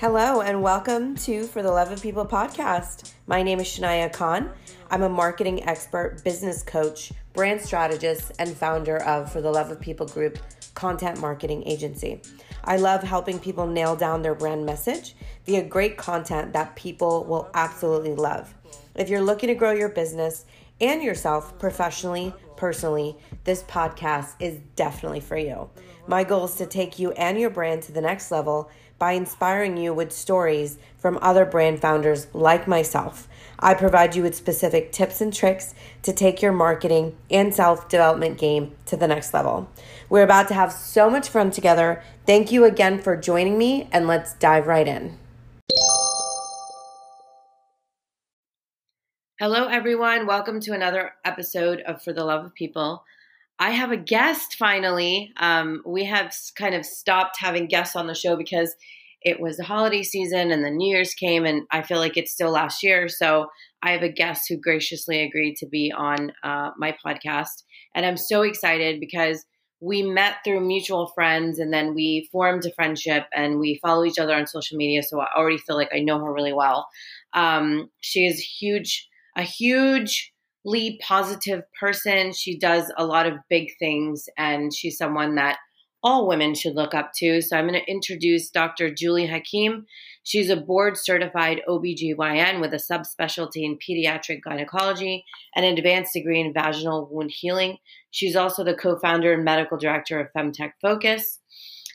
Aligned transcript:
Hello, 0.00 0.40
and 0.40 0.62
welcome 0.62 1.14
to 1.14 1.44
For 1.44 1.62
the 1.62 1.70
Love 1.70 1.92
of 1.92 2.00
People 2.00 2.24
podcast. 2.24 3.12
My 3.26 3.42
name 3.42 3.60
is 3.60 3.66
Shania 3.66 4.10
Khan. 4.10 4.50
I'm 4.90 5.02
a 5.02 5.10
marketing 5.10 5.62
expert, 5.68 6.24
business 6.24 6.62
coach, 6.62 7.12
brand 7.34 7.60
strategist, 7.60 8.32
and 8.38 8.56
founder 8.56 8.96
of 9.02 9.30
For 9.30 9.42
the 9.42 9.50
Love 9.50 9.70
of 9.70 9.78
People 9.78 10.06
Group 10.06 10.38
content 10.72 11.20
marketing 11.20 11.64
agency. 11.66 12.22
I 12.64 12.78
love 12.78 13.02
helping 13.02 13.38
people 13.38 13.66
nail 13.66 13.94
down 13.94 14.22
their 14.22 14.34
brand 14.34 14.64
message 14.64 15.16
via 15.44 15.62
great 15.62 15.98
content 15.98 16.54
that 16.54 16.76
people 16.76 17.24
will 17.24 17.50
absolutely 17.52 18.14
love. 18.14 18.54
If 18.94 19.10
you're 19.10 19.20
looking 19.20 19.48
to 19.48 19.54
grow 19.54 19.72
your 19.72 19.90
business 19.90 20.46
and 20.80 21.02
yourself 21.02 21.58
professionally, 21.58 22.32
personally, 22.56 23.18
this 23.44 23.62
podcast 23.64 24.36
is 24.40 24.60
definitely 24.76 25.20
for 25.20 25.36
you. 25.36 25.68
My 26.06 26.24
goal 26.24 26.46
is 26.46 26.54
to 26.54 26.64
take 26.66 26.98
you 26.98 27.12
and 27.12 27.38
your 27.38 27.50
brand 27.50 27.82
to 27.82 27.92
the 27.92 28.00
next 28.00 28.30
level 28.30 28.70
by 29.00 29.12
inspiring 29.12 29.78
you 29.78 29.94
with 29.94 30.12
stories 30.12 30.78
from 30.98 31.18
other 31.22 31.46
brand 31.46 31.80
founders 31.80 32.26
like 32.34 32.68
myself. 32.68 33.26
I 33.58 33.72
provide 33.72 34.14
you 34.14 34.22
with 34.22 34.34
specific 34.34 34.92
tips 34.92 35.22
and 35.22 35.32
tricks 35.32 35.74
to 36.02 36.12
take 36.12 36.42
your 36.42 36.52
marketing 36.52 37.16
and 37.30 37.52
self 37.52 37.88
development 37.88 38.38
game 38.38 38.76
to 38.86 38.96
the 38.98 39.08
next 39.08 39.32
level. 39.34 39.68
We're 40.10 40.22
about 40.22 40.48
to 40.48 40.54
have 40.54 40.70
so 40.70 41.08
much 41.08 41.28
fun 41.30 41.50
together. 41.50 42.02
Thank 42.26 42.52
you 42.52 42.64
again 42.64 43.00
for 43.00 43.16
joining 43.16 43.56
me, 43.56 43.88
and 43.90 44.06
let's 44.06 44.34
dive 44.34 44.66
right 44.66 44.86
in. 44.86 45.18
Hello, 49.38 49.66
everyone. 49.68 50.26
Welcome 50.26 50.60
to 50.60 50.74
another 50.74 51.12
episode 51.24 51.80
of 51.80 52.02
For 52.02 52.12
the 52.12 52.24
Love 52.24 52.44
of 52.44 52.54
People. 52.54 53.02
I 53.60 53.72
have 53.72 53.92
a 53.92 53.96
guest 53.98 54.56
finally. 54.58 55.32
Um, 55.36 55.82
we 55.84 56.06
have 56.06 56.34
kind 56.56 56.74
of 56.74 56.86
stopped 56.86 57.36
having 57.38 57.66
guests 57.66 57.94
on 57.94 58.06
the 58.06 58.14
show 58.14 58.34
because 58.34 58.74
it 59.20 59.38
was 59.38 59.58
the 59.58 59.64
holiday 59.64 60.02
season 60.02 60.50
and 60.50 60.64
the 60.64 60.70
New 60.70 60.94
Year's 60.94 61.12
came, 61.12 61.44
and 61.44 61.64
I 61.70 61.82
feel 61.82 61.98
like 61.98 62.16
it's 62.16 62.32
still 62.32 62.50
last 62.52 62.82
year. 62.82 63.06
So 63.06 63.48
I 63.82 63.90
have 63.90 64.02
a 64.02 64.08
guest 64.08 64.44
who 64.48 64.56
graciously 64.56 65.22
agreed 65.22 65.56
to 65.56 65.66
be 65.66 65.92
on 65.94 66.32
uh, 66.42 66.70
my 66.78 66.96
podcast. 67.04 67.64
And 67.94 68.06
I'm 68.06 68.16
so 68.16 68.40
excited 68.40 68.98
because 68.98 69.44
we 69.82 70.02
met 70.02 70.36
through 70.42 70.66
mutual 70.66 71.08
friends 71.14 71.58
and 71.58 71.70
then 71.70 71.94
we 71.94 72.30
formed 72.32 72.64
a 72.64 72.72
friendship 72.72 73.24
and 73.34 73.58
we 73.58 73.78
follow 73.82 74.06
each 74.06 74.18
other 74.18 74.34
on 74.34 74.46
social 74.46 74.78
media. 74.78 75.02
So 75.02 75.20
I 75.20 75.26
already 75.36 75.58
feel 75.58 75.76
like 75.76 75.90
I 75.94 76.00
know 76.00 76.18
her 76.18 76.32
really 76.32 76.52
well. 76.54 76.88
Um, 77.34 77.90
she 78.00 78.26
is 78.26 78.38
huge, 78.38 79.06
a 79.36 79.42
hugely 79.42 80.32
positive 81.00 81.62
person. 81.78 82.32
She 82.32 82.58
does 82.58 82.92
a 82.96 83.06
lot 83.06 83.26
of 83.26 83.38
big 83.48 83.70
things 83.78 84.28
and 84.36 84.72
she's 84.74 84.98
someone 84.98 85.36
that 85.36 85.58
all 86.02 86.26
women 86.26 86.54
should 86.54 86.74
look 86.74 86.94
up 86.94 87.12
to. 87.16 87.42
So 87.42 87.56
I'm 87.56 87.68
going 87.68 87.80
to 87.80 87.90
introduce 87.90 88.50
Dr. 88.50 88.92
Julie 88.92 89.26
Hakim. 89.26 89.86
She's 90.22 90.48
a 90.48 90.56
board 90.56 90.96
certified 90.96 91.60
OBGYN 91.68 92.60
with 92.60 92.72
a 92.72 92.76
subspecialty 92.76 93.64
in 93.64 93.78
pediatric 93.78 94.40
gynecology 94.42 95.24
and 95.54 95.66
an 95.66 95.76
advanced 95.76 96.14
degree 96.14 96.40
in 96.40 96.54
vaginal 96.54 97.08
wound 97.10 97.32
healing. 97.32 97.78
She's 98.10 98.36
also 98.36 98.64
the 98.64 98.74
co 98.74 98.96
founder 98.96 99.32
and 99.34 99.44
medical 99.44 99.76
director 99.76 100.18
of 100.20 100.32
Femtech 100.34 100.72
Focus. 100.80 101.38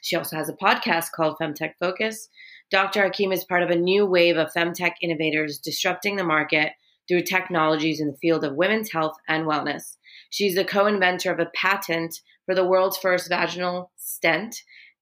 She 0.02 0.16
also 0.16 0.36
has 0.36 0.50
a 0.50 0.54
podcast 0.54 1.12
called 1.16 1.38
Femtech 1.42 1.74
Focus. 1.80 2.30
Dr. 2.70 3.04
Hakim 3.04 3.32
is 3.32 3.44
part 3.44 3.64
of 3.64 3.70
a 3.70 3.76
new 3.76 4.06
wave 4.06 4.38
of 4.38 4.52
femtech 4.54 4.94
innovators 5.02 5.58
disrupting 5.58 6.16
the 6.16 6.24
market 6.24 6.74
through 7.08 7.24
technologies 7.24 8.00
in 8.00 8.08
the 8.08 8.18
field 8.18 8.44
of 8.44 8.56
women's 8.56 8.92
health 8.92 9.16
and 9.28 9.46
wellness. 9.46 9.98
She's 10.30 10.56
the 10.56 10.66
co 10.66 10.86
inventor 10.86 11.32
of 11.32 11.40
a 11.40 11.52
patent 11.56 12.20
for 12.46 12.56
the 12.56 12.66
world's 12.66 12.98
first 12.98 13.30
vaginal 13.30 13.92
stent 13.98 14.56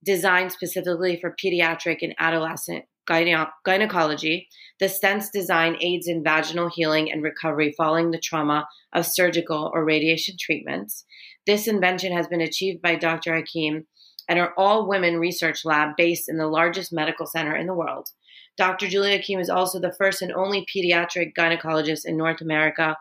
designed 0.04 0.52
specifically 0.52 1.20
for 1.20 1.36
pediatric 1.44 2.00
and 2.02 2.14
adolescent 2.20 2.86
gyne- 3.10 3.50
gynecology. 3.66 4.48
The 4.80 4.90
stent's 4.90 5.30
design 5.30 5.78
aids 5.82 6.08
in 6.08 6.24
vaginal 6.24 6.70
healing 6.70 7.12
and 7.12 7.24
recovery 7.24 7.74
following 7.78 8.12
the 8.12 8.20
trauma 8.20 8.68
of 8.94 9.06
surgical 9.06 9.72
or 9.74 9.86
radiation 9.86 10.36
treatments. 10.40 11.06
This 11.46 11.68
invention 11.68 12.16
has 12.16 12.28
been 12.28 12.42
achieved 12.42 12.82
by 12.82 12.96
Dr. 12.96 13.36
Hakim 13.36 13.86
and 14.30 14.40
her 14.40 14.58
all 14.58 14.88
women 14.88 15.18
research 15.18 15.66
lab 15.66 15.96
based 15.98 16.30
in 16.30 16.38
the 16.38 16.48
largest 16.48 16.94
medical 16.94 17.26
center 17.26 17.56
in 17.56 17.68
the 17.68 17.74
world. 17.74 18.10
Dr. 18.58 18.88
Julia 18.88 19.18
Hakim 19.18 19.40
is 19.40 19.50
also 19.50 19.80
the 19.80 19.94
first 19.94 20.22
and 20.22 20.32
only 20.34 20.66
pediatric 20.74 21.34
gynecologist 21.38 22.06
in 22.06 22.18
North 22.18 22.42
America 22.42 22.96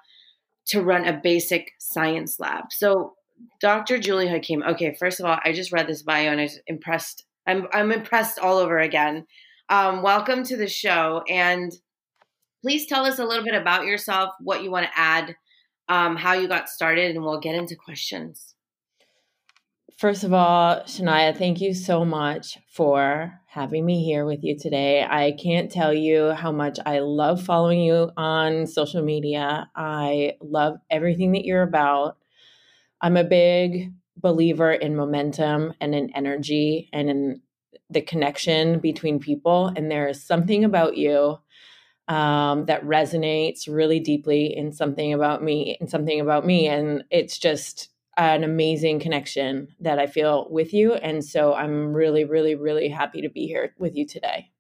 to 0.67 0.83
run 0.83 1.07
a 1.07 1.21
basic 1.23 1.73
science 1.79 2.41
lab. 2.41 2.65
So, 2.71 3.15
Dr. 3.61 3.99
Julie 3.99 4.29
Hakim. 4.29 4.63
Okay, 4.63 4.95
first 4.99 5.19
of 5.19 5.27
all, 5.27 5.39
I 5.45 5.53
just 5.53 5.73
read 5.73 5.89
this 5.89 6.03
bio 6.03 6.31
and 6.31 6.41
I 6.41 6.45
was 6.45 6.61
impressed. 6.67 7.25
I'm 7.47 7.67
I'm 7.73 7.91
impressed 7.91 8.39
all 8.39 8.59
over 8.59 8.79
again. 8.79 9.27
Um, 9.69 10.03
welcome 10.03 10.45
to 10.45 10.57
the 10.57 10.69
show, 10.69 11.25
and 11.29 11.73
please 12.63 12.87
tell 12.87 13.05
us 13.05 13.19
a 13.19 13.25
little 13.25 13.45
bit 13.45 13.55
about 13.55 13.85
yourself, 13.85 14.33
what 14.41 14.63
you 14.63 14.71
want 14.71 14.87
to 14.87 14.99
add, 14.99 15.35
um, 15.89 16.17
how 16.17 16.35
you 16.35 16.47
got 16.47 16.69
started, 16.69 17.15
and 17.15 17.25
we'll 17.25 17.41
get 17.41 17.55
into 17.55 17.75
questions. 17.75 18.52
First 19.99 20.25
of 20.25 20.33
all, 20.33 20.81
Shania, 20.81 21.37
thank 21.37 21.61
you 21.61 21.75
so 21.75 22.05
much 22.05 22.59
for 22.67 23.41
having 23.47 23.85
me 23.87 24.05
here 24.05 24.25
with 24.25 24.43
you 24.43 24.59
today. 24.59 25.05
I 25.09 25.33
can't 25.33 25.71
tell 25.71 25.93
you 25.93 26.31
how 26.33 26.51
much 26.51 26.79
I 26.85 26.99
love 27.01 27.43
following 27.43 27.81
you 27.81 28.11
on 28.17 28.67
social 28.67 29.03
media. 29.03 29.71
I 29.77 30.33
love 30.41 30.79
everything 30.91 31.33
that 31.33 31.45
you're 31.45 31.63
about. 31.63 32.17
I'm 33.01 33.17
a 33.17 33.25
big 33.25 33.93
believer 34.17 34.73
in 34.73 34.97
momentum 34.97 35.75
and 35.81 35.95
in 35.95 36.11
energy 36.17 36.89
and 36.93 37.09
in 37.09 37.43
the 37.91 38.01
connection 38.01 38.81
between 38.81 39.21
people. 39.21 39.73
And 39.77 39.91
there 39.91 40.09
is 40.09 40.25
something 40.25 40.65
about 40.65 40.97
you 40.97 41.39
um, 42.09 42.67
that 42.67 42.85
resonates 42.85 43.69
really 43.69 44.01
deeply 44.01 44.57
in 44.57 44.73
something 44.73 45.13
about 45.13 45.43
me 45.43 45.77
and 45.81 45.89
something 45.89 46.21
about 46.21 46.45
me. 46.45 46.67
And 46.69 47.05
it's 47.11 47.39
just 47.39 47.91
an 48.17 48.45
amazing 48.45 49.01
connection 49.01 49.69
that 49.81 49.99
I 49.99 50.07
feel 50.07 50.47
with 50.51 50.73
you. 50.75 50.95
And 50.95 51.25
so 51.25 51.55
I'm 51.55 51.95
really, 51.95 52.25
really, 52.25 52.55
really 52.55 52.89
happy 52.89 53.23
to 53.23 53.31
be 53.31 53.47
here 53.47 53.75
with 53.79 53.97
you 53.97 54.07
today. 54.07 54.51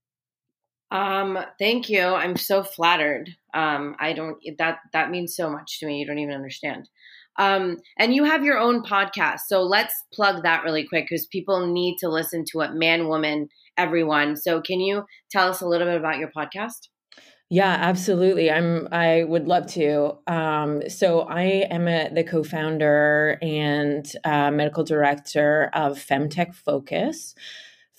Um, 0.90 1.38
thank 1.58 1.88
you. 1.88 2.02
I'm 2.02 2.36
so 2.36 2.62
flattered. 2.62 3.30
Um, 3.54 3.96
I 3.98 4.12
don't 4.12 4.36
that 4.58 4.78
that 4.92 5.10
means 5.10 5.34
so 5.34 5.50
much 5.50 5.80
to 5.80 5.86
me. 5.86 5.98
You 5.98 6.06
don't 6.06 6.18
even 6.18 6.34
understand. 6.34 6.88
Um, 7.38 7.78
and 7.98 8.14
you 8.14 8.24
have 8.24 8.44
your 8.44 8.58
own 8.58 8.82
podcast. 8.82 9.41
So 9.46 9.62
let's 9.62 9.94
plug 10.12 10.42
that 10.42 10.64
really 10.64 10.86
quick 10.86 11.06
because 11.08 11.26
people 11.26 11.66
need 11.66 11.96
to 12.00 12.10
listen 12.10 12.44
to 12.52 12.60
it, 12.60 12.74
man, 12.74 13.08
woman, 13.08 13.48
everyone. 13.78 14.36
So 14.36 14.60
can 14.60 14.80
you 14.80 15.04
tell 15.30 15.48
us 15.48 15.62
a 15.62 15.66
little 15.66 15.86
bit 15.86 15.96
about 15.96 16.18
your 16.18 16.30
podcast? 16.36 16.88
Yeah, 17.52 17.76
absolutely. 17.78 18.50
I'm. 18.50 18.88
I 18.92 19.24
would 19.24 19.46
love 19.46 19.66
to. 19.72 20.16
Um, 20.26 20.88
so 20.88 21.20
I 21.20 21.66
am 21.70 21.86
a, 21.86 22.08
the 22.08 22.24
co-founder 22.24 23.38
and 23.42 24.10
uh, 24.24 24.50
medical 24.50 24.84
director 24.84 25.68
of 25.74 25.98
Femtech 25.98 26.54
Focus. 26.54 27.34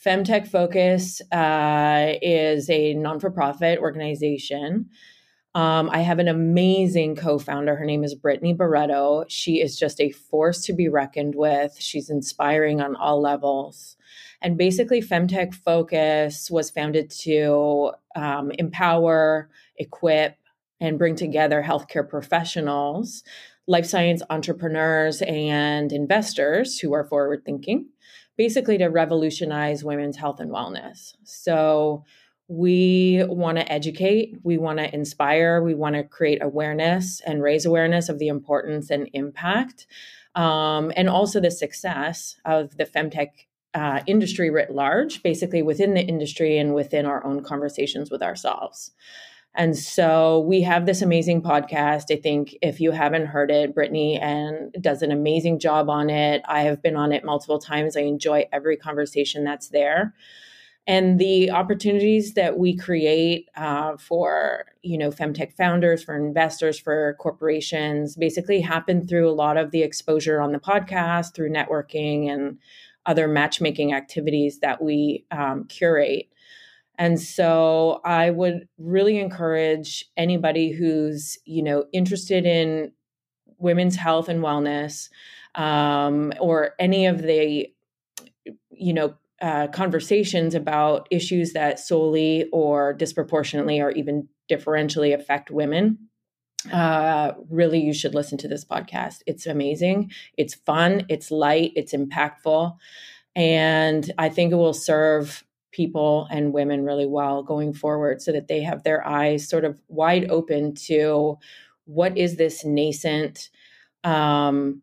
Femtech 0.03 0.47
Focus 0.47 1.21
uh, 1.31 2.13
is 2.19 2.67
a 2.67 2.95
non-for-profit 2.95 3.77
organization. 3.77 4.89
Um, 5.53 5.87
I 5.91 5.99
have 5.99 6.17
an 6.17 6.27
amazing 6.27 7.15
co-founder. 7.15 7.75
Her 7.75 7.85
name 7.85 8.03
is 8.03 8.15
Brittany 8.15 8.55
Barreto. 8.55 9.25
She 9.27 9.61
is 9.61 9.77
just 9.77 10.01
a 10.01 10.09
force 10.09 10.65
to 10.65 10.73
be 10.73 10.89
reckoned 10.89 11.35
with. 11.35 11.75
She's 11.77 12.09
inspiring 12.09 12.81
on 12.81 12.95
all 12.95 13.21
levels. 13.21 13.97
And 14.43 14.57
basically, 14.57 15.01
Femtech 15.01 15.53
Focus 15.53 16.51
was 16.51 16.69
founded 16.69 17.09
to 17.21 17.93
um, 18.13 18.51
empower, 18.59 19.49
equip, 19.77 20.35
and 20.81 20.99
bring 20.99 21.15
together 21.15 21.63
healthcare 21.65 22.07
professionals, 22.07 23.23
life 23.67 23.85
science 23.85 24.21
entrepreneurs, 24.29 25.21
and 25.21 25.93
investors 25.93 26.77
who 26.77 26.93
are 26.93 27.05
forward 27.05 27.45
thinking, 27.45 27.87
basically 28.37 28.77
to 28.77 28.87
revolutionize 28.87 29.81
women's 29.81 30.17
health 30.17 30.41
and 30.41 30.51
wellness. 30.51 31.13
So, 31.23 32.03
we 32.49 33.23
want 33.29 33.57
to 33.57 33.71
educate, 33.71 34.35
we 34.43 34.57
want 34.57 34.79
to 34.79 34.93
inspire, 34.93 35.63
we 35.63 35.73
want 35.73 35.95
to 35.95 36.03
create 36.03 36.43
awareness 36.43 37.21
and 37.25 37.41
raise 37.41 37.65
awareness 37.65 38.09
of 38.09 38.19
the 38.19 38.27
importance 38.27 38.89
and 38.89 39.09
impact, 39.13 39.87
um, 40.35 40.91
and 40.97 41.09
also 41.09 41.39
the 41.39 41.49
success 41.49 42.35
of 42.43 42.75
the 42.75 42.83
femtech 42.85 43.29
uh, 43.73 44.01
industry 44.07 44.49
writ 44.49 44.73
large, 44.73 45.23
basically 45.23 45.61
within 45.61 45.93
the 45.93 46.01
industry 46.01 46.57
and 46.57 46.75
within 46.75 47.05
our 47.05 47.25
own 47.25 47.43
conversations 47.43 48.11
with 48.11 48.21
ourselves. 48.21 48.91
And 49.55 49.77
so 49.77 50.39
we 50.39 50.63
have 50.63 50.85
this 50.85 51.01
amazing 51.01 51.43
podcast. 51.43 52.11
I 52.11 52.19
think 52.19 52.57
if 52.61 52.79
you 52.79 52.91
haven't 52.91 53.27
heard 53.27 53.51
it, 53.51 53.75
Brittany 53.75 54.19
and 54.19 54.75
does 54.81 55.03
an 55.03 55.11
amazing 55.11 55.59
job 55.59 55.89
on 55.89 56.09
it. 56.09 56.41
I 56.47 56.61
have 56.61 56.81
been 56.81 56.95
on 56.95 57.11
it 57.11 57.23
multiple 57.23 57.59
times. 57.59 57.95
I 57.95 58.01
enjoy 58.01 58.47
every 58.51 58.77
conversation 58.77 59.43
that's 59.43 59.69
there. 59.69 60.15
And 60.85 61.17
the 61.17 61.49
opportunities 61.51 62.33
that 62.33 62.57
we 62.57 62.75
create 62.75 63.47
uh, 63.55 63.95
for, 63.95 64.65
you 64.81 64.97
know, 64.97 65.11
femtech 65.11 65.53
founders, 65.53 66.03
for 66.03 66.15
investors, 66.15 66.77
for 66.77 67.15
corporations, 67.19 68.17
basically 68.17 68.59
happen 68.59 69.07
through 69.07 69.29
a 69.29 69.31
lot 69.31 69.55
of 69.55 69.71
the 69.71 69.81
exposure 69.81 70.41
on 70.41 70.51
the 70.51 70.59
podcast, 70.59 71.35
through 71.35 71.51
networking 71.51 72.29
and 72.29 72.57
other 73.05 73.27
matchmaking 73.27 73.93
activities 73.93 74.59
that 74.59 74.81
we 74.81 75.25
um, 75.31 75.65
curate. 75.65 76.29
And 76.97 77.19
so 77.19 78.01
I 78.05 78.29
would 78.29 78.67
really 78.77 79.19
encourage 79.19 80.05
anybody 80.15 80.71
who's, 80.71 81.37
you 81.45 81.63
know, 81.63 81.85
interested 81.91 82.45
in 82.45 82.91
women's 83.57 83.95
health 83.95 84.29
and 84.29 84.41
wellness 84.43 85.09
um, 85.55 86.33
or 86.39 86.71
any 86.79 87.05
of 87.07 87.21
the, 87.21 87.67
you 88.69 88.93
know, 88.93 89.15
uh, 89.41 89.67
conversations 89.67 90.55
about 90.55 91.07
issues 91.11 91.53
that 91.53 91.79
solely 91.79 92.47
or 92.53 92.93
disproportionately 92.93 93.81
or 93.81 93.91
even 93.91 94.27
differentially 94.49 95.13
affect 95.13 95.51
women 95.51 95.97
uh, 96.71 97.33
really 97.49 97.79
you 97.79 97.93
should 97.93 98.15
listen 98.15 98.37
to 98.39 98.47
this 98.47 98.65
podcast. 98.65 99.21
It's 99.25 99.45
amazing. 99.45 100.11
It's 100.37 100.55
fun. 100.55 101.05
It's 101.09 101.31
light. 101.31 101.73
It's 101.75 101.93
impactful. 101.93 102.75
And 103.35 104.11
i 104.19 104.29
think 104.29 104.51
it 104.51 104.57
will 104.57 104.73
serve 104.73 105.43
people 105.73 106.27
and 106.31 106.53
women 106.53 106.85
really 106.85 107.07
well 107.07 107.43
going 107.43 107.73
forward 107.73 108.21
so 108.21 108.31
that 108.31 108.47
they 108.47 108.61
have 108.61 108.83
their 108.83 109.05
eyes 109.05 109.49
sort 109.49 109.65
of 109.65 109.77
wide 109.89 110.29
open 110.29 110.73
to 110.75 111.37
what 111.85 112.17
is 112.17 112.37
this 112.37 112.63
nascent 112.63 113.49
um, 114.05 114.81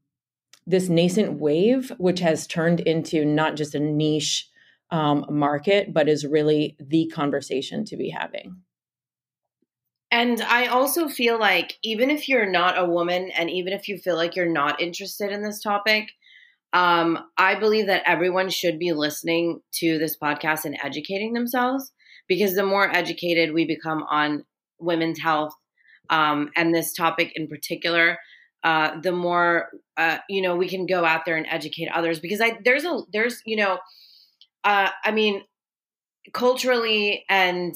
this 0.66 0.88
nascent 0.88 1.34
wave 1.34 1.92
which 1.98 2.20
has 2.20 2.46
turned 2.46 2.80
into 2.80 3.24
not 3.24 3.56
just 3.56 3.74
a 3.74 3.80
niche 3.80 4.48
um, 4.90 5.24
market 5.30 5.94
but 5.94 6.08
is 6.08 6.26
really 6.26 6.76
the 6.80 7.06
conversation 7.06 7.84
to 7.84 7.96
be 7.96 8.10
having 8.10 8.56
and 10.10 10.40
i 10.42 10.66
also 10.66 11.08
feel 11.08 11.38
like 11.38 11.78
even 11.82 12.10
if 12.10 12.28
you're 12.28 12.50
not 12.50 12.78
a 12.78 12.84
woman 12.84 13.30
and 13.36 13.50
even 13.50 13.72
if 13.72 13.88
you 13.88 13.98
feel 13.98 14.16
like 14.16 14.34
you're 14.36 14.46
not 14.46 14.80
interested 14.80 15.30
in 15.32 15.42
this 15.42 15.60
topic 15.60 16.10
um, 16.72 17.18
I 17.36 17.56
believe 17.56 17.86
that 17.86 18.02
everyone 18.06 18.48
should 18.48 18.78
be 18.78 18.92
listening 18.92 19.60
to 19.74 19.98
this 19.98 20.16
podcast 20.16 20.64
and 20.64 20.78
educating 20.82 21.32
themselves 21.32 21.92
because 22.28 22.54
the 22.54 22.64
more 22.64 22.88
educated 22.94 23.52
we 23.52 23.64
become 23.64 24.04
on 24.04 24.44
women's 24.78 25.20
health 25.20 25.52
um, 26.10 26.50
and 26.56 26.74
this 26.74 26.92
topic 26.92 27.32
in 27.34 27.48
particular, 27.48 28.18
uh, 28.62 29.00
the 29.00 29.12
more 29.12 29.70
uh, 29.96 30.18
you 30.28 30.42
know 30.42 30.54
we 30.54 30.68
can 30.68 30.86
go 30.86 31.04
out 31.04 31.24
there 31.24 31.36
and 31.36 31.46
educate 31.50 31.88
others. 31.92 32.20
Because 32.20 32.40
I 32.40 32.58
there's 32.64 32.84
a 32.84 33.00
there's 33.12 33.42
you 33.46 33.56
know, 33.56 33.78
uh, 34.64 34.90
I 35.04 35.10
mean, 35.10 35.42
culturally 36.32 37.24
and 37.28 37.74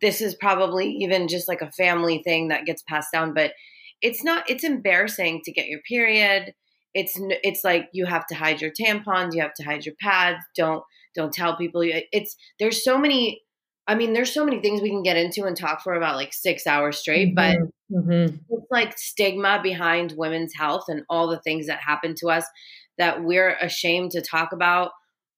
this 0.00 0.20
is 0.20 0.34
probably 0.34 0.88
even 1.00 1.28
just 1.28 1.48
like 1.48 1.62
a 1.62 1.72
family 1.72 2.22
thing 2.24 2.48
that 2.48 2.64
gets 2.64 2.82
passed 2.82 3.12
down, 3.12 3.34
but 3.34 3.52
it's 4.00 4.24
not. 4.24 4.48
It's 4.48 4.64
embarrassing 4.64 5.42
to 5.44 5.52
get 5.52 5.66
your 5.66 5.80
period 5.88 6.54
it's 6.94 7.18
it's 7.42 7.62
like 7.64 7.88
you 7.92 8.06
have 8.06 8.26
to 8.26 8.34
hide 8.34 8.60
your 8.60 8.70
tampons 8.70 9.34
you 9.34 9.42
have 9.42 9.54
to 9.54 9.64
hide 9.64 9.84
your 9.84 9.94
pads 10.00 10.38
don't 10.56 10.82
don't 11.14 11.32
tell 11.32 11.56
people 11.56 11.82
it's 11.84 12.36
there's 12.58 12.82
so 12.82 12.98
many 12.98 13.42
i 13.86 13.94
mean 13.94 14.12
there's 14.12 14.32
so 14.32 14.44
many 14.44 14.60
things 14.60 14.80
we 14.80 14.90
can 14.90 15.02
get 15.02 15.16
into 15.16 15.44
and 15.44 15.56
talk 15.56 15.82
for 15.82 15.94
about 15.94 16.16
like 16.16 16.32
six 16.32 16.66
hours 16.66 16.98
straight 16.98 17.34
but 17.34 17.56
mm-hmm. 17.56 17.96
mm-hmm. 17.96 18.36
it's 18.48 18.70
like 18.70 18.98
stigma 18.98 19.60
behind 19.62 20.14
women's 20.16 20.54
health 20.54 20.84
and 20.88 21.02
all 21.08 21.28
the 21.28 21.40
things 21.40 21.66
that 21.66 21.80
happen 21.80 22.14
to 22.16 22.28
us 22.28 22.44
that 22.98 23.22
we're 23.22 23.56
ashamed 23.60 24.10
to 24.10 24.20
talk 24.20 24.52
about 24.52 24.90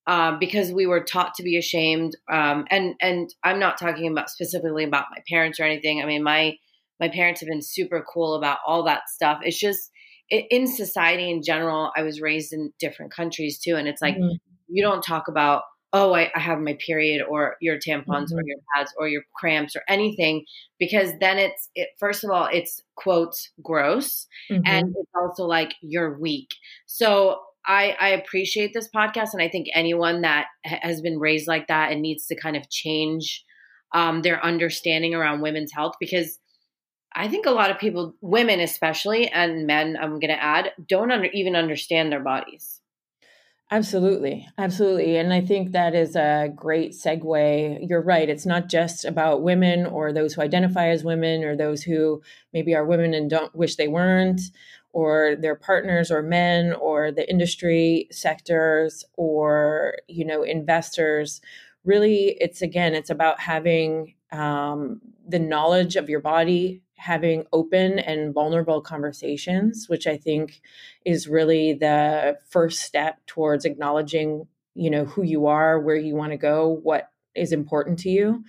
uh, 0.07 0.37
because 0.39 0.73
we 0.73 0.87
were 0.87 1.03
taught 1.03 1.35
to 1.35 1.43
be 1.43 1.57
ashamed 1.57 2.17
um, 2.31 2.65
and 2.71 2.95
and 3.01 3.35
i'm 3.45 3.59
not 3.59 3.79
talking 3.79 4.11
about 4.11 4.31
specifically 4.31 4.85
about 4.85 5.07
my 5.11 5.23
parents 5.29 5.61
or 5.61 5.65
anything 5.65 6.03
i 6.03 6.07
mean 6.07 6.23
my 6.23 6.57
my 7.01 7.09
parents 7.09 7.41
have 7.41 7.49
been 7.49 7.63
super 7.63 8.05
cool 8.13 8.35
about 8.35 8.59
all 8.67 8.85
that 8.85 9.09
stuff 9.09 9.41
it's 9.43 9.59
just 9.59 9.91
in 10.33 10.67
society 10.67 11.31
in 11.31 11.43
general, 11.43 11.93
I 11.97 12.03
was 12.03 12.21
raised 12.21 12.53
in 12.53 12.73
different 12.79 13.13
countries 13.13 13.59
too. 13.59 13.77
And 13.77 13.87
it's 13.87 14.01
like, 14.01 14.17
mm-hmm. 14.17 14.37
you 14.69 14.83
don't 14.83 15.03
talk 15.03 15.29
about, 15.29 15.63
oh, 15.93 16.15
I, 16.15 16.31
I, 16.35 16.41
have 16.41 16.59
my 16.59 16.79
period 16.85 17.23
or 17.29 17.57
your 17.61 17.77
tampons 17.77 18.07
mm-hmm. 18.07 18.39
or 18.39 18.43
your 18.47 18.57
pads 18.75 18.95
or 18.99 19.09
your 19.09 19.23
cramps 19.37 19.77
or 19.77 19.83
anything, 19.89 20.47
because 20.79 21.11
then 21.21 21.39
it's, 21.39 21.69
it, 21.75 21.91
first 22.01 22.25
of 22.25 22.31
all, 22.31 22.49
it's 22.51 22.81
quotes 22.95 23.51
gross. 23.63 24.27
Mm-hmm. 24.51 24.63
And 24.65 24.95
it's 24.99 25.11
also 25.15 25.45
like 25.45 25.75
you're 25.83 26.19
weak. 26.19 26.49
So 26.87 27.41
I, 27.67 27.97
I 28.01 28.09
appreciate 28.11 28.73
this 28.75 28.89
podcast. 28.95 29.33
And 29.33 29.43
I 29.43 29.49
think 29.49 29.69
anyone 29.75 30.23
that 30.23 30.47
has 30.65 31.01
been 31.01 31.19
raised 31.19 31.47
like 31.47 31.69
that 31.69 31.93
and 31.93 32.03
needs 32.03 32.27
to 32.27 32.37
kind 32.41 32.57
of 32.57 32.69
change 32.71 33.45
um, 33.95 34.23
their 34.23 34.45
understanding 34.45 35.15
around 35.15 35.43
women's 35.43 35.73
health 35.73 35.95
because 36.01 36.39
I 37.15 37.29
think 37.29 37.47
a 37.47 37.51
lot 37.51 37.71
of 37.71 37.79
people, 37.79 38.15
women 38.21 38.61
especially, 38.61 39.29
and 39.29 39.67
men, 39.67 39.99
I'm 40.01 40.19
going 40.19 40.29
to 40.29 40.43
add, 40.43 40.73
don't 40.89 41.11
under, 41.11 41.27
even 41.27 41.57
understand 41.57 42.11
their 42.11 42.23
bodies. 42.23 42.81
Absolutely. 43.71 44.47
Absolutely. 44.59 45.17
And 45.17 45.33
I 45.33 45.41
think 45.41 45.73
that 45.73 45.95
is 45.95 46.15
a 46.15 46.53
great 46.55 46.93
segue. 46.93 47.89
You're 47.89 48.03
right. 48.03 48.29
It's 48.29 48.45
not 48.45 48.69
just 48.69 49.07
about 49.07 49.43
women 49.43 49.87
or 49.87 50.13
those 50.13 50.35
who 50.35 50.43
identify 50.43 50.89
as 50.89 51.05
women 51.05 51.43
or 51.43 51.57
those 51.57 51.83
who 51.83 52.23
maybe 52.53 52.75
are 52.75 52.85
women 52.85 53.15
and 53.15 53.31
don't 53.31 53.55
wish 53.55 53.77
they 53.77 53.89
weren't, 53.89 54.43
or 54.93 55.37
their 55.37 55.55
partners 55.55 56.11
or 56.11 56.23
men 56.23 56.73
or 56.75 57.11
the 57.11 57.29
industry 57.29 58.09
sectors 58.11 59.05
or, 59.15 59.97
you 60.09 60.25
know, 60.25 60.43
investors. 60.43 61.41
Really, 61.85 62.37
it's 62.41 62.63
again, 62.63 62.95
it's 62.95 63.11
about 63.11 63.41
having 63.41 64.15
um, 64.31 65.01
the 65.27 65.39
knowledge 65.39 65.97
of 65.97 66.09
your 66.09 66.21
body 66.21 66.83
having 67.03 67.45
open 67.53 67.99
and 67.99 68.33
vulnerable 68.33 68.81
conversations, 68.81 69.87
which 69.89 70.07
I 70.07 70.17
think 70.17 70.63
is 71.05 71.27
really 71.27 71.73
the 71.73 72.39
first 72.49 72.83
step 72.83 73.19
towards 73.27 73.65
acknowledging, 73.65 74.47
you 74.77 74.89
know, 74.89 75.05
who 75.05 75.25
you 75.25 75.47
are, 75.47 75.81
where 75.81 75.97
you 75.97 76.15
want 76.15 76.31
to 76.31 76.37
go, 76.37 76.69
what 76.69 77.11
is 77.35 77.51
important 77.51 77.99
to 78.01 78.09
you. 78.09 78.45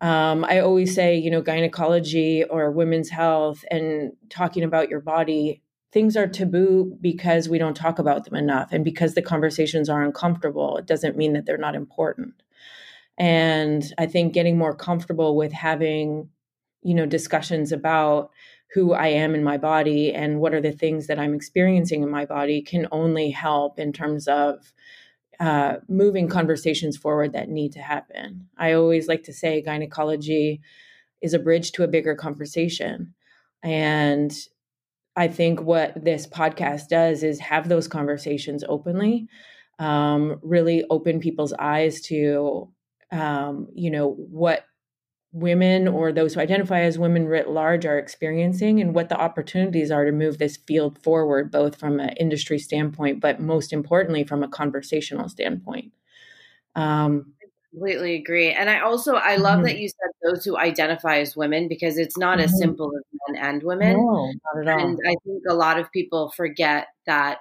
Um, 0.00 0.44
I 0.44 0.58
always 0.58 0.96
say, 0.96 1.16
you 1.16 1.30
know, 1.30 1.40
gynecology 1.40 2.42
or 2.42 2.72
women's 2.72 3.08
health 3.08 3.64
and 3.70 4.12
talking 4.30 4.64
about 4.64 4.90
your 4.90 5.00
body, 5.00 5.62
things 5.96 6.14
are 6.14 6.26
taboo 6.26 6.94
because 7.00 7.48
we 7.48 7.56
don't 7.56 7.72
talk 7.74 7.98
about 7.98 8.26
them 8.26 8.34
enough. 8.34 8.68
And 8.70 8.84
because 8.84 9.14
the 9.14 9.22
conversations 9.22 9.88
are 9.88 10.02
uncomfortable, 10.02 10.76
it 10.76 10.84
doesn't 10.84 11.16
mean 11.16 11.32
that 11.32 11.46
they're 11.46 11.56
not 11.56 11.74
important. 11.74 12.34
And 13.16 13.82
I 13.96 14.04
think 14.04 14.34
getting 14.34 14.58
more 14.58 14.76
comfortable 14.76 15.36
with 15.36 15.52
having 15.52 16.28
you 16.82 16.92
know 16.92 17.06
discussions 17.06 17.72
about 17.72 18.30
who 18.74 18.92
I 18.92 19.06
am 19.06 19.34
in 19.34 19.42
my 19.42 19.56
body 19.56 20.12
and 20.12 20.38
what 20.38 20.52
are 20.52 20.60
the 20.60 20.70
things 20.70 21.06
that 21.06 21.18
I'm 21.18 21.32
experiencing 21.32 22.02
in 22.02 22.10
my 22.10 22.26
body 22.26 22.60
can 22.60 22.86
only 22.92 23.30
help 23.30 23.78
in 23.78 23.94
terms 23.94 24.28
of 24.28 24.74
uh, 25.40 25.76
moving 25.88 26.28
conversations 26.28 26.98
forward 26.98 27.32
that 27.32 27.48
need 27.48 27.72
to 27.72 27.80
happen. 27.80 28.48
I 28.58 28.72
always 28.72 29.08
like 29.08 29.22
to 29.22 29.32
say 29.32 29.62
gynecology 29.62 30.60
is 31.22 31.32
a 31.32 31.38
bridge 31.38 31.72
to 31.72 31.84
a 31.84 31.88
bigger 31.88 32.14
conversation. 32.14 33.14
And 33.62 34.36
I 35.16 35.28
think 35.28 35.62
what 35.62 36.04
this 36.04 36.26
podcast 36.26 36.88
does 36.88 37.22
is 37.22 37.40
have 37.40 37.68
those 37.68 37.88
conversations 37.88 38.62
openly, 38.68 39.28
um, 39.78 40.38
really 40.42 40.84
open 40.90 41.20
people's 41.20 41.54
eyes 41.54 42.02
to, 42.02 42.70
um, 43.10 43.68
you 43.74 43.90
know, 43.90 44.10
what 44.10 44.64
women 45.32 45.86
or 45.86 46.12
those 46.12 46.34
who 46.34 46.40
identify 46.40 46.80
as 46.80 46.98
women 46.98 47.26
writ 47.26 47.48
large 47.48 47.84
are 47.84 47.98
experiencing 47.98 48.80
and 48.80 48.94
what 48.94 49.08
the 49.08 49.18
opportunities 49.18 49.90
are 49.90 50.04
to 50.04 50.12
move 50.12 50.38
this 50.38 50.56
field 50.56 50.98
forward, 51.02 51.50
both 51.50 51.76
from 51.78 52.00
an 52.00 52.10
industry 52.16 52.58
standpoint, 52.58 53.20
but 53.20 53.40
most 53.40 53.72
importantly, 53.72 54.24
from 54.24 54.42
a 54.42 54.48
conversational 54.48 55.28
standpoint. 55.28 55.92
Um, 56.74 57.32
completely 57.76 58.14
agree. 58.14 58.52
And 58.52 58.70
I 58.70 58.80
also, 58.80 59.14
I 59.14 59.36
love 59.36 59.56
mm-hmm. 59.56 59.64
that 59.64 59.78
you 59.78 59.88
said 59.88 60.10
those 60.22 60.44
who 60.44 60.56
identify 60.56 61.18
as 61.18 61.36
women 61.36 61.68
because 61.68 61.98
it's 61.98 62.16
not 62.16 62.38
mm-hmm. 62.38 62.44
as 62.44 62.58
simple 62.58 62.90
as 62.96 63.02
men 63.28 63.42
and 63.42 63.62
women. 63.62 63.96
No, 63.98 64.32
not 64.54 64.68
at 64.68 64.72
all. 64.72 64.86
And 64.86 64.98
I 65.06 65.14
think 65.24 65.42
a 65.48 65.54
lot 65.54 65.78
of 65.78 65.92
people 65.92 66.32
forget 66.34 66.88
that 67.06 67.38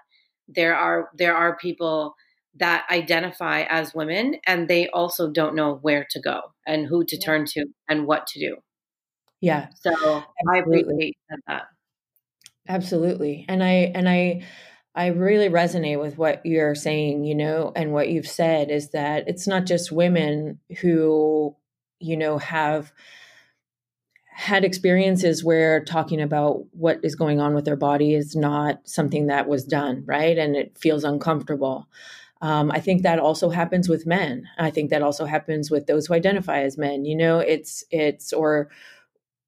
there 0.47 0.75
are, 0.75 1.09
there 1.17 1.35
are 1.35 1.57
people 1.57 2.15
that 2.57 2.85
identify 2.91 3.61
as 3.69 3.93
women 3.93 4.35
and 4.45 4.67
they 4.67 4.89
also 4.89 5.29
don't 5.31 5.55
know 5.55 5.75
where 5.75 6.05
to 6.09 6.19
go 6.19 6.41
and 6.67 6.85
who 6.85 7.05
to 7.05 7.17
turn 7.17 7.45
to 7.45 7.65
and 7.87 8.05
what 8.05 8.27
to 8.27 8.39
do. 8.39 8.57
Yeah. 9.41 9.67
So 9.75 9.91
Absolutely. 9.91 10.25
I 10.49 10.57
appreciate 10.57 11.17
that. 11.47 11.63
Absolutely. 12.67 13.45
And 13.47 13.63
I 13.63 13.91
and 13.93 14.09
I 14.09 14.43
I 14.95 15.07
really 15.07 15.49
resonate 15.49 15.99
with 15.99 16.17
what 16.17 16.45
you're 16.45 16.73
saying, 16.73 17.25
you 17.25 17.35
know, 17.35 17.73
and 17.75 17.91
what 17.91 18.09
you've 18.09 18.27
said 18.27 18.71
is 18.71 18.91
that 18.91 19.27
it's 19.27 19.45
not 19.45 19.65
just 19.65 19.91
women 19.91 20.59
who, 20.79 21.55
you 21.99 22.15
know, 22.15 22.37
have 22.37 22.93
had 24.35 24.63
experiences 24.63 25.43
where 25.43 25.83
talking 25.83 26.21
about 26.21 26.65
what 26.71 26.99
is 27.03 27.15
going 27.15 27.39
on 27.39 27.53
with 27.53 27.65
their 27.65 27.75
body 27.75 28.13
is 28.13 28.35
not 28.35 28.79
something 28.85 29.27
that 29.27 29.47
was 29.47 29.63
done, 29.65 30.03
right? 30.05 30.37
And 30.37 30.55
it 30.55 30.77
feels 30.77 31.03
uncomfortable. 31.03 31.87
Um, 32.41 32.71
I 32.71 32.79
think 32.79 33.03
that 33.03 33.19
also 33.19 33.49
happens 33.49 33.89
with 33.89 34.05
men. 34.05 34.47
I 34.57 34.71
think 34.71 34.89
that 34.89 35.01
also 35.01 35.25
happens 35.25 35.71
with 35.71 35.87
those 35.87 36.07
who 36.07 36.13
identify 36.13 36.59
as 36.61 36.77
men. 36.77 37.05
You 37.05 37.15
know, 37.15 37.39
it's 37.39 37.83
it's 37.91 38.33
or 38.33 38.69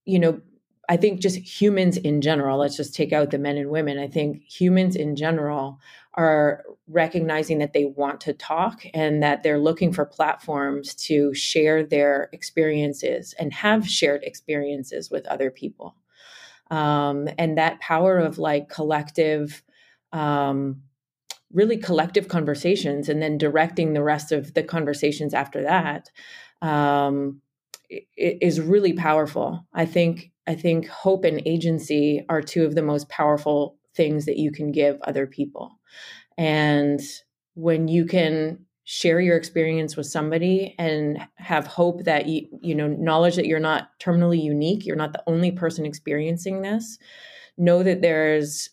you 0.05 0.19
know, 0.19 0.41
I 0.89 0.97
think 0.97 1.19
just 1.19 1.37
humans 1.37 1.97
in 1.97 2.21
general, 2.21 2.59
let's 2.59 2.77
just 2.77 2.95
take 2.95 3.11
out 3.11 3.31
the 3.31 3.37
men 3.37 3.57
and 3.57 3.69
women. 3.69 3.99
I 3.99 4.07
think 4.07 4.43
humans 4.43 4.95
in 4.95 5.15
general 5.15 5.79
are 6.13 6.63
recognizing 6.87 7.59
that 7.59 7.73
they 7.73 7.85
want 7.85 8.21
to 8.21 8.33
talk 8.33 8.85
and 8.93 9.21
that 9.21 9.43
they're 9.43 9.59
looking 9.59 9.91
for 9.91 10.05
platforms 10.05 10.95
to 10.95 11.33
share 11.33 11.83
their 11.83 12.29
experiences 12.31 13.35
and 13.37 13.53
have 13.53 13.87
shared 13.87 14.23
experiences 14.23 15.11
with 15.11 15.27
other 15.27 15.51
people. 15.51 15.95
Um, 16.71 17.29
and 17.37 17.57
that 17.57 17.79
power 17.81 18.17
of 18.17 18.37
like 18.39 18.69
collective, 18.69 19.61
um, 20.11 20.81
really 21.51 21.77
collective 21.77 22.27
conversations, 22.27 23.09
and 23.09 23.21
then 23.21 23.37
directing 23.37 23.93
the 23.93 24.03
rest 24.03 24.31
of 24.31 24.53
the 24.53 24.63
conversations 24.63 25.33
after 25.33 25.63
that 25.63 26.09
um, 26.61 27.41
is 28.17 28.59
really 28.59 28.93
powerful. 28.93 29.65
I 29.73 29.85
think 29.85 30.31
I 30.47 30.55
think 30.55 30.87
hope 30.87 31.25
and 31.25 31.41
agency 31.45 32.25
are 32.29 32.41
two 32.41 32.65
of 32.65 32.75
the 32.75 32.81
most 32.81 33.09
powerful 33.09 33.77
things 33.95 34.25
that 34.25 34.37
you 34.37 34.51
can 34.51 34.71
give 34.71 34.99
other 35.01 35.27
people. 35.27 35.79
And 36.37 37.01
when 37.55 37.87
you 37.87 38.05
can 38.05 38.65
share 38.85 39.19
your 39.19 39.35
experience 39.35 39.97
with 39.97 40.05
somebody 40.05 40.73
and 40.79 41.19
have 41.35 41.67
hope 41.67 42.05
that 42.05 42.25
you 42.27 42.47
you 42.61 42.73
know 42.73 42.87
knowledge 42.87 43.35
that 43.35 43.45
you're 43.45 43.59
not 43.59 43.89
terminally 43.99 44.41
unique, 44.41 44.85
you're 44.85 44.95
not 44.95 45.11
the 45.11 45.23
only 45.27 45.51
person 45.51 45.85
experiencing 45.85 46.61
this, 46.61 46.97
know 47.57 47.83
that 47.83 48.01
there's 48.01 48.69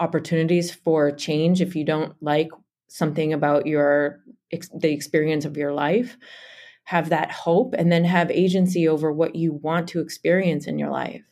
opportunities 0.00 0.72
for 0.72 1.12
change 1.12 1.60
if 1.60 1.76
you 1.76 1.84
don't 1.84 2.14
like 2.20 2.48
something 2.88 3.32
about 3.32 3.66
your 3.66 4.20
the 4.74 4.92
experience 4.92 5.44
of 5.44 5.56
your 5.56 5.72
life 5.72 6.16
have 6.84 7.08
that 7.10 7.30
hope 7.30 7.74
and 7.76 7.90
then 7.90 8.04
have 8.04 8.30
agency 8.30 8.88
over 8.88 9.12
what 9.12 9.36
you 9.36 9.52
want 9.52 9.88
to 9.88 10.00
experience 10.00 10.66
in 10.66 10.78
your 10.78 10.90
life. 10.90 11.22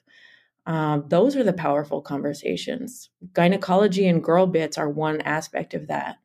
Um, 0.66 1.04
those 1.08 1.36
are 1.36 1.42
the 1.42 1.52
powerful 1.52 2.00
conversations. 2.00 3.10
Gynecology 3.32 4.06
and 4.06 4.22
girl 4.22 4.46
bits 4.46 4.78
are 4.78 4.88
one 4.88 5.20
aspect 5.22 5.74
of 5.74 5.88
that. 5.88 6.16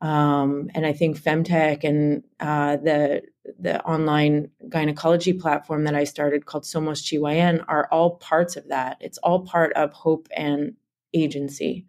Um, 0.00 0.70
and 0.74 0.86
I 0.86 0.92
think 0.92 1.20
Femtech 1.20 1.82
and 1.82 2.22
uh, 2.38 2.76
the 2.76 3.22
the 3.58 3.82
online 3.84 4.50
gynecology 4.68 5.32
platform 5.32 5.84
that 5.84 5.94
I 5.94 6.04
started 6.04 6.46
called 6.46 6.64
Somos 6.64 7.02
GYN 7.02 7.64
are 7.66 7.88
all 7.90 8.16
parts 8.16 8.56
of 8.56 8.68
that. 8.68 8.98
It's 9.00 9.18
all 9.18 9.40
part 9.40 9.72
of 9.72 9.92
hope 9.92 10.28
and 10.36 10.74
agency 11.14 11.86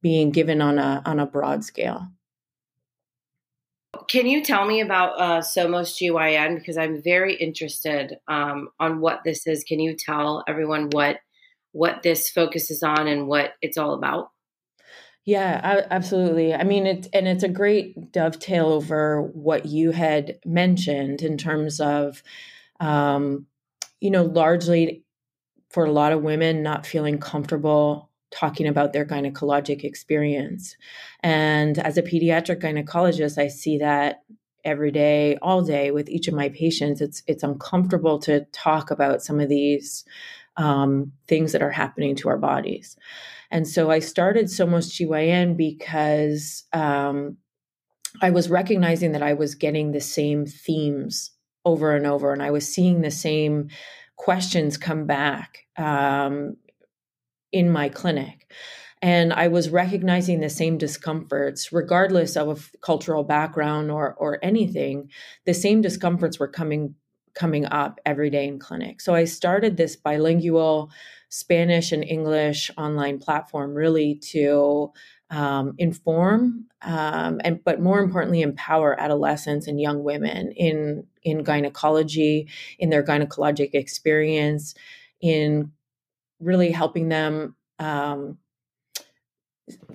being 0.00 0.30
given 0.30 0.62
on 0.62 0.78
a 0.78 1.02
on 1.04 1.20
a 1.20 1.26
broad 1.26 1.64
scale. 1.64 2.08
Can 4.10 4.26
you 4.26 4.42
tell 4.42 4.66
me 4.66 4.80
about 4.80 5.20
uh, 5.20 5.38
Somos 5.38 5.94
GYN 5.94 6.58
because 6.58 6.76
I'm 6.76 7.00
very 7.00 7.36
interested 7.36 8.18
um, 8.26 8.70
on 8.80 9.00
what 9.00 9.22
this 9.24 9.46
is. 9.46 9.62
Can 9.62 9.78
you 9.78 9.94
tell 9.94 10.42
everyone 10.48 10.90
what 10.90 11.20
what 11.70 12.02
this 12.02 12.28
focuses 12.28 12.82
on 12.82 13.06
and 13.06 13.28
what 13.28 13.52
it's 13.62 13.78
all 13.78 13.94
about? 13.94 14.32
Yeah, 15.24 15.84
absolutely. 15.92 16.52
I 16.52 16.64
mean, 16.64 16.88
it 16.88 17.06
and 17.12 17.28
it's 17.28 17.44
a 17.44 17.48
great 17.48 18.10
dovetail 18.10 18.66
over 18.66 19.22
what 19.22 19.66
you 19.66 19.92
had 19.92 20.40
mentioned 20.44 21.22
in 21.22 21.38
terms 21.38 21.78
of, 21.78 22.20
um, 22.80 23.46
you 24.00 24.10
know, 24.10 24.24
largely 24.24 25.04
for 25.70 25.84
a 25.84 25.92
lot 25.92 26.10
of 26.10 26.22
women 26.22 26.64
not 26.64 26.84
feeling 26.84 27.18
comfortable 27.18 28.09
talking 28.30 28.66
about 28.66 28.92
their 28.92 29.04
gynecologic 29.04 29.84
experience. 29.84 30.76
And 31.20 31.78
as 31.78 31.96
a 31.96 32.02
pediatric 32.02 32.60
gynecologist, 32.60 33.38
I 33.38 33.48
see 33.48 33.78
that 33.78 34.22
every 34.64 34.90
day, 34.90 35.36
all 35.42 35.62
day 35.62 35.90
with 35.90 36.08
each 36.08 36.28
of 36.28 36.34
my 36.34 36.48
patients. 36.50 37.00
It's 37.00 37.22
it's 37.26 37.42
uncomfortable 37.42 38.18
to 38.20 38.44
talk 38.52 38.90
about 38.90 39.22
some 39.22 39.40
of 39.40 39.48
these 39.48 40.04
um, 40.56 41.12
things 41.28 41.52
that 41.52 41.62
are 41.62 41.70
happening 41.70 42.14
to 42.16 42.28
our 42.28 42.38
bodies. 42.38 42.96
And 43.50 43.66
so 43.66 43.90
I 43.90 43.98
started 43.98 44.46
Somos 44.46 44.90
GYN 44.90 45.56
because 45.56 46.64
um, 46.72 47.36
I 48.20 48.30
was 48.30 48.50
recognizing 48.50 49.12
that 49.12 49.22
I 49.22 49.32
was 49.32 49.54
getting 49.54 49.92
the 49.92 50.00
same 50.00 50.46
themes 50.46 51.30
over 51.64 51.94
and 51.94 52.06
over, 52.06 52.32
and 52.32 52.42
I 52.42 52.50
was 52.50 52.72
seeing 52.72 53.00
the 53.00 53.10
same 53.10 53.68
questions 54.16 54.76
come 54.76 55.06
back 55.06 55.66
um, 55.78 56.56
in 57.52 57.70
my 57.70 57.88
clinic. 57.88 58.52
And 59.02 59.32
I 59.32 59.48
was 59.48 59.70
recognizing 59.70 60.40
the 60.40 60.50
same 60.50 60.76
discomforts, 60.76 61.72
regardless 61.72 62.36
of 62.36 62.48
a 62.48 62.78
cultural 62.78 63.24
background 63.24 63.90
or 63.90 64.14
or 64.14 64.38
anything. 64.42 65.10
The 65.46 65.54
same 65.54 65.80
discomforts 65.80 66.38
were 66.38 66.48
coming 66.48 66.94
coming 67.34 67.64
up 67.66 68.00
every 68.04 68.28
day 68.28 68.46
in 68.46 68.58
clinic. 68.58 69.00
So 69.00 69.14
I 69.14 69.24
started 69.24 69.76
this 69.76 69.96
bilingual 69.96 70.90
Spanish 71.30 71.92
and 71.92 72.04
English 72.04 72.70
online 72.76 73.18
platform 73.18 73.72
really 73.72 74.16
to 74.16 74.92
um, 75.30 75.74
inform 75.78 76.66
um, 76.82 77.40
and 77.44 77.62
but 77.64 77.80
more 77.80 78.00
importantly 78.00 78.42
empower 78.42 79.00
adolescents 79.00 79.68
and 79.68 79.80
young 79.80 80.02
women 80.02 80.50
in 80.52 81.06
in 81.22 81.44
gynecology 81.44 82.48
in 82.80 82.90
their 82.90 83.04
gynecologic 83.04 83.70
experience 83.74 84.74
in 85.20 85.70
really 86.40 86.70
helping 86.70 87.08
them 87.08 87.54
um, 87.78 88.38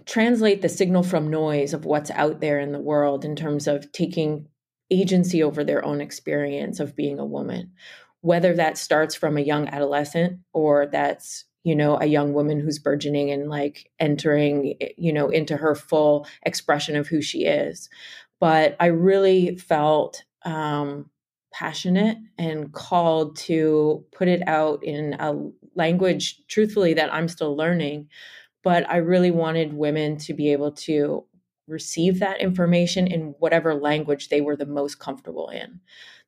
translate 0.05 0.61
the 0.61 0.69
signal 0.69 1.03
from 1.03 1.29
noise 1.29 1.73
of 1.73 1.85
what's 1.85 2.11
out 2.11 2.39
there 2.39 2.59
in 2.59 2.71
the 2.71 2.79
world 2.79 3.25
in 3.25 3.35
terms 3.35 3.67
of 3.67 3.91
taking 3.91 4.47
agency 4.91 5.41
over 5.41 5.63
their 5.63 5.83
own 5.83 6.01
experience 6.01 6.79
of 6.79 6.95
being 6.95 7.19
a 7.19 7.25
woman. 7.25 7.71
Whether 8.21 8.53
that 8.55 8.77
starts 8.77 9.15
from 9.15 9.37
a 9.37 9.41
young 9.41 9.67
adolescent 9.67 10.39
or 10.53 10.87
that's 10.87 11.45
you 11.63 11.75
know 11.75 11.97
a 11.99 12.05
young 12.05 12.33
woman 12.33 12.59
who's 12.59 12.79
burgeoning 12.79 13.31
and 13.31 13.49
like 13.49 13.89
entering 13.99 14.75
you 14.97 15.11
know 15.11 15.29
into 15.29 15.57
her 15.57 15.75
full 15.75 16.27
expression 16.43 16.95
of 16.95 17.07
who 17.07 17.21
she 17.21 17.45
is. 17.45 17.89
But 18.39 18.75
i 18.79 18.87
really 18.87 19.57
felt 19.57 20.23
um 20.43 21.09
passionate 21.57 22.17
and 22.37 22.73
called 22.73 23.37
to 23.37 24.03
put 24.11 24.27
it 24.27 24.45
out 24.45 24.83
in 24.83 25.13
a 25.19 25.33
language, 25.75 26.41
truthfully, 26.47 26.93
that 26.93 27.13
I'm 27.13 27.29
still 27.29 27.55
learning. 27.55 28.09
But 28.61 28.89
I 28.89 28.97
really 28.97 29.31
wanted 29.31 29.73
women 29.73 30.17
to 30.17 30.33
be 30.33 30.51
able 30.51 30.71
to 30.71 31.23
receive 31.67 32.19
that 32.19 32.41
information 32.41 33.07
in 33.07 33.35
whatever 33.39 33.73
language 33.73 34.27
they 34.27 34.41
were 34.41 34.57
the 34.57 34.65
most 34.65 34.99
comfortable 34.99 35.49
in. 35.49 35.79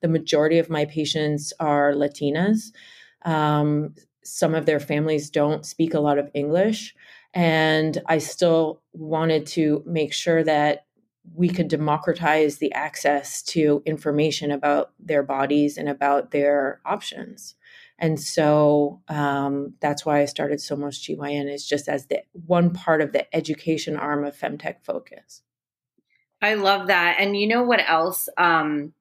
The 0.01 0.07
majority 0.07 0.59
of 0.59 0.69
my 0.69 0.85
patients 0.85 1.51
are 1.59 1.93
Latinas. 1.93 2.71
Um, 3.23 3.95
some 4.23 4.55
of 4.55 4.65
their 4.65 4.79
families 4.79 5.29
don't 5.29 5.65
speak 5.65 5.93
a 5.93 5.99
lot 5.99 6.17
of 6.17 6.31
English. 6.33 6.95
And 7.33 8.01
I 8.07 8.19
still 8.19 8.81
wanted 8.93 9.45
to 9.47 9.83
make 9.85 10.13
sure 10.13 10.43
that 10.43 10.86
we 11.33 11.49
could 11.49 11.67
democratize 11.67 12.57
the 12.57 12.71
access 12.73 13.41
to 13.43 13.81
information 13.85 14.51
about 14.51 14.91
their 14.99 15.23
bodies 15.23 15.77
and 15.77 15.89
about 15.89 16.31
their 16.31 16.81
options. 16.85 17.55
And 17.99 18.19
so 18.19 19.01
um, 19.07 19.73
that's 19.79 20.05
why 20.05 20.21
I 20.21 20.25
started 20.25 20.59
Somos 20.59 20.99
GYN 21.01 21.51
is 21.51 21.67
just 21.67 21.87
as 21.89 22.05
the 22.05 22.21
one 22.31 22.71
part 22.71 23.01
of 23.01 23.11
the 23.11 23.33
education 23.35 23.97
arm 23.97 24.23
of 24.23 24.35
Femtech 24.35 24.83
Focus. 24.83 25.41
I 26.41 26.53
love 26.53 26.87
that. 26.87 27.17
And 27.19 27.35
you 27.35 27.47
know 27.47 27.63
what 27.63 27.81
else? 27.87 28.29
Um, 28.37 28.93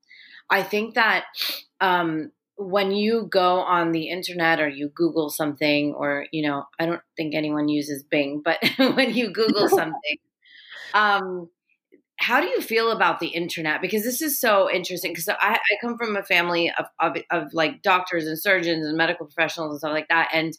I 0.49 0.63
think 0.63 0.95
that 0.95 1.27
um, 1.81 2.33
when 2.57 2.91
you 2.91 3.27
go 3.31 3.61
on 3.61 3.93
the 3.93 4.09
internet 4.09 4.61
or 4.61 4.69
you 4.69 4.89
Google 4.89 5.29
something, 5.29 5.93
or, 5.93 6.27
you 6.33 6.49
know, 6.49 6.65
I 6.79 6.87
don't 6.87 7.03
think 7.17 7.35
anyone 7.35 7.69
uses 7.69 8.03
Bing, 8.03 8.43
but 8.43 8.59
when 8.79 9.13
you 9.13 9.31
Google 9.31 9.69
something, 9.69 10.17
um, 10.95 11.51
how 12.19 12.41
do 12.41 12.47
you 12.47 12.61
feel 12.61 12.91
about 12.91 13.21
the 13.21 13.29
internet? 13.29 13.83
Because 13.83 14.03
this 14.03 14.23
is 14.23 14.41
so 14.41 14.71
interesting. 14.71 15.13
Because 15.13 15.29
I, 15.29 15.37
I, 15.41 15.59
come 15.83 15.99
from 15.99 16.17
a 16.17 16.23
family 16.23 16.73
of, 16.79 16.87
of, 16.99 17.17
of 17.31 17.53
like 17.53 17.83
doctors 17.83 18.27
and 18.27 18.41
surgeons 18.41 18.87
and 18.87 18.97
medical 18.97 19.27
professionals 19.27 19.73
and 19.73 19.79
stuff 19.81 19.93
like 19.93 20.09
that, 20.09 20.31
and 20.33 20.57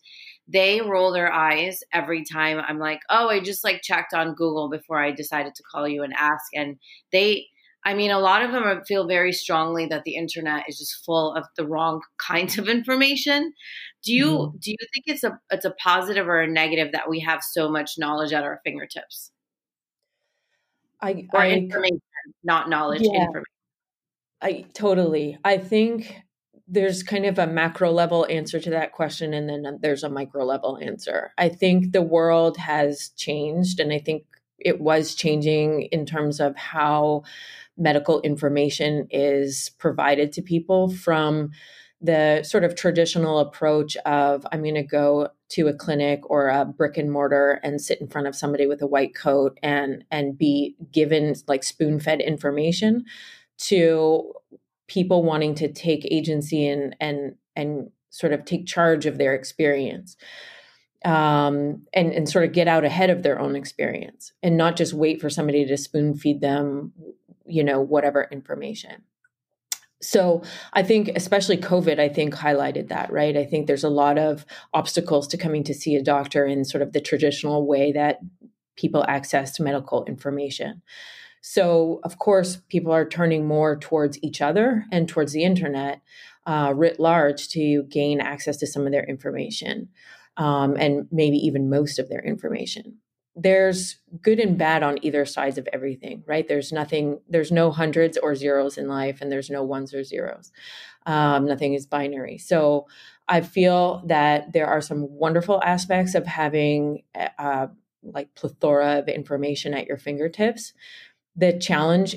they 0.48 0.82
roll 0.82 1.12
their 1.12 1.32
eyes 1.32 1.80
every 1.92 2.24
time 2.24 2.60
I'm 2.60 2.80
like, 2.80 3.00
"Oh, 3.10 3.30
I 3.30 3.40
just 3.40 3.64
like 3.64 3.82
checked 3.82 4.14
on 4.14 4.36
Google 4.36 4.70
before 4.70 5.02
I 5.02 5.12
decided 5.12 5.56
to 5.56 5.64
call 5.72 5.88
you 5.88 6.04
and 6.04 6.14
ask." 6.16 6.46
And 6.54 6.78
they, 7.12 7.48
I 7.84 7.96
mean, 7.96 8.12
a 8.12 8.20
lot 8.20 8.44
of 8.44 8.52
them 8.52 8.84
feel 8.88 9.08
very 9.08 9.34
strongly 9.34 9.88
that 9.88 10.04
the 10.04 10.16
internet 10.16 10.66
is 10.70 10.78
just 10.78 11.04
full 11.06 11.34
of 11.34 11.46
the 11.58 11.66
wrong 11.66 12.02
kinds 12.20 12.60
of 12.60 12.70
information. 12.70 13.54
Do 14.04 14.14
you 14.14 14.28
mm. 14.28 14.62
do 14.62 14.72
you 14.72 14.78
think 14.94 15.06
it's 15.08 15.24
a 15.24 15.40
it's 15.50 15.66
a 15.66 15.74
positive 15.84 16.28
or 16.28 16.42
a 16.42 16.48
negative 16.48 16.92
that 16.92 17.10
we 17.10 17.20
have 17.22 17.42
so 17.42 17.68
much 17.68 17.98
knowledge 17.98 18.32
at 18.32 18.44
our 18.44 18.62
fingertips? 18.64 19.32
I, 21.02 21.28
or 21.34 21.42
I, 21.42 21.52
information, 21.52 22.02
not 22.44 22.70
knowledge, 22.70 23.02
yeah, 23.04 23.26
information. 23.26 23.44
I 24.42 24.66
totally. 24.74 25.34
Mm-hmm. 25.34 25.42
I 25.46 25.58
think 25.58 26.22
there's 26.68 27.02
kind 27.02 27.26
of 27.26 27.40
a 27.40 27.48
macro 27.48 27.92
level 27.92 28.28
answer 28.30 28.60
to 28.60 28.70
that 28.72 28.92
question, 28.92 29.34
and 29.34 29.50
then 29.50 29.66
um, 29.66 29.78
there's 29.82 30.04
a 30.04 30.10
micro 30.10 30.44
level 30.44 30.78
answer. 30.82 31.34
I 31.38 31.50
think 31.50 31.92
the 31.92 32.02
world 32.02 32.58
has 32.58 33.10
changed, 33.16 33.80
and 33.80 33.94
I 33.94 34.00
think 34.00 34.24
it 34.60 34.82
was 34.82 35.16
changing 35.16 35.84
in 35.92 36.06
terms 36.06 36.40
of 36.40 36.56
how 36.56 37.24
medical 37.78 38.22
information 38.22 39.08
is 39.12 39.72
provided 39.78 40.32
to 40.34 40.42
people 40.42 40.90
from 40.90 41.52
the 42.00 42.44
sort 42.44 42.64
of 42.64 42.76
traditional 42.76 43.40
approach 43.40 43.98
of 44.06 44.46
I'm 44.52 44.62
going 44.62 44.76
to 44.76 44.84
go 44.84 45.30
to 45.50 45.68
a 45.68 45.74
clinic 45.74 46.30
or 46.30 46.50
a 46.50 46.64
brick 46.64 46.98
and 46.98 47.12
mortar 47.12 47.60
and 47.64 47.82
sit 47.82 48.00
in 48.00 48.08
front 48.08 48.28
of 48.28 48.36
somebody 48.36 48.68
with 48.68 48.82
a 48.82 48.88
white 48.88 49.16
coat 49.16 49.58
and 49.64 50.04
and 50.12 50.38
be 50.38 50.76
given 50.92 51.36
like 51.48 51.64
spoon 51.64 52.00
fed 52.00 52.22
information 52.22 53.06
to 53.58 54.34
people 54.88 55.24
wanting 55.24 55.56
to 55.56 55.72
take 55.72 56.06
agency 56.12 56.68
and 56.68 56.96
and 57.00 57.36
and 57.56 57.90
sort 58.10 58.34
of 58.34 58.46
take 58.46 58.66
charge 58.68 59.06
of 59.06 59.18
their 59.18 59.34
experience 59.34 60.18
um, 61.04 61.84
and 61.94 62.12
and 62.14 62.30
sort 62.30 62.46
of 62.46 62.52
get 62.52 62.68
out 62.68 62.84
ahead 62.84 63.10
of 63.10 63.24
their 63.24 63.40
own 63.40 63.56
experience 63.56 64.34
and 64.44 64.56
not 64.56 64.76
just 64.76 64.94
wait 64.94 65.20
for 65.20 65.30
somebody 65.30 65.66
to 65.66 65.78
spoon 65.78 66.14
feed 66.16 66.42
them 66.42 66.94
you 67.46 67.64
know 67.64 67.82
whatever 67.82 68.28
information 68.32 69.04
so 70.02 70.44
i 70.74 70.84
think 70.84 71.10
especially 71.16 71.58
covid 71.58 72.00
i 72.00 72.08
think 72.08 72.34
highlighted 72.34 72.88
that 72.90 73.12
right? 73.12 73.38
I 73.38 73.46
think 73.46 73.68
there's 73.68 73.84
a 73.84 73.90
lot 73.90 74.18
of 74.18 74.46
obstacles 74.74 75.28
to 75.30 75.38
coming 75.38 75.64
to 75.66 75.74
see 75.74 75.96
a 75.96 76.04
doctor 76.04 76.46
in 76.46 76.66
sort 76.66 76.82
of 76.82 76.94
the 76.94 77.02
traditional 77.02 77.66
way 77.66 77.92
that 77.92 78.20
people 78.76 79.04
access 79.08 79.60
medical 79.60 80.06
information. 80.06 80.82
So 81.42 82.00
of 82.04 82.20
course 82.20 82.58
people 82.70 82.92
are 82.92 83.08
turning 83.08 83.48
more 83.48 83.78
towards 83.78 84.22
each 84.24 84.42
other 84.42 84.86
and 84.92 85.08
towards 85.08 85.34
the 85.34 85.44
internet 85.44 86.02
uh, 86.46 86.74
writ 86.76 87.00
large 87.00 87.50
to 87.50 87.84
gain 87.90 88.22
access 88.22 88.58
to 88.58 88.68
some 88.68 88.86
of 88.86 88.92
their 88.92 89.06
information 89.06 89.90
um, 90.38 90.76
and 90.78 91.08
maybe 91.12 91.38
even 91.38 91.70
most 91.70 92.00
of 92.00 92.10
their 92.10 92.24
information 92.24 92.98
there's 93.40 93.98
good 94.22 94.40
and 94.40 94.58
bad 94.58 94.82
on 94.82 94.98
either 95.04 95.24
sides 95.26 95.60
of 95.60 95.68
everything, 95.72 96.24
right? 96.26 96.48
There's 96.48 96.72
nothing, 96.72 97.20
there's 97.30 97.52
no 97.52 97.70
hundreds 97.70 98.18
or 98.18 98.36
zeros 98.36 98.78
in 98.78 98.88
life, 98.88 99.22
and 99.22 99.32
there's 99.32 99.52
no 99.52 99.64
ones 99.64 99.94
or 99.94 100.04
zeros. 100.04 100.52
Um, 101.06 101.46
nothing 101.46 101.76
is 101.76 101.86
binary. 101.86 102.40
So 102.40 102.88
I 103.28 103.42
feel 103.42 104.04
that 104.08 104.54
there 104.54 104.66
are 104.66 104.82
some 104.82 105.08
wonderful 105.10 105.62
aspects 105.64 106.16
of 106.16 106.26
having 106.26 107.04
uh, 107.38 107.68
like 108.02 108.34
plethora 108.34 109.00
of 109.00 109.08
information 109.08 109.74
at 109.74 109.86
your 109.86 109.98
fingertips. 109.98 110.74
The 111.36 111.58
challenge 111.60 112.16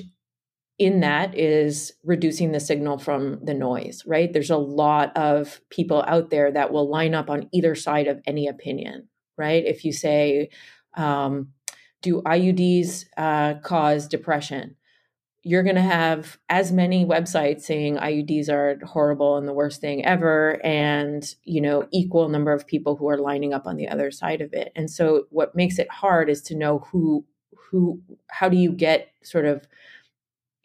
in 0.79 1.01
that 1.01 1.37
is 1.37 1.93
reducing 2.03 2.51
the 2.51 2.59
signal 2.59 2.97
from 2.97 3.39
the 3.45 3.53
noise, 3.53 4.03
right? 4.07 4.33
There's 4.33 4.49
a 4.49 4.57
lot 4.57 5.15
of 5.15 5.61
people 5.69 6.03
out 6.07 6.31
there 6.31 6.51
that 6.51 6.71
will 6.73 6.89
line 6.89 7.13
up 7.13 7.29
on 7.29 7.47
either 7.53 7.75
side 7.75 8.07
of 8.07 8.19
any 8.25 8.47
opinion, 8.47 9.07
right? 9.37 9.63
If 9.63 9.85
you 9.85 9.93
say, 9.93 10.49
um, 10.95 11.49
do 12.01 12.21
IUDs 12.23 13.05
uh, 13.17 13.55
cause 13.61 14.07
depression? 14.07 14.75
You're 15.43 15.63
going 15.63 15.75
to 15.75 15.81
have 15.81 16.37
as 16.49 16.71
many 16.71 17.03
websites 17.03 17.61
saying 17.61 17.97
IUDs 17.97 18.47
are 18.49 18.79
horrible 18.85 19.37
and 19.37 19.47
the 19.47 19.53
worst 19.53 19.81
thing 19.81 20.05
ever, 20.05 20.63
and 20.63 21.33
you 21.43 21.61
know 21.61 21.87
equal 21.91 22.29
number 22.29 22.51
of 22.51 22.67
people 22.67 22.95
who 22.95 23.09
are 23.09 23.17
lining 23.17 23.53
up 23.53 23.65
on 23.65 23.75
the 23.75 23.87
other 23.87 24.11
side 24.11 24.41
of 24.41 24.53
it. 24.53 24.71
And 24.75 24.89
so, 24.89 25.25
what 25.31 25.55
makes 25.55 25.79
it 25.79 25.89
hard 25.89 26.29
is 26.29 26.43
to 26.43 26.55
know 26.55 26.79
who 26.91 27.25
who 27.55 28.01
how 28.29 28.49
do 28.49 28.57
you 28.57 28.71
get 28.71 29.13
sort 29.23 29.45
of 29.45 29.67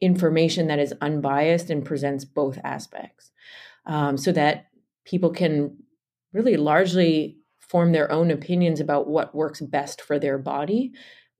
information 0.02 0.66
that 0.66 0.78
is 0.78 0.92
unbiased 1.00 1.71
and 1.71 1.85
presents 1.85 2.26
both 2.26 2.59
aspects, 2.62 3.30
um, 3.87 4.18
so 4.18 4.30
that 4.33 4.66
people 5.06 5.30
can 5.30 5.75
really 6.35 6.59
largely 6.59 7.38
form 7.68 7.92
their 7.92 8.11
own 8.11 8.30
opinions 8.30 8.80
about 8.80 9.08
what 9.08 9.35
works 9.35 9.61
best 9.61 10.00
for 10.00 10.18
their 10.18 10.38
body 10.38 10.92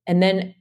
and 0.07 0.23
then 0.23 0.55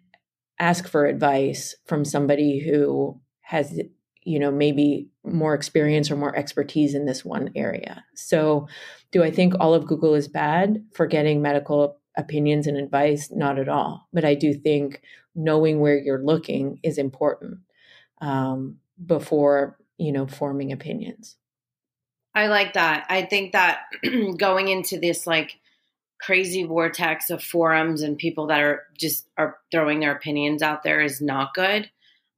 ask 0.59 0.87
for 0.87 1.05
advice 1.05 1.75
from 1.85 2.05
somebody 2.05 2.59
who 2.59 3.19
has 3.41 3.79
you 4.23 4.39
know 4.39 4.51
maybe 4.51 5.09
more 5.23 5.53
experience 5.53 6.09
or 6.09 6.15
more 6.15 6.35
expertise 6.35 6.95
in 6.95 7.05
this 7.05 7.23
one 7.23 7.51
area. 7.55 8.03
So 8.15 8.67
do 9.11 9.23
i 9.23 9.31
think 9.31 9.53
all 9.59 9.73
of 9.73 9.87
google 9.87 10.15
is 10.15 10.27
bad 10.27 10.83
for 10.93 11.07
getting 11.07 11.41
medical 11.41 11.99
opinions 12.17 12.67
and 12.67 12.77
advice? 12.77 13.29
Not 13.31 13.59
at 13.59 13.69
all. 13.69 14.07
But 14.13 14.25
i 14.25 14.33
do 14.35 14.53
think 14.53 15.01
knowing 15.35 15.79
where 15.79 15.97
you're 15.97 16.23
looking 16.23 16.79
is 16.83 16.97
important 16.97 17.59
um, 18.21 18.77
before 19.05 19.77
you 19.97 20.11
know 20.11 20.25
forming 20.27 20.71
opinions 20.71 21.37
I 22.35 22.47
like 22.47 22.73
that. 22.73 23.05
I 23.09 23.23
think 23.23 23.53
that 23.53 23.83
going 24.37 24.67
into 24.67 24.99
this 24.99 25.25
like 25.25 25.57
crazy 26.21 26.63
vortex 26.63 27.29
of 27.29 27.43
forums 27.43 28.01
and 28.01 28.17
people 28.17 28.47
that 28.47 28.61
are 28.61 28.83
just 28.97 29.27
are 29.37 29.57
throwing 29.71 30.01
their 30.01 30.15
opinions 30.15 30.61
out 30.61 30.83
there 30.83 31.01
is 31.01 31.21
not 31.21 31.53
good. 31.53 31.89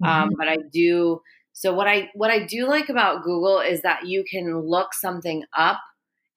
Um, 0.03 0.10
mm-hmm. 0.10 0.23
Um, 0.23 0.29
but 0.38 0.47
I 0.47 0.57
do. 0.71 1.21
So 1.53 1.73
what 1.73 1.88
I 1.88 2.10
what 2.13 2.29
I 2.29 2.45
do 2.45 2.67
like 2.67 2.89
about 2.89 3.23
Google 3.23 3.60
is 3.60 3.81
that 3.81 4.05
you 4.05 4.23
can 4.29 4.62
look 4.62 4.93
something 4.93 5.43
up 5.57 5.79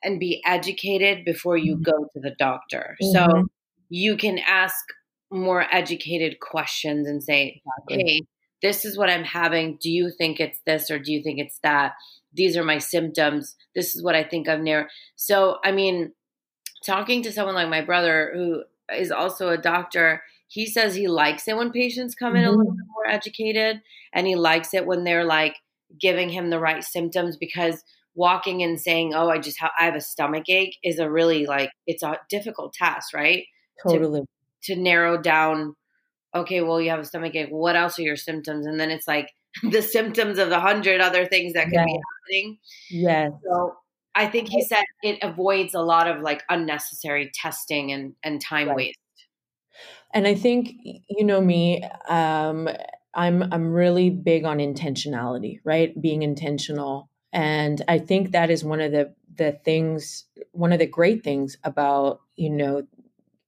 and 0.02 0.18
be 0.18 0.42
educated 0.46 1.26
before 1.26 1.58
you 1.58 1.74
mm-hmm. 1.74 1.82
go 1.82 2.08
to 2.14 2.20
the 2.20 2.34
doctor. 2.38 2.96
Mm-hmm. 3.02 3.12
So 3.12 3.48
you 3.90 4.16
can 4.16 4.38
ask 4.38 4.82
more 5.30 5.66
educated 5.70 6.40
questions 6.40 7.06
and 7.06 7.22
say. 7.22 7.60
"Hey, 7.88 8.22
this 8.62 8.84
is 8.84 8.96
what 8.98 9.10
I'm 9.10 9.24
having. 9.24 9.78
Do 9.80 9.90
you 9.90 10.10
think 10.10 10.40
it's 10.40 10.60
this 10.66 10.90
or 10.90 10.98
do 10.98 11.12
you 11.12 11.22
think 11.22 11.38
it's 11.38 11.58
that?" 11.62 11.94
these 12.32 12.56
are 12.56 12.64
my 12.64 12.78
symptoms. 12.78 13.56
This 13.74 13.94
is 13.94 14.02
what 14.02 14.14
I 14.14 14.22
think 14.22 14.48
I'm 14.48 14.62
near. 14.62 14.88
So, 15.16 15.58
I 15.64 15.72
mean, 15.72 16.12
talking 16.84 17.22
to 17.22 17.32
someone 17.32 17.54
like 17.54 17.68
my 17.68 17.82
brother, 17.82 18.32
who 18.34 18.62
is 18.94 19.10
also 19.10 19.48
a 19.48 19.58
doctor, 19.58 20.22
he 20.48 20.66
says 20.66 20.94
he 20.94 21.08
likes 21.08 21.46
it 21.48 21.56
when 21.56 21.70
patients 21.70 22.14
come 22.14 22.36
in 22.36 22.42
mm-hmm. 22.42 22.54
a 22.54 22.56
little 22.56 22.72
bit 22.72 22.86
more 22.94 23.06
educated 23.06 23.80
and 24.12 24.26
he 24.26 24.34
likes 24.34 24.74
it 24.74 24.86
when 24.86 25.04
they're 25.04 25.24
like 25.24 25.56
giving 26.00 26.28
him 26.28 26.50
the 26.50 26.58
right 26.58 26.82
symptoms 26.84 27.36
because 27.36 27.82
walking 28.14 28.62
and 28.62 28.80
saying, 28.80 29.14
"Oh, 29.14 29.28
I 29.28 29.38
just 29.38 29.60
have 29.60 29.70
I 29.78 29.84
have 29.84 29.94
a 29.94 30.00
stomach 30.00 30.48
ache" 30.48 30.76
is 30.82 30.98
a 30.98 31.10
really 31.10 31.46
like 31.46 31.70
it's 31.86 32.02
a 32.02 32.18
difficult 32.28 32.72
task, 32.74 33.14
right? 33.14 33.44
Totally. 33.86 34.22
To, 34.64 34.74
to 34.74 34.80
narrow 34.80 35.20
down 35.20 35.76
okay, 36.34 36.60
well, 36.60 36.80
you 36.80 36.90
have 36.90 37.00
a 37.00 37.04
stomach 37.04 37.34
ache. 37.34 37.50
What 37.50 37.76
else 37.76 37.98
are 37.98 38.02
your 38.02 38.16
symptoms? 38.16 38.66
And 38.66 38.78
then 38.78 38.90
it's 38.90 39.08
like 39.08 39.30
the 39.62 39.82
symptoms 39.82 40.38
of 40.38 40.50
the 40.50 40.60
hundred 40.60 41.00
other 41.00 41.26
things 41.26 41.54
that 41.54 41.64
could 41.64 41.74
yes. 41.74 41.86
be 41.86 42.00
happening. 42.00 42.58
Yes. 42.90 43.32
So 43.44 43.74
I 44.14 44.26
think 44.26 44.48
he 44.48 44.62
said 44.62 44.84
it 45.02 45.18
avoids 45.22 45.74
a 45.74 45.80
lot 45.80 46.08
of 46.08 46.22
like 46.22 46.42
unnecessary 46.48 47.30
testing 47.34 47.92
and, 47.92 48.14
and 48.22 48.40
time 48.40 48.68
right. 48.68 48.76
waste. 48.76 48.98
And 50.12 50.26
I 50.26 50.34
think, 50.34 50.72
you 51.08 51.24
know 51.24 51.40
me, 51.40 51.84
um, 52.08 52.68
I'm 53.14 53.52
I'm 53.52 53.72
really 53.72 54.10
big 54.10 54.44
on 54.44 54.58
intentionality, 54.58 55.60
right? 55.64 56.00
Being 56.00 56.22
intentional. 56.22 57.08
And 57.32 57.82
I 57.88 57.98
think 57.98 58.32
that 58.32 58.50
is 58.50 58.64
one 58.64 58.80
of 58.80 58.92
the 58.92 59.14
the 59.36 59.52
things, 59.64 60.24
one 60.52 60.72
of 60.72 60.78
the 60.78 60.86
great 60.86 61.24
things 61.24 61.56
about, 61.64 62.20
you 62.36 62.50
know, 62.50 62.86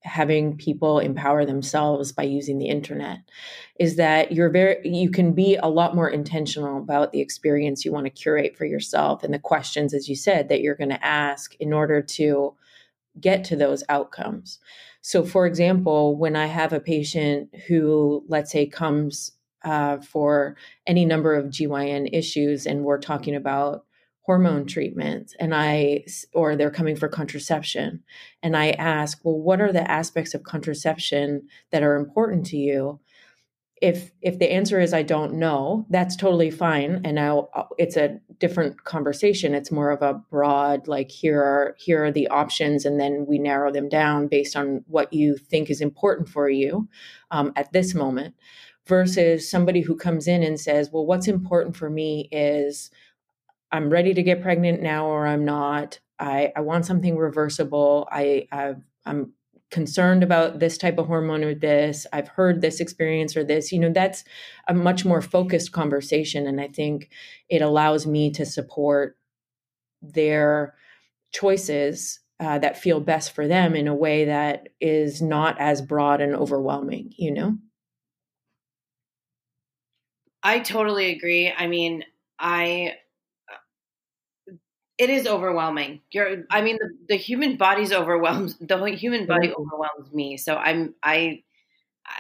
having 0.05 0.57
people 0.57 0.99
empower 0.99 1.45
themselves 1.45 2.13
by 2.13 2.23
using 2.23 2.59
the 2.59 2.69
internet 2.69 3.19
is 3.79 3.97
that 3.97 4.33
you're 4.33 4.51
very 4.51 4.77
you 4.85 5.11
can 5.11 5.33
be 5.33 5.57
a 5.57 5.69
lot 5.69 5.95
more 5.95 6.09
intentional 6.09 6.79
about 6.79 7.13
the 7.13 7.21
experience 7.21 7.85
you 7.85 7.93
want 7.93 8.05
to 8.07 8.11
curate 8.11 8.57
for 8.57 8.65
yourself 8.65 9.23
and 9.23 9.33
the 9.33 9.39
questions 9.39 9.95
as 9.95 10.09
you 10.09 10.17
said 10.17 10.49
that 10.49 10.61
you're 10.61 10.75
going 10.75 10.91
to 10.91 11.05
ask 11.05 11.55
in 11.61 11.73
order 11.73 12.03
to 12.03 12.55
get 13.21 13.45
to 13.45 13.57
those 13.57 13.85
outcomes. 13.89 14.59
So 15.03 15.25
for 15.25 15.47
example 15.47 16.17
when 16.17 16.37
i 16.37 16.47
have 16.47 16.73
a 16.73 16.81
patient 16.81 17.55
who 17.67 18.25
let's 18.29 18.51
say 18.51 18.67
comes 18.67 19.33
uh, 19.65 19.99
for 19.99 20.57
any 20.87 21.05
number 21.05 21.35
of 21.35 21.51
gyn 21.51 22.09
issues 22.13 22.67
and 22.67 22.85
we're 22.85 22.99
talking 22.99 23.37
about 23.37 23.85
hormone 24.23 24.67
treatment 24.67 25.35
and 25.41 25.55
I 25.55 26.05
or 26.33 26.55
they're 26.57 26.71
coming 26.71 26.97
for 26.97 27.09
contraception 27.09 28.03
and 28.43 28.57
I 28.57 28.71
ask, 28.71 29.19
"Well, 29.25 29.39
what 29.39 29.61
are 29.61 29.73
the 29.73 29.89
aspects 29.91 30.35
of 30.35 30.45
contraception 30.45 31.49
that 31.71 31.83
are 31.83 31.97
important 31.97 32.47
to 32.47 32.57
you?" 32.57 33.01
If 33.81 34.13
if 34.21 34.39
the 34.39 34.53
answer 34.53 34.79
is 34.81 34.95
I 34.95 35.03
don't 35.03 35.35
know, 35.35 35.87
that's 35.91 36.15
totally 36.15 36.53
fine 36.53 37.01
and 37.05 37.17
now 37.17 37.49
it's 37.79 37.97
a 37.97 38.21
different 38.39 38.85
conversation. 38.85 39.55
It's 39.55 39.73
more 39.73 39.91
of 39.91 40.03
a 40.03 40.15
broad 40.31 40.87
like 40.87 41.11
here 41.11 41.41
are 41.43 41.75
here 41.79 42.05
are 42.05 42.13
the 42.13 42.29
options 42.29 42.85
and 42.85 43.01
then 43.01 43.27
we 43.29 43.39
narrow 43.41 43.73
them 43.73 43.89
down 43.89 44.29
based 44.29 44.55
on 44.57 44.85
what 44.87 45.13
you 45.13 45.37
think 45.37 45.69
is 45.69 45.81
important 45.81 46.29
for 46.29 46.49
you 46.49 46.89
um, 47.33 47.53
at 47.57 47.73
this 47.73 47.93
moment 47.93 48.37
versus 48.87 49.51
somebody 49.51 49.81
who 49.81 49.97
comes 49.97 50.27
in 50.29 50.43
and 50.43 50.61
says, 50.61 50.91
"Well, 50.93 51.07
what's 51.07 51.29
important 51.29 51.77
for 51.77 51.91
me 51.91 52.29
is 52.33 52.91
I'm 53.73 53.91
ready 53.91 54.15
to 54.15 54.23
get 54.23 54.43
pregnant 54.43 54.83
now 54.83 55.07
or 55.07 55.27
I'm 55.27 55.45
not. 55.45 55.99
I, 56.19 56.53
I 56.55 56.61
want 56.61 56.87
something 56.87 57.17
reversible. 57.17 58.07
I, 58.13 58.47
i 58.53 58.75
am 59.07 59.33
concerned 59.71 60.23
about 60.23 60.59
this 60.59 60.77
type 60.77 60.99
of 60.99 61.07
hormone 61.07 61.43
or 61.43 61.55
this. 61.55 62.07
I've 62.13 62.29
heard 62.29 62.61
this 62.61 62.79
experience 62.79 63.37
or 63.37 63.43
this. 63.43 63.73
You 63.73 63.81
know, 63.81 63.91
that's 63.91 64.23
a 64.69 64.75
much 64.75 65.05
more 65.05 65.23
focused 65.23 65.73
conversation. 65.73 66.47
And 66.47 66.61
I 66.61 66.69
think 66.69 67.11
it 67.49 67.63
allows 67.63 68.07
me 68.07 68.31
to 68.33 68.45
support 68.45 69.17
their 70.03 70.75
choices 71.33 72.21
uh, 72.39 72.59
that 72.59 72.77
feel 72.77 73.01
best 73.01 73.33
for 73.33 73.49
them 73.49 73.75
in 73.75 73.89
a 73.89 73.95
way 73.95 74.27
that 74.27 74.69
is 74.81 75.23
not 75.23 75.59
as 75.61 75.81
broad 75.81 76.21
and 76.21 76.35
overwhelming, 76.35 77.13
you 77.17 77.31
know? 77.31 77.57
I 80.43 80.61
totally 80.61 81.11
agree. 81.13 81.53
I 81.57 81.67
mean, 81.69 82.05
I 82.39 82.97
it 84.99 85.11
is 85.11 85.27
overwhelming. 85.27 86.01
You're, 86.11 86.45
I 86.51 86.63
mean, 86.63 86.79
the, 86.79 86.91
the 87.11 87.17
human 87.17 87.57
body's 87.57 87.93
overwhelmed. 87.93 88.55
The 88.61 88.87
human 88.89 89.27
body 89.27 89.53
overwhelms 89.53 90.13
me. 90.13 90.37
So 90.37 90.57
I'm, 90.57 90.95
I, 91.03 91.43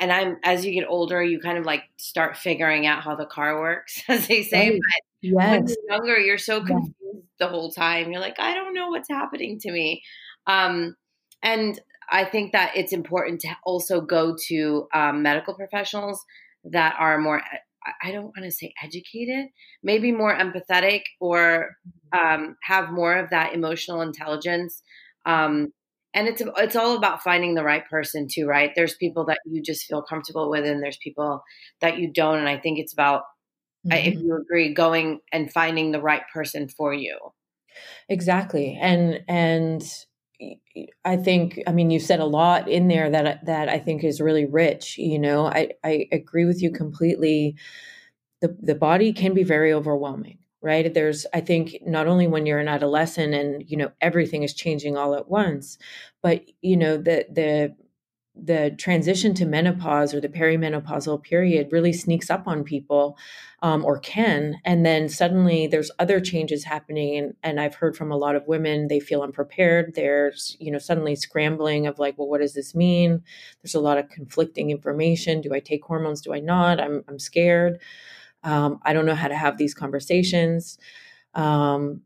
and 0.00 0.12
I'm, 0.12 0.38
as 0.44 0.64
you 0.64 0.72
get 0.72 0.88
older, 0.88 1.22
you 1.22 1.40
kind 1.40 1.58
of 1.58 1.64
like 1.64 1.84
start 1.96 2.36
figuring 2.36 2.86
out 2.86 3.02
how 3.02 3.14
the 3.14 3.26
car 3.26 3.60
works, 3.60 4.02
as 4.08 4.26
they 4.26 4.42
say. 4.42 4.70
Right. 4.70 4.80
But 4.80 5.28
yes. 5.28 5.50
when 5.50 5.66
you're 5.68 5.98
younger, 5.98 6.18
you're 6.18 6.38
so 6.38 6.64
confused 6.64 7.26
the 7.38 7.48
whole 7.48 7.70
time. 7.70 8.10
You're 8.10 8.20
like, 8.20 8.40
I 8.40 8.54
don't 8.54 8.74
know 8.74 8.88
what's 8.88 9.08
happening 9.08 9.58
to 9.60 9.72
me. 9.72 10.02
Um, 10.46 10.96
and 11.42 11.78
I 12.10 12.24
think 12.24 12.52
that 12.52 12.76
it's 12.76 12.92
important 12.92 13.40
to 13.42 13.48
also 13.64 14.00
go 14.00 14.36
to 14.48 14.88
um, 14.94 15.22
medical 15.22 15.54
professionals 15.54 16.24
that 16.64 16.94
are 16.98 17.18
more 17.18 17.42
I 18.02 18.12
don't 18.12 18.24
want 18.24 18.44
to 18.44 18.50
say 18.50 18.72
educated, 18.82 19.46
maybe 19.82 20.12
more 20.12 20.36
empathetic 20.36 21.02
or 21.20 21.76
mm-hmm. 22.14 22.44
um, 22.44 22.56
have 22.62 22.90
more 22.90 23.16
of 23.16 23.30
that 23.30 23.54
emotional 23.54 24.00
intelligence. 24.02 24.82
Um, 25.26 25.72
and 26.14 26.28
it's 26.28 26.42
it's 26.58 26.76
all 26.76 26.96
about 26.96 27.22
finding 27.22 27.54
the 27.54 27.64
right 27.64 27.88
person 27.88 28.28
too, 28.30 28.46
right? 28.46 28.72
There's 28.76 28.94
people 28.96 29.24
that 29.26 29.38
you 29.46 29.62
just 29.62 29.86
feel 29.86 30.02
comfortable 30.02 30.50
with, 30.50 30.66
and 30.66 30.82
there's 30.82 30.98
people 31.02 31.42
that 31.80 31.98
you 31.98 32.12
don't. 32.12 32.38
And 32.38 32.48
I 32.48 32.58
think 32.58 32.78
it's 32.78 32.92
about, 32.92 33.22
mm-hmm. 33.86 33.92
if 33.92 34.14
you 34.14 34.36
agree, 34.36 34.74
going 34.74 35.20
and 35.32 35.52
finding 35.52 35.90
the 35.90 36.02
right 36.02 36.22
person 36.32 36.68
for 36.68 36.92
you. 36.92 37.18
Exactly, 38.08 38.78
and 38.80 39.20
and 39.26 39.82
I 41.04 41.16
think, 41.16 41.60
I 41.66 41.72
mean, 41.72 41.90
you 41.90 42.00
said 42.00 42.20
a 42.20 42.24
lot 42.24 42.68
in 42.68 42.88
there 42.88 43.10
that 43.10 43.44
that 43.46 43.68
I 43.68 43.78
think 43.78 44.04
is 44.04 44.20
really 44.20 44.46
rich. 44.46 44.98
You 44.98 45.18
know, 45.18 45.46
I 45.46 45.70
I 45.84 46.08
agree 46.12 46.44
with 46.44 46.62
you 46.62 46.70
completely. 46.70 47.56
The 48.40 48.56
the 48.60 48.74
body 48.74 49.12
can 49.12 49.34
be 49.34 49.44
very 49.44 49.72
overwhelming, 49.72 50.38
right? 50.62 50.92
There's, 50.92 51.26
I 51.34 51.40
think, 51.40 51.78
not 51.86 52.08
only 52.08 52.26
when 52.28 52.46
you're 52.46 52.58
an 52.60 52.68
adolescent 52.68 53.34
and 53.34 53.64
you 53.70 53.76
know 53.76 53.92
everything 54.00 54.42
is 54.44 54.54
changing 54.54 54.96
all 54.96 55.14
at 55.14 55.28
once, 55.28 55.78
but 56.22 56.44
you 56.62 56.76
know 56.76 56.96
the 56.96 57.26
the 57.32 57.76
the 58.34 58.74
transition 58.78 59.34
to 59.34 59.44
menopause 59.44 60.14
or 60.14 60.20
the 60.20 60.28
perimenopausal 60.28 61.22
period 61.22 61.68
really 61.70 61.92
sneaks 61.92 62.30
up 62.30 62.48
on 62.48 62.64
people 62.64 63.18
um, 63.60 63.84
or 63.84 63.98
can 63.98 64.56
and 64.64 64.86
then 64.86 65.06
suddenly 65.08 65.66
there's 65.66 65.90
other 65.98 66.18
changes 66.18 66.64
happening 66.64 67.16
and, 67.18 67.34
and 67.42 67.60
i've 67.60 67.74
heard 67.74 67.94
from 67.94 68.10
a 68.10 68.16
lot 68.16 68.34
of 68.34 68.46
women 68.48 68.88
they 68.88 68.98
feel 68.98 69.22
unprepared 69.22 69.92
there's 69.94 70.56
you 70.58 70.72
know 70.72 70.78
suddenly 70.78 71.14
scrambling 71.14 71.86
of 71.86 71.98
like 71.98 72.16
well 72.16 72.28
what 72.28 72.40
does 72.40 72.54
this 72.54 72.74
mean? 72.74 73.22
There's 73.62 73.74
a 73.74 73.80
lot 73.80 73.98
of 73.98 74.08
conflicting 74.08 74.70
information. 74.70 75.40
Do 75.40 75.54
i 75.54 75.60
take 75.60 75.84
hormones? 75.84 76.20
Do 76.20 76.32
i 76.32 76.40
not? 76.40 76.80
I'm, 76.80 77.04
I'm 77.08 77.18
scared. 77.18 77.78
Um, 78.42 78.80
i 78.82 78.92
don't 78.92 79.06
know 79.06 79.14
how 79.14 79.28
to 79.28 79.36
have 79.36 79.58
these 79.58 79.74
conversations. 79.74 80.78
Um, 81.34 82.02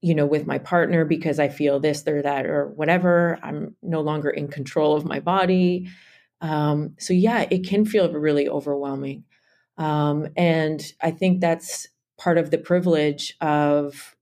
you 0.00 0.14
know, 0.14 0.26
with 0.26 0.46
my 0.46 0.58
partner 0.58 1.04
because 1.04 1.38
I 1.38 1.48
feel 1.48 1.78
this 1.78 2.06
or 2.06 2.22
that 2.22 2.46
or 2.46 2.68
whatever. 2.68 3.38
I'm 3.42 3.76
no 3.82 4.00
longer 4.00 4.30
in 4.30 4.48
control 4.48 4.96
of 4.96 5.04
my 5.04 5.20
body. 5.20 5.88
Um, 6.40 6.94
so, 6.98 7.12
yeah, 7.12 7.46
it 7.50 7.66
can 7.66 7.84
feel 7.84 8.10
really 8.12 8.48
overwhelming. 8.48 9.24
Um, 9.76 10.28
and 10.36 10.80
I 11.02 11.10
think 11.10 11.40
that's 11.40 11.88
part 12.18 12.38
of 12.38 12.50
the 12.50 12.58
privilege 12.58 13.36
of, 13.40 14.16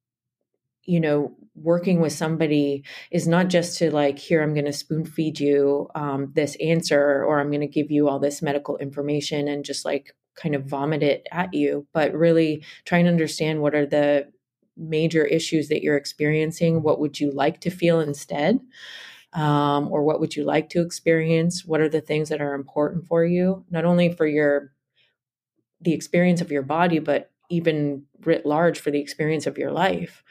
you 0.85 1.01
know, 1.01 1.37
working 1.55 2.01
with 2.01 2.13
somebody 2.13 2.85
is 3.11 3.27
not 3.27 3.49
just 3.49 3.79
to 3.79 3.91
like, 3.91 4.19
here, 4.19 4.43
I'm 4.43 4.55
going 4.55 4.67
to 4.67 4.73
spoon 4.73 5.05
feed 5.05 5.41
you 5.41 5.89
um, 5.95 6.33
this 6.35 6.57
answer 6.61 7.25
or 7.25 7.41
I'm 7.41 7.51
going 7.51 7.61
to 7.61 7.67
give 7.67 7.91
you 7.91 8.09
all 8.09 8.19
this 8.19 8.43
medical 8.43 8.77
information 8.79 9.49
and 9.49 9.65
just 9.65 9.85
like 9.85 10.15
kind 10.37 10.55
of 10.55 10.67
vomit 10.67 11.03
it 11.03 11.27
at 11.33 11.53
you, 11.53 11.87
but 11.93 12.15
really 12.15 12.65
try 12.85 12.99
and 12.99 13.09
understand 13.09 13.61
what 13.61 13.75
are 13.75 13.87
the 13.87 14.29
major 14.79 15.25
issues 15.25 15.69
that 15.69 15.83
you're 15.83 15.97
experiencing, 15.97 16.83
what 16.83 17.01
would 17.01 17.21
you 17.21 17.31
like 17.33 17.61
to 17.63 17.71
feel 17.71 18.01
instead? 18.01 18.61
Um, 19.35 19.93
or 19.93 20.05
what 20.05 20.21
would 20.21 20.37
you 20.37 20.45
like 20.45 20.71
to 20.71 20.81
experience? 20.81 21.65
What 21.65 21.81
are 21.81 21.89
the 21.89 22.01
things 22.01 22.31
that 22.31 22.41
are 22.41 22.55
important 22.55 23.07
for 23.07 23.25
you, 23.25 23.65
not 23.71 23.85
only 23.85 24.13
for 24.13 24.27
your 24.27 24.73
the 25.81 25.93
experience 25.93 26.41
of 26.41 26.51
your 26.51 26.63
body, 26.63 26.99
but 26.99 27.31
even 27.51 28.05
writ 28.25 28.45
large 28.45 28.81
for 28.81 28.91
the 28.91 29.01
experience 29.01 29.47
of 29.47 29.59
your 29.59 29.71
life. 29.71 30.23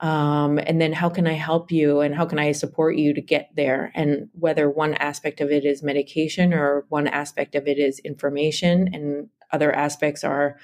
Um, 0.00 0.58
and 0.58 0.80
then 0.80 0.92
how 0.92 1.10
can 1.10 1.26
I 1.26 1.34
help 1.34 1.70
you 1.70 2.00
and 2.00 2.14
how 2.14 2.24
can 2.24 2.38
I 2.38 2.52
support 2.52 2.96
you 2.96 3.12
to 3.12 3.20
get 3.20 3.50
there? 3.54 3.92
And 3.94 4.28
whether 4.32 4.70
one 4.70 4.94
aspect 4.94 5.40
of 5.40 5.50
it 5.50 5.64
is 5.64 5.82
medication 5.82 6.54
or 6.54 6.86
one 6.88 7.06
aspect 7.06 7.54
of 7.54 7.66
it 7.68 7.78
is 7.78 7.98
information, 7.98 8.88
and 8.94 9.28
other 9.52 9.72
aspects 9.72 10.24
are 10.24 10.58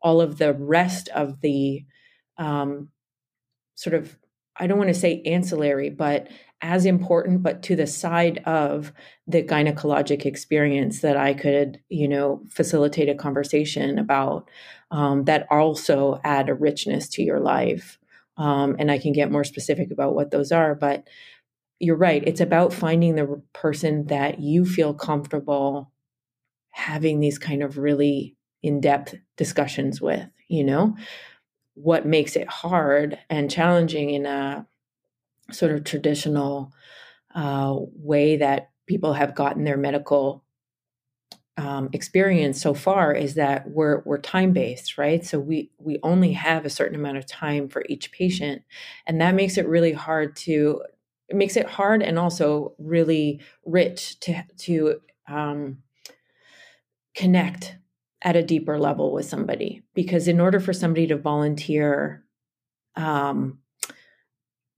all 0.00 0.20
of 0.20 0.38
the 0.38 0.54
rest 0.54 1.08
of 1.08 1.40
the 1.40 1.84
um, 2.38 2.90
sort 3.74 3.94
of 3.94 4.16
I 4.58 4.66
don't 4.66 4.78
want 4.78 4.88
to 4.88 4.94
say 4.94 5.22
ancillary, 5.26 5.90
but 5.90 6.28
as 6.62 6.86
important, 6.86 7.42
but 7.42 7.62
to 7.64 7.76
the 7.76 7.86
side 7.86 8.38
of 8.46 8.92
the 9.26 9.42
gynecologic 9.42 10.24
experience 10.24 11.00
that 11.02 11.16
I 11.16 11.34
could, 11.34 11.80
you 11.90 12.08
know, 12.08 12.42
facilitate 12.48 13.10
a 13.10 13.14
conversation 13.14 13.98
about 13.98 14.48
um, 14.90 15.24
that 15.24 15.46
also 15.50 16.20
add 16.24 16.48
a 16.48 16.54
richness 16.54 17.08
to 17.10 17.22
your 17.22 17.40
life. 17.40 17.98
Um, 18.38 18.76
and 18.78 18.90
I 18.90 18.98
can 18.98 19.12
get 19.12 19.30
more 19.30 19.44
specific 19.44 19.90
about 19.90 20.14
what 20.14 20.30
those 20.30 20.52
are. 20.52 20.74
But 20.74 21.06
you're 21.78 21.96
right. 21.96 22.22
It's 22.26 22.40
about 22.40 22.72
finding 22.72 23.14
the 23.14 23.42
person 23.52 24.06
that 24.06 24.40
you 24.40 24.64
feel 24.64 24.94
comfortable 24.94 25.92
having 26.70 27.20
these 27.20 27.38
kind 27.38 27.62
of 27.62 27.78
really 27.78 28.36
in 28.62 28.80
depth 28.80 29.14
discussions 29.36 30.00
with, 30.00 30.26
you 30.48 30.64
know? 30.64 30.96
What 31.76 32.06
makes 32.06 32.36
it 32.36 32.48
hard 32.48 33.18
and 33.30 33.50
challenging 33.50 34.10
in 34.10 34.26
a 34.26 34.66
sort 35.52 35.72
of 35.72 35.84
traditional 35.84 36.72
uh, 37.34 37.76
way 37.78 38.36
that 38.38 38.70
people 38.86 39.12
have 39.12 39.34
gotten 39.34 39.64
their 39.64 39.76
medical 39.76 40.42
um, 41.58 41.88
experience 41.92 42.60
so 42.60 42.74
far 42.74 43.12
is 43.12 43.34
that 43.34 43.70
we're 43.70 44.02
we're 44.04 44.18
time 44.18 44.52
based, 44.52 44.98
right? 44.98 45.24
So 45.24 45.38
we 45.38 45.70
we 45.78 45.98
only 46.02 46.32
have 46.32 46.66
a 46.66 46.70
certain 46.70 46.96
amount 46.96 47.16
of 47.16 47.26
time 47.26 47.68
for 47.68 47.84
each 47.88 48.12
patient, 48.12 48.62
and 49.06 49.20
that 49.20 49.34
makes 49.34 49.56
it 49.56 49.66
really 49.68 49.92
hard 49.92 50.36
to 50.36 50.82
it 51.28 51.36
makes 51.36 51.56
it 51.56 51.66
hard 51.66 52.02
and 52.02 52.18
also 52.18 52.74
really 52.78 53.40
rich 53.64 54.20
to 54.20 54.42
to 54.58 55.00
um, 55.28 55.78
connect 57.14 57.76
at 58.26 58.36
a 58.36 58.42
deeper 58.42 58.78
level 58.78 59.12
with 59.12 59.24
somebody. 59.24 59.82
Because 59.94 60.26
in 60.26 60.40
order 60.40 60.58
for 60.58 60.72
somebody 60.72 61.06
to 61.06 61.16
volunteer 61.16 62.24
um, 62.96 63.60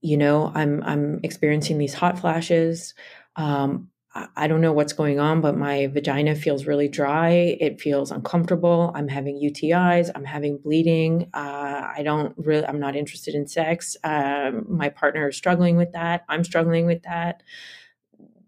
you 0.01 0.15
know 0.15 0.51
i'm 0.55 0.81
i'm 0.83 1.19
experiencing 1.23 1.77
these 1.77 1.93
hot 1.93 2.17
flashes. 2.19 2.93
Um, 3.35 3.89
I, 4.35 4.47
don't 4.47 4.61
know 4.61 4.73
what's 4.73 4.93
going 4.93 5.19
on 5.19 5.39
but 5.39 5.55
my 5.55 5.87
vagina 5.87 6.35
feels 6.35 6.65
really 6.65 6.87
dry. 6.89 7.29
It 7.29 7.79
feels 7.79 8.11
uncomfortable. 8.11 8.91
I'm 8.95 9.07
having 9.07 9.41
utis 9.41 10.09
i'm 10.15 10.25
having 10.25 10.57
bleeding. 10.57 11.29
Uh, 11.33 11.87
i 11.97 12.01
don't 12.03 12.33
really 12.37 12.65
i'm 12.65 12.79
not 12.79 12.95
interested 12.95 13.33
in 13.35 13.47
sex. 13.47 13.97
Um, 14.03 14.65
my 14.69 14.89
partner 14.89 15.29
is 15.29 15.37
struggling 15.37 15.75
with 15.75 15.91
that. 15.93 16.23
I'm 16.29 16.43
struggling 16.43 16.85
with 16.85 17.03
that 17.03 17.43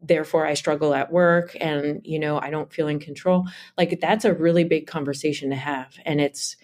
therefore 0.01 0.45
I 0.45 0.55
struggle 0.55 0.93
at 0.93 1.11
work 1.11 1.55
and 1.59 2.01
you 2.03 2.19
know 2.19 2.39
I 2.39 2.49
don't 2.49 2.73
feel 2.73 2.87
in 2.87 2.99
control. 2.99 3.45
Like 3.77 3.99
that's 4.01 4.25
a 4.25 4.33
really 4.33 4.63
big 4.63 4.87
conversation 4.87 5.51
to 5.51 5.55
have 5.55 5.93
and 6.05 6.19
it's 6.19 6.57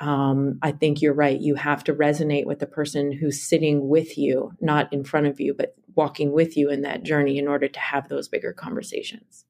um, 0.00 0.58
I 0.60 0.72
think 0.72 1.00
you're 1.00 1.14
right. 1.14 1.40
You 1.40 1.54
have 1.54 1.84
to 1.84 1.94
resonate 1.94 2.46
with 2.46 2.58
the 2.58 2.66
person 2.66 3.12
who's 3.12 3.40
sitting 3.40 3.88
with 3.88 4.18
you 4.18 4.52
not 4.60 4.92
in 4.92 5.04
front 5.04 5.26
of 5.26 5.40
you 5.40 5.54
but 5.54 5.74
walking 5.94 6.32
with 6.32 6.56
you 6.56 6.70
in 6.70 6.82
that 6.82 7.04
journey 7.04 7.38
in 7.38 7.48
order 7.48 7.68
to 7.68 7.80
have 7.80 8.08
those 8.08 8.28
bigger 8.28 8.52
conversations. 8.52 9.44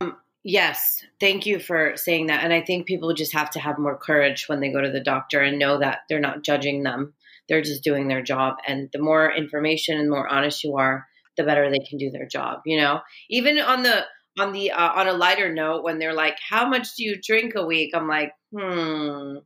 Um, 0.00 0.16
yes. 0.42 1.04
Thank 1.20 1.46
you 1.46 1.58
for 1.58 1.96
saying 1.96 2.26
that 2.26 2.44
and 2.44 2.52
I 2.52 2.60
think 2.60 2.86
people 2.86 3.14
just 3.14 3.32
have 3.32 3.50
to 3.50 3.60
have 3.60 3.78
more 3.78 3.96
courage 3.96 4.48
when 4.48 4.60
they 4.60 4.72
go 4.72 4.80
to 4.80 4.90
the 4.90 5.00
doctor 5.00 5.40
and 5.40 5.58
know 5.58 5.78
that 5.78 6.00
they're 6.08 6.20
not 6.20 6.42
judging 6.42 6.82
them. 6.82 7.14
They're 7.48 7.62
just 7.62 7.84
doing 7.84 8.08
their 8.08 8.22
job 8.22 8.56
and 8.66 8.90
the 8.92 8.98
more 8.98 9.32
information 9.32 9.98
and 9.98 10.10
more 10.10 10.28
honest 10.28 10.64
you 10.64 10.76
are 10.76 11.06
the 11.36 11.44
better 11.44 11.70
they 11.70 11.84
can 11.88 11.98
do 11.98 12.10
their 12.10 12.26
job 12.26 12.60
you 12.64 12.76
know 12.76 13.00
even 13.28 13.58
on 13.58 13.82
the 13.82 14.04
on 14.38 14.52
the 14.52 14.70
uh, 14.70 14.92
on 14.94 15.06
a 15.06 15.12
lighter 15.12 15.52
note 15.52 15.84
when 15.84 15.98
they're 15.98 16.14
like 16.14 16.36
how 16.48 16.68
much 16.68 16.94
do 16.96 17.04
you 17.04 17.18
drink 17.22 17.54
a 17.54 17.64
week 17.64 17.90
i'm 17.94 18.08
like 18.08 18.32
hmm 18.52 19.36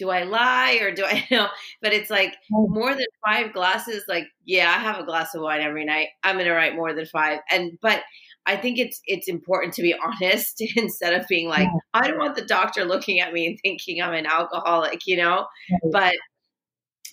do 0.00 0.08
I 0.08 0.24
lie 0.24 0.78
or 0.80 0.90
do 0.92 1.04
I 1.04 1.26
you 1.30 1.36
know? 1.36 1.48
But 1.80 1.92
it's 1.92 2.10
like 2.10 2.34
more 2.50 2.92
than 2.94 3.06
five 3.24 3.52
glasses. 3.52 4.04
Like, 4.08 4.24
yeah, 4.46 4.70
I 4.70 4.80
have 4.80 4.98
a 4.98 5.04
glass 5.04 5.34
of 5.34 5.42
wine 5.42 5.60
every 5.60 5.84
night. 5.84 6.08
I'm 6.24 6.38
gonna 6.38 6.54
write 6.54 6.74
more 6.74 6.92
than 6.94 7.06
five. 7.06 7.40
And 7.50 7.78
but 7.80 8.00
I 8.46 8.56
think 8.56 8.78
it's 8.78 9.00
it's 9.04 9.28
important 9.28 9.74
to 9.74 9.82
be 9.82 9.94
honest 10.22 10.62
instead 10.76 11.14
of 11.14 11.28
being 11.28 11.48
like, 11.48 11.68
I 11.94 12.08
don't 12.08 12.18
want 12.18 12.34
the 12.34 12.44
doctor 12.44 12.84
looking 12.84 13.20
at 13.20 13.32
me 13.32 13.46
and 13.46 13.58
thinking 13.62 14.02
I'm 14.02 14.14
an 14.14 14.26
alcoholic, 14.26 15.06
you 15.06 15.18
know. 15.18 15.46
But 15.92 16.14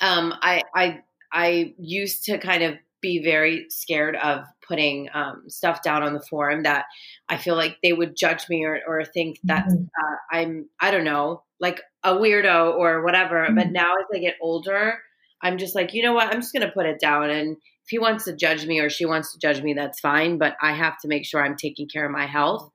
um, 0.01 0.33
I 0.41 0.63
I 0.73 1.01
I 1.31 1.75
used 1.77 2.23
to 2.25 2.37
kind 2.37 2.63
of 2.63 2.75
be 3.01 3.23
very 3.23 3.67
scared 3.69 4.15
of 4.15 4.43
putting 4.67 5.09
um, 5.13 5.43
stuff 5.47 5.83
down 5.83 6.03
on 6.03 6.13
the 6.13 6.21
forum 6.21 6.63
that 6.63 6.85
I 7.29 7.37
feel 7.37 7.55
like 7.55 7.77
they 7.81 7.93
would 7.93 8.15
judge 8.15 8.49
me 8.49 8.65
or, 8.65 8.79
or 8.87 9.05
think 9.05 9.39
that 9.43 9.67
mm-hmm. 9.67 9.83
uh, 9.83 10.15
I'm, 10.31 10.69
I 10.79 10.91
don't 10.91 11.03
know, 11.03 11.43
like 11.59 11.81
a 12.03 12.13
weirdo 12.15 12.75
or 12.75 13.03
whatever. 13.03 13.45
Mm-hmm. 13.45 13.55
But 13.55 13.71
now 13.71 13.93
as 13.93 14.05
I 14.13 14.19
get 14.19 14.35
older, 14.41 14.99
I'm 15.41 15.57
just 15.57 15.75
like, 15.75 15.93
you 15.93 16.03
know 16.03 16.13
what? 16.13 16.33
I'm 16.33 16.41
just 16.41 16.53
going 16.53 16.65
to 16.65 16.73
put 16.73 16.85
it 16.85 16.99
down. 16.99 17.29
And 17.29 17.57
if 17.57 17.89
he 17.89 17.99
wants 17.99 18.25
to 18.25 18.35
judge 18.35 18.65
me 18.65 18.79
or 18.79 18.89
she 18.89 19.05
wants 19.05 19.33
to 19.33 19.39
judge 19.39 19.61
me, 19.61 19.73
that's 19.73 19.99
fine. 19.99 20.37
But 20.37 20.55
I 20.61 20.73
have 20.73 20.99
to 21.01 21.07
make 21.07 21.25
sure 21.25 21.43
I'm 21.43 21.55
taking 21.55 21.87
care 21.87 22.05
of 22.05 22.11
my 22.11 22.25
health. 22.25 22.69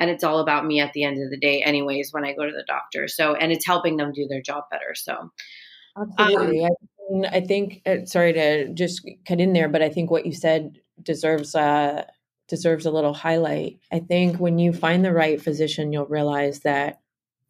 And 0.00 0.10
it's 0.10 0.22
all 0.24 0.38
about 0.38 0.64
me 0.64 0.80
at 0.80 0.92
the 0.92 1.04
end 1.04 1.22
of 1.22 1.30
the 1.30 1.38
day, 1.38 1.62
anyways, 1.62 2.12
when 2.12 2.24
I 2.24 2.32
go 2.32 2.44
to 2.44 2.52
the 2.52 2.64
doctor. 2.66 3.08
So, 3.08 3.34
and 3.34 3.50
it's 3.50 3.66
helping 3.66 3.96
them 3.96 4.12
do 4.12 4.28
their 4.28 4.42
job 4.42 4.64
better. 4.70 4.94
So, 4.94 5.30
absolutely. 5.96 6.64
Um, 6.64 6.70
I, 7.30 7.40
think, 7.40 7.82
uh, 7.86 8.04
sorry 8.04 8.32
to 8.34 8.68
just 8.74 9.08
cut 9.26 9.40
in 9.40 9.52
there, 9.52 9.68
but 9.68 9.82
I 9.82 9.88
think 9.88 10.10
what 10.10 10.26
you 10.26 10.32
said 10.32 10.78
deserves 11.02 11.54
uh, 11.54 12.04
deserves 12.48 12.86
a 12.86 12.90
little 12.90 13.14
highlight. 13.14 13.78
I 13.92 14.00
think 14.00 14.38
when 14.38 14.58
you 14.58 14.72
find 14.72 15.04
the 15.04 15.12
right 15.12 15.40
physician, 15.40 15.92
you'll 15.92 16.06
realize 16.06 16.60
that 16.60 17.00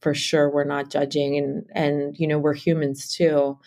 for 0.00 0.14
sure 0.14 0.48
we're 0.50 0.64
not 0.64 0.90
judging 0.90 1.36
and 1.36 1.66
and 1.72 2.16
you 2.18 2.26
know 2.26 2.38
we're 2.38 2.54
humans 2.54 3.12
too 3.12 3.58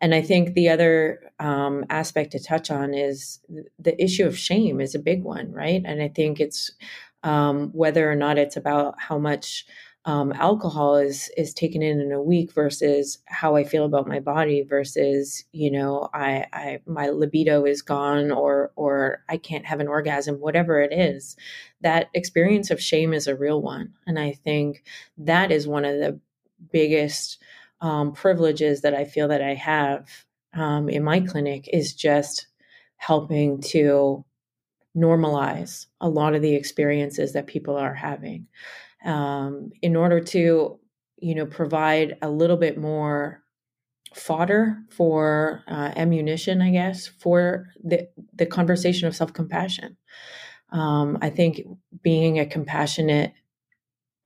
and 0.00 0.14
i 0.14 0.22
think 0.22 0.54
the 0.54 0.68
other 0.68 1.20
um, 1.38 1.84
aspect 1.90 2.32
to 2.32 2.42
touch 2.42 2.70
on 2.70 2.94
is 2.94 3.40
the 3.78 4.02
issue 4.02 4.26
of 4.26 4.38
shame 4.38 4.80
is 4.80 4.94
a 4.94 5.00
big 5.00 5.22
one 5.22 5.52
right 5.52 5.82
and 5.84 6.02
i 6.02 6.08
think 6.08 6.40
it's 6.40 6.70
um, 7.22 7.70
whether 7.72 8.10
or 8.10 8.14
not 8.14 8.38
it's 8.38 8.56
about 8.56 8.94
how 8.98 9.18
much 9.18 9.66
um, 10.06 10.32
alcohol 10.32 10.96
is 10.96 11.30
is 11.36 11.52
taken 11.52 11.82
in 11.82 12.00
in 12.00 12.12
a 12.12 12.22
week 12.22 12.52
versus 12.52 13.18
how 13.26 13.56
I 13.56 13.64
feel 13.64 13.84
about 13.84 14.06
my 14.06 14.20
body 14.20 14.62
versus 14.62 15.44
you 15.52 15.70
know 15.70 16.08
I, 16.14 16.46
I 16.52 16.80
my 16.86 17.08
libido 17.08 17.64
is 17.64 17.82
gone 17.82 18.30
or 18.30 18.72
or 18.76 19.24
I 19.28 19.36
can't 19.36 19.66
have 19.66 19.80
an 19.80 19.88
orgasm 19.88 20.36
whatever 20.36 20.80
it 20.80 20.92
is 20.92 21.36
that 21.80 22.08
experience 22.14 22.70
of 22.70 22.80
shame 22.80 23.12
is 23.12 23.26
a 23.26 23.36
real 23.36 23.60
one. 23.60 23.94
And 24.06 24.18
I 24.18 24.32
think 24.32 24.84
that 25.18 25.50
is 25.50 25.66
one 25.66 25.84
of 25.84 25.98
the 25.98 26.20
biggest 26.72 27.38
um, 27.80 28.12
privileges 28.12 28.82
that 28.82 28.94
I 28.94 29.04
feel 29.04 29.28
that 29.28 29.42
I 29.42 29.54
have 29.54 30.08
um, 30.54 30.88
in 30.88 31.02
my 31.02 31.20
clinic 31.20 31.68
is 31.72 31.94
just 31.94 32.46
helping 32.96 33.60
to 33.60 34.24
normalize 34.96 35.86
a 36.00 36.08
lot 36.08 36.34
of 36.34 36.42
the 36.42 36.54
experiences 36.54 37.34
that 37.34 37.46
people 37.46 37.76
are 37.76 37.92
having 37.92 38.46
um, 39.06 39.70
in 39.82 39.96
order 39.96 40.20
to 40.20 40.78
you 41.18 41.34
know 41.34 41.46
provide 41.46 42.18
a 42.22 42.30
little 42.30 42.56
bit 42.56 42.78
more 42.78 43.42
fodder 44.14 44.78
for 44.90 45.62
uh, 45.68 45.92
ammunition 45.96 46.62
i 46.62 46.70
guess 46.70 47.06
for 47.06 47.66
the 47.84 48.08
the 48.34 48.46
conversation 48.46 49.08
of 49.08 49.16
self-compassion. 49.16 49.96
Um, 50.72 51.18
i 51.22 51.30
think 51.30 51.62
being 52.02 52.38
a 52.38 52.46
compassionate 52.46 53.32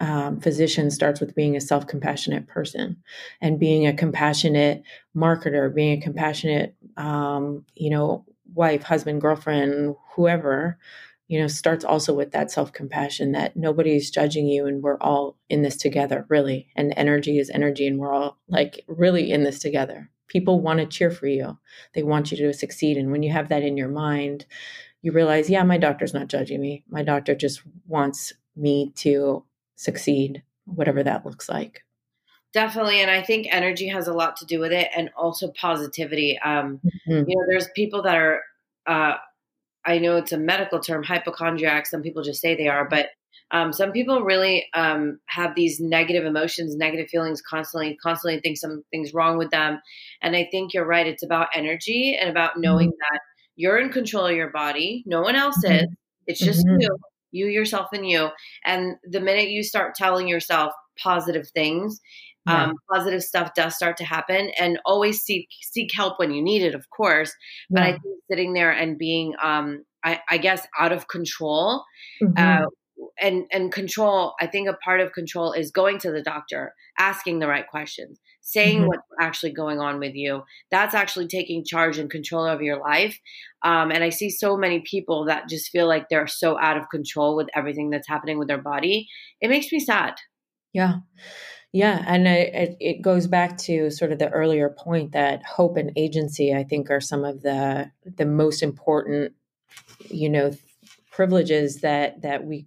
um, 0.01 0.41
physician 0.41 0.91
starts 0.91 1.21
with 1.21 1.35
being 1.35 1.57
a 1.57 1.61
self 1.61 1.87
compassionate 1.87 2.47
person 2.47 2.97
and 3.41 3.61
being 3.61 3.87
a 3.87 3.93
compassionate 3.93 4.83
marketer, 5.15 5.73
being 5.75 5.99
a 5.99 6.03
compassionate, 6.03 6.75
um, 6.97 7.67
you 7.75 7.91
know, 7.91 8.25
wife, 8.55 8.83
husband, 8.83 9.21
girlfriend, 9.21 9.95
whoever, 10.15 10.79
you 11.31 11.39
know, 11.39 11.47
starts 11.47 11.85
also 11.85 12.13
with 12.13 12.33
that 12.33 12.51
self 12.51 12.73
compassion 12.73 13.31
that 13.33 13.55
nobody's 13.55 14.11
judging 14.11 14.49
you 14.49 14.67
and 14.67 14.83
we're 14.83 14.99
all 14.99 15.39
in 15.49 15.63
this 15.63 15.77
together, 15.77 16.27
really. 16.29 16.67
And 16.75 16.93
energy 16.97 17.39
is 17.39 17.49
energy 17.51 17.87
and 17.87 18.01
we're 18.01 18.13
all 18.13 18.37
like 18.49 18.85
really 18.89 19.31
in 19.31 19.45
this 19.45 19.61
together. 19.61 20.11
People 20.27 20.61
want 20.61 20.81
to 20.81 20.87
cheer 20.87 21.13
for 21.13 21.29
you, 21.29 21.57
they 21.95 22.03
want 22.03 22.33
you 22.33 22.37
to 22.39 22.53
succeed. 22.53 22.97
And 22.97 23.13
when 23.13 23.23
you 23.23 23.31
have 23.31 23.49
that 23.51 23.63
in 23.63 23.77
your 23.77 23.89
mind, 23.89 24.45
you 25.03 25.13
realize, 25.13 25.49
yeah, 25.49 25.63
my 25.63 25.79
doctor's 25.79 26.13
not 26.13 26.27
judging 26.27 26.61
me. 26.61 26.83
My 26.89 27.05
doctor 27.05 27.37
just 27.37 27.63
wants 27.87 28.33
me 28.57 28.91
to 28.97 29.45
succeed, 29.77 30.43
whatever 30.65 31.05
that 31.05 31.25
looks 31.25 31.49
like. 31.49 31.85
Definitely. 32.53 33.03
And 33.03 33.11
I 33.11 33.23
think 33.23 33.47
energy 33.53 33.87
has 33.87 34.09
a 34.09 34.13
lot 34.13 34.37
to 34.39 34.47
do 34.47 34.59
with 34.59 34.73
it 34.73 34.89
and 34.97 35.11
also 35.17 35.53
positivity. 35.53 36.41
Um, 36.45 36.81
mm-hmm. 36.85 37.31
You 37.31 37.37
know, 37.37 37.45
there's 37.49 37.69
people 37.77 38.03
that 38.03 38.17
are, 38.17 38.41
uh, 38.89 39.15
I 39.85 39.99
know 39.99 40.17
it's 40.17 40.33
a 40.33 40.39
medical 40.39 40.81
term, 40.81 41.03
hypochondriac. 41.03 41.87
Some 41.87 42.03
people 42.03 42.23
just 42.23 42.41
say 42.41 42.55
they 42.55 42.69
are, 42.69 42.89
but 42.89 43.07
um, 43.53 43.73
some 43.73 43.93
people 43.93 44.23
really 44.23 44.67
um, 44.75 45.19
have 45.27 45.55
these 45.55 45.81
negative 45.81 46.25
emotions, 46.25 46.77
negative 46.77 47.09
feelings 47.09 47.43
constantly, 47.43 47.97
constantly 48.03 48.41
think 48.41 48.59
something's 48.59 49.13
wrong 49.13 49.39
with 49.39 49.51
them. 49.51 49.81
And 50.23 50.37
I 50.37 50.49
think 50.51 50.73
you're 50.73 50.87
right. 50.87 51.07
It's 51.07 51.25
about 51.25 51.49
energy 51.55 52.17
and 52.21 52.31
about 52.31 52.53
knowing 52.59 52.91
mm-hmm. 52.91 53.15
that 53.15 53.21
you're 53.57 53.79
in 53.79 53.91
control 53.91 54.27
of 54.27 54.37
your 54.37 54.51
body. 54.51 55.03
No 55.07 55.21
one 55.23 55.35
else 55.35 55.65
mm-hmm. 55.65 55.85
is. 55.85 55.87
It's 56.27 56.41
just 56.41 56.65
mm-hmm. 56.65 56.81
you 56.81 56.97
you 57.33 57.47
yourself 57.47 57.89
and 57.93 58.09
you 58.09 58.29
and 58.65 58.97
the 59.05 59.21
minute 59.21 59.51
you 59.51 59.63
start 59.63 59.95
telling 59.95 60.29
yourself 60.29 60.73
positive 61.03 61.49
things 61.55 62.01
yeah. 62.51 62.65
um, 62.65 62.75
positive 62.91 63.23
stuff 63.23 63.55
does 63.55 63.75
start 63.75 63.97
to 63.99 64.05
happen 64.05 64.51
and 64.59 64.79
always 64.85 65.21
seek 65.21 65.49
seek 65.63 65.91
help 65.95 66.19
when 66.19 66.33
you 66.33 66.43
need 66.43 66.63
it 66.63 66.75
of 66.75 66.89
course 66.91 67.33
but 67.71 67.81
yeah. 67.81 67.87
i 67.87 67.93
think 67.93 68.21
sitting 68.31 68.53
there 68.53 68.71
and 68.71 68.99
being 68.99 69.35
um, 69.43 69.85
I, 70.05 70.21
I, 70.31 70.39
guess 70.39 70.67
out 70.79 70.93
of 70.93 71.09
control 71.09 71.85
mm-hmm. 72.23 72.33
uh, 72.37 72.67
and 73.21 73.45
and 73.53 73.73
control 73.73 74.35
i 74.41 74.47
think 74.47 74.69
a 74.69 74.75
part 74.75 75.01
of 75.01 75.13
control 75.13 75.53
is 75.53 75.71
going 75.71 75.99
to 75.99 76.11
the 76.11 76.23
doctor 76.23 76.75
asking 76.99 77.39
the 77.39 77.47
right 77.47 77.67
questions 77.67 78.19
saying 78.41 78.79
mm-hmm. 78.79 78.87
what's 78.87 79.03
actually 79.21 79.53
going 79.53 79.79
on 79.81 79.99
with 79.99 80.15
you 80.15 80.43
that's 80.71 80.95
actually 80.95 81.29
taking 81.29 81.65
charge 81.65 81.99
and 81.99 82.11
control 82.11 82.47
of 82.47 82.63
your 82.63 82.81
life 82.81 83.19
um, 83.63 83.91
and 83.91 84.03
i 84.03 84.09
see 84.09 84.31
so 84.31 84.57
many 84.57 84.81
people 84.81 85.27
that 85.27 85.49
just 85.49 85.71
feel 85.71 85.87
like 85.87 86.09
they're 86.09 86.27
so 86.27 86.59
out 86.59 86.77
of 86.77 86.89
control 86.91 87.37
with 87.37 87.49
everything 87.55 87.91
that's 87.91 88.09
happening 88.09 88.39
with 88.39 88.49
their 88.49 88.63
body 88.63 89.09
it 89.41 89.49
makes 89.49 89.71
me 89.73 89.79
sad 89.79 90.15
yeah 90.73 90.97
yeah 91.73 92.05
and 92.07 92.27
it, 92.27 92.77
it 92.81 93.03
goes 93.03 93.27
back 93.27 93.57
to 93.57 93.91
sort 93.91 94.13
of 94.13 94.19
the 94.19 94.29
earlier 94.31 94.69
point 94.69 95.13
that 95.13 95.43
hope 95.45 95.77
and 95.77 95.93
agency 95.97 96.55
i 96.55 96.65
think 96.65 96.91
are 96.91 97.01
some 97.01 97.25
of 97.25 97.43
the 97.43 97.91
the 98.05 98.27
most 98.27 98.63
important 98.63 99.33
you 100.09 100.29
know 100.29 100.53
privileges 101.11 101.81
that 101.83 102.23
that 102.23 102.45
we 102.45 102.67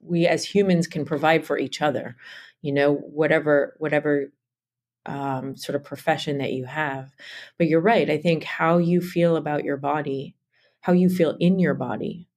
we 0.00 0.26
as 0.26 0.44
humans 0.44 0.86
can 0.86 1.04
provide 1.04 1.44
for 1.44 1.58
each 1.58 1.82
other. 1.82 2.16
You 2.62 2.72
know 2.72 2.94
whatever 2.94 3.74
whatever 3.78 4.32
um, 5.06 5.56
sort 5.56 5.76
of 5.76 5.84
profession 5.84 6.38
that 6.38 6.52
you 6.52 6.64
have. 6.64 7.14
But 7.56 7.68
you're 7.68 7.80
right 7.80 8.10
i 8.10 8.18
think 8.18 8.44
how 8.44 8.78
you 8.78 9.00
feel 9.00 9.36
about 9.36 9.64
your 9.64 9.76
body 9.76 10.34
how 10.80 10.92
you 10.92 11.08
feel 11.08 11.36
in 11.40 11.58
your 11.58 11.74
body 11.74 12.27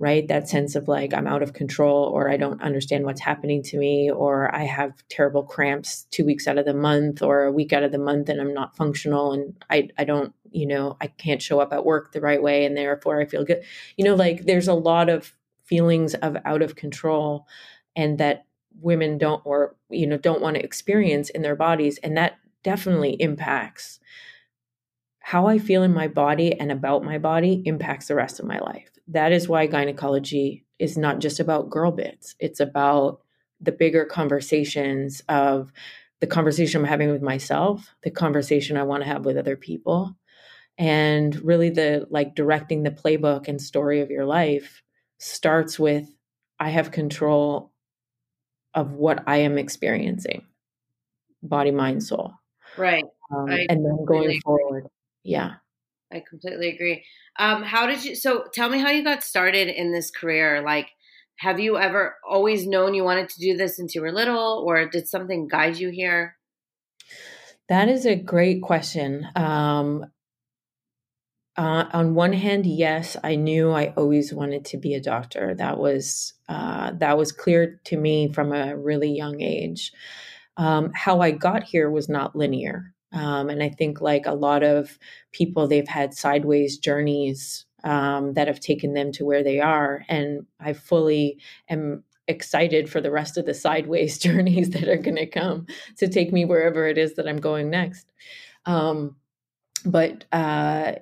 right? 0.00 0.26
That 0.26 0.48
sense 0.48 0.74
of 0.74 0.88
like 0.88 1.12
i'm 1.14 1.26
out 1.26 1.42
of 1.42 1.52
control 1.52 2.04
or 2.06 2.30
i 2.30 2.36
don't 2.36 2.62
understand 2.62 3.04
what's 3.04 3.20
happening 3.20 3.62
to 3.64 3.78
me 3.78 4.10
or 4.10 4.52
i 4.54 4.64
have 4.64 4.92
terrible 5.08 5.42
cramps 5.42 6.06
two 6.10 6.24
weeks 6.24 6.48
out 6.48 6.58
of 6.58 6.64
the 6.64 6.74
month 6.74 7.22
or 7.22 7.44
a 7.44 7.52
week 7.52 7.72
out 7.74 7.82
of 7.82 7.92
the 7.92 7.98
month 7.98 8.28
and 8.30 8.40
i'm 8.40 8.54
not 8.54 8.74
functional 8.76 9.32
and 9.32 9.54
i, 9.68 9.88
I 9.98 10.04
don't 10.04 10.34
you 10.50 10.66
know 10.66 10.96
i 11.00 11.06
can't 11.06 11.42
show 11.42 11.60
up 11.60 11.72
at 11.72 11.84
work 11.84 12.12
the 12.12 12.20
right 12.20 12.42
way 12.42 12.64
and 12.64 12.76
therefore 12.76 13.20
i 13.20 13.26
feel 13.26 13.44
good. 13.44 13.62
You 13.96 14.06
know 14.06 14.14
like 14.14 14.46
there's 14.46 14.68
a 14.68 14.74
lot 14.74 15.10
of 15.10 15.34
feelings 15.64 16.14
of 16.14 16.36
out 16.44 16.62
of 16.62 16.76
control 16.76 17.46
and 17.94 18.18
that 18.18 18.46
women 18.80 19.18
don't 19.18 19.42
or 19.44 19.76
you 19.90 20.06
know 20.06 20.16
don't 20.16 20.40
want 20.40 20.56
to 20.56 20.64
experience 20.64 21.28
in 21.30 21.42
their 21.42 21.56
bodies 21.56 21.98
and 21.98 22.16
that 22.16 22.38
definitely 22.64 23.12
impacts 23.20 24.00
how 25.20 25.46
i 25.46 25.58
feel 25.58 25.82
in 25.82 25.92
my 25.92 26.08
body 26.08 26.58
and 26.58 26.72
about 26.72 27.04
my 27.04 27.18
body 27.18 27.62
impacts 27.66 28.08
the 28.08 28.14
rest 28.14 28.40
of 28.40 28.46
my 28.46 28.58
life 28.58 28.89
that 29.10 29.32
is 29.32 29.48
why 29.48 29.66
gynecology 29.66 30.64
is 30.78 30.96
not 30.96 31.18
just 31.18 31.40
about 31.40 31.70
girl 31.70 31.92
bits 31.92 32.34
it's 32.38 32.60
about 32.60 33.20
the 33.60 33.72
bigger 33.72 34.04
conversations 34.04 35.22
of 35.28 35.72
the 36.20 36.26
conversation 36.26 36.80
i'm 36.80 36.86
having 36.86 37.10
with 37.10 37.22
myself 37.22 37.94
the 38.02 38.10
conversation 38.10 38.76
i 38.76 38.82
want 38.82 39.02
to 39.02 39.08
have 39.08 39.24
with 39.24 39.36
other 39.36 39.56
people 39.56 40.16
and 40.78 41.36
really 41.44 41.70
the 41.70 42.06
like 42.10 42.34
directing 42.34 42.82
the 42.82 42.90
playbook 42.90 43.48
and 43.48 43.60
story 43.60 44.00
of 44.00 44.10
your 44.10 44.24
life 44.24 44.82
starts 45.18 45.78
with 45.78 46.08
I 46.60 46.68
have 46.68 46.90
control 46.90 47.72
of 48.74 48.92
what 48.92 49.24
I 49.26 49.38
am 49.38 49.56
experiencing 49.58 50.44
body, 51.42 51.70
mind, 51.70 52.02
soul. 52.02 52.34
Right. 52.76 53.04
Um, 53.34 53.48
and 53.48 53.84
then 53.84 54.04
going 54.04 54.24
agree. 54.24 54.40
forward. 54.40 54.86
Yeah. 55.22 55.54
I 56.12 56.22
completely 56.28 56.68
agree. 56.70 57.04
Um, 57.38 57.62
how 57.62 57.86
did 57.86 58.04
you, 58.04 58.14
so 58.14 58.44
tell 58.52 58.68
me 58.68 58.78
how 58.78 58.90
you 58.90 59.04
got 59.04 59.22
started 59.22 59.68
in 59.68 59.92
this 59.92 60.10
career. 60.10 60.62
Like, 60.62 60.88
have 61.36 61.58
you 61.58 61.78
ever 61.78 62.16
always 62.28 62.66
known 62.66 62.94
you 62.94 63.04
wanted 63.04 63.28
to 63.30 63.40
do 63.40 63.56
this 63.56 63.76
since 63.76 63.94
you 63.94 64.02
were 64.02 64.12
little, 64.12 64.62
or 64.66 64.86
did 64.86 65.08
something 65.08 65.48
guide 65.48 65.78
you 65.78 65.88
here? 65.88 66.36
That 67.68 67.88
is 67.88 68.04
a 68.04 68.16
great 68.16 68.60
question. 68.60 69.26
Um, 69.34 70.04
uh, 71.56 71.86
on 71.92 72.14
one 72.14 72.32
hand, 72.32 72.66
yes, 72.66 73.16
I 73.24 73.36
knew 73.36 73.70
I 73.70 73.94
always 73.96 74.34
wanted 74.34 74.64
to 74.66 74.76
be 74.76 74.94
a 74.94 75.00
doctor. 75.00 75.54
That 75.54 75.78
was 75.78 76.34
uh, 76.48 76.92
that 76.98 77.16
was 77.16 77.32
clear 77.32 77.80
to 77.84 77.96
me 77.96 78.32
from 78.32 78.52
a 78.52 78.76
really 78.76 79.10
young 79.10 79.40
age. 79.40 79.92
Um, 80.56 80.90
how 80.94 81.20
I 81.20 81.30
got 81.30 81.62
here 81.62 81.90
was 81.90 82.08
not 82.08 82.36
linear, 82.36 82.92
um, 83.12 83.48
and 83.48 83.62
I 83.62 83.70
think 83.70 84.00
like 84.00 84.26
a 84.26 84.34
lot 84.34 84.62
of 84.62 84.98
people, 85.32 85.66
they've 85.66 85.88
had 85.88 86.14
sideways 86.14 86.78
journeys 86.78 87.66
um, 87.84 88.34
that 88.34 88.46
have 88.46 88.60
taken 88.60 88.94
them 88.94 89.12
to 89.12 89.24
where 89.24 89.42
they 89.42 89.60
are. 89.60 90.04
And 90.08 90.46
I 90.60 90.74
fully 90.74 91.38
am 91.68 92.04
excited 92.28 92.88
for 92.88 93.00
the 93.00 93.10
rest 93.10 93.36
of 93.36 93.46
the 93.46 93.54
sideways 93.54 94.18
journeys 94.26 94.70
that 94.70 94.88
are 94.88 94.96
going 94.96 95.16
to 95.16 95.26
come 95.26 95.66
to 95.98 96.08
take 96.08 96.32
me 96.32 96.44
wherever 96.44 96.86
it 96.86 96.98
is 96.98 97.14
that 97.14 97.28
I'm 97.28 97.40
going 97.40 97.70
next. 97.70 98.12
Um, 98.66 99.16
but 99.84 100.24
uh, 100.32 100.92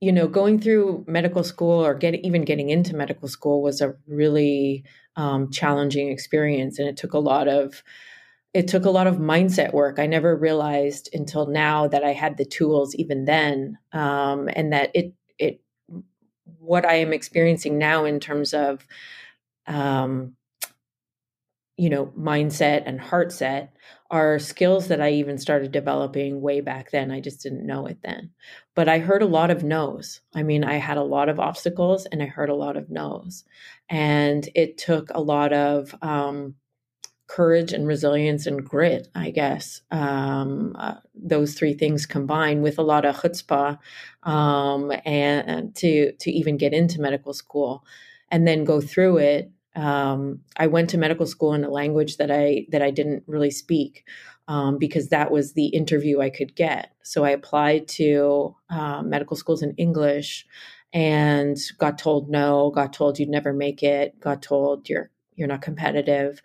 you 0.00 0.12
know, 0.12 0.26
going 0.26 0.60
through 0.60 1.04
medical 1.06 1.44
school 1.44 1.84
or 1.84 1.94
get 1.94 2.14
even 2.16 2.44
getting 2.44 2.70
into 2.70 2.96
medical 2.96 3.28
school 3.28 3.62
was 3.62 3.80
a 3.80 3.94
really 4.06 4.84
um, 5.16 5.50
challenging 5.50 6.08
experience, 6.08 6.78
and 6.78 6.88
it 6.88 6.96
took 6.96 7.12
a 7.12 7.18
lot 7.18 7.48
of 7.48 7.82
it 8.54 8.68
took 8.68 8.84
a 8.84 8.90
lot 8.90 9.06
of 9.06 9.16
mindset 9.16 9.72
work. 9.72 9.98
I 9.98 10.06
never 10.06 10.36
realized 10.36 11.08
until 11.14 11.46
now 11.46 11.88
that 11.88 12.04
I 12.04 12.12
had 12.12 12.36
the 12.36 12.44
tools 12.44 12.94
even 12.94 13.24
then, 13.24 13.78
um, 13.92 14.48
and 14.54 14.72
that 14.72 14.90
it 14.94 15.14
it 15.38 15.60
what 16.58 16.84
I 16.84 16.94
am 16.94 17.12
experiencing 17.12 17.78
now 17.78 18.04
in 18.04 18.20
terms 18.20 18.52
of 18.52 18.86
um, 19.66 20.36
you 21.76 21.88
know 21.88 22.06
mindset 22.18 22.82
and 22.86 23.00
heart 23.00 23.32
set 23.32 23.74
are 24.10 24.38
skills 24.38 24.88
that 24.88 25.00
I 25.00 25.10
even 25.12 25.38
started 25.38 25.72
developing 25.72 26.42
way 26.42 26.60
back 26.60 26.90
then. 26.90 27.10
I 27.10 27.20
just 27.20 27.42
didn't 27.42 27.66
know 27.66 27.86
it 27.86 27.98
then. 28.02 28.30
But 28.74 28.86
I 28.86 28.98
heard 28.98 29.22
a 29.22 29.26
lot 29.26 29.50
of 29.50 29.64
no's. 29.64 30.20
I 30.34 30.42
mean, 30.42 30.64
I 30.64 30.74
had 30.74 30.98
a 30.98 31.02
lot 31.02 31.30
of 31.30 31.40
obstacles 31.40 32.04
and 32.06 32.22
I 32.22 32.26
heard 32.26 32.50
a 32.50 32.54
lot 32.54 32.76
of 32.76 32.90
no's. 32.90 33.44
And 33.88 34.46
it 34.54 34.76
took 34.76 35.08
a 35.14 35.20
lot 35.20 35.54
of 35.54 35.94
um, 36.02 36.56
courage 37.32 37.72
and 37.72 37.86
resilience 37.86 38.46
and 38.46 38.62
grit, 38.62 39.08
I 39.14 39.30
guess. 39.30 39.80
Um, 39.90 40.76
uh, 40.78 40.96
those 41.14 41.54
three 41.54 41.72
things 41.72 42.04
combined 42.04 42.62
with 42.62 42.78
a 42.78 42.82
lot 42.82 43.06
of 43.06 43.16
chutzpah 43.16 43.78
um, 44.22 44.92
and, 45.06 45.74
to 45.76 46.12
to 46.12 46.30
even 46.30 46.58
get 46.58 46.74
into 46.74 47.00
medical 47.00 47.32
school 47.32 47.86
and 48.30 48.46
then 48.46 48.64
go 48.64 48.82
through 48.82 49.16
it. 49.18 49.50
Um, 49.74 50.40
I 50.58 50.66
went 50.66 50.90
to 50.90 50.98
medical 50.98 51.24
school 51.24 51.54
in 51.54 51.64
a 51.64 51.70
language 51.70 52.18
that 52.18 52.30
I 52.30 52.66
that 52.70 52.82
I 52.82 52.90
didn't 52.90 53.24
really 53.26 53.50
speak 53.50 54.04
um, 54.46 54.76
because 54.76 55.08
that 55.08 55.30
was 55.30 55.54
the 55.54 55.68
interview 55.68 56.20
I 56.20 56.28
could 56.28 56.54
get. 56.54 56.92
So 57.02 57.24
I 57.24 57.30
applied 57.30 57.88
to 57.96 58.54
uh, 58.68 59.02
medical 59.02 59.38
schools 59.38 59.62
in 59.62 59.72
English 59.78 60.46
and 60.92 61.56
got 61.78 61.96
told 61.96 62.28
no. 62.28 62.70
Got 62.74 62.92
told 62.92 63.18
you'd 63.18 63.30
never 63.30 63.54
make 63.54 63.82
it. 63.82 64.20
Got 64.20 64.42
told 64.42 64.90
you're 64.90 65.10
you're 65.34 65.48
not 65.48 65.62
competitive. 65.62 66.42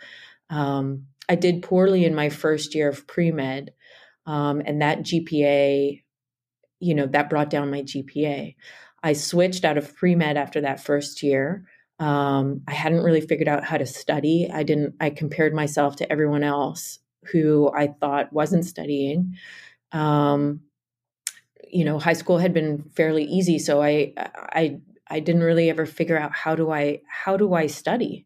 Um, 0.50 1.08
I 1.30 1.36
did 1.36 1.62
poorly 1.62 2.06
in 2.06 2.16
my 2.16 2.30
first 2.30 2.74
year 2.74 2.90
of 2.90 3.08
pre 3.08 3.32
med, 3.32 3.72
um, 4.26 4.62
and 4.66 4.82
that 4.82 5.00
GPA, 5.00 6.04
you 6.80 6.96
know, 6.96 7.06
that 7.08 7.30
brought 7.30 7.50
down 7.50 7.72
my 7.72 7.82
GPA. 7.82 8.56
I 9.04 9.14
switched 9.14 9.66
out 9.66 9.78
of 9.78 9.96
pre 9.96 10.16
med 10.16 10.38
after 10.38 10.62
that 10.62 10.84
first 10.84 11.22
year. 11.24 11.66
Um, 12.00 12.62
I 12.68 12.74
hadn't 12.74 13.04
really 13.04 13.22
figured 13.22 13.48
out 13.48 13.64
how 13.64 13.78
to 13.78 13.86
study. 13.86 14.50
I 14.54 14.64
didn't. 14.64 14.96
I 15.00 15.10
compared 15.10 15.54
myself 15.54 15.96
to 15.98 16.12
everyone 16.12 16.44
else 16.44 17.00
who 17.32 17.72
I 17.76 17.88
thought 17.88 18.32
wasn't 18.32 18.66
studying. 18.66 19.36
Um, 19.92 20.62
you 21.70 21.84
know, 21.84 22.00
high 22.00 22.14
school 22.14 22.38
had 22.38 22.54
been 22.54 22.84
fairly 22.96 23.24
easy, 23.24 23.60
so 23.60 23.82
I, 23.82 24.14
I, 24.18 24.80
I 25.10 25.20
didn't 25.20 25.42
really 25.44 25.70
ever 25.70 25.86
figure 25.86 26.18
out 26.18 26.32
how 26.32 26.56
do 26.56 26.72
I 26.72 27.02
how 27.08 27.36
do 27.38 27.54
I 27.54 27.68
study. 27.68 28.26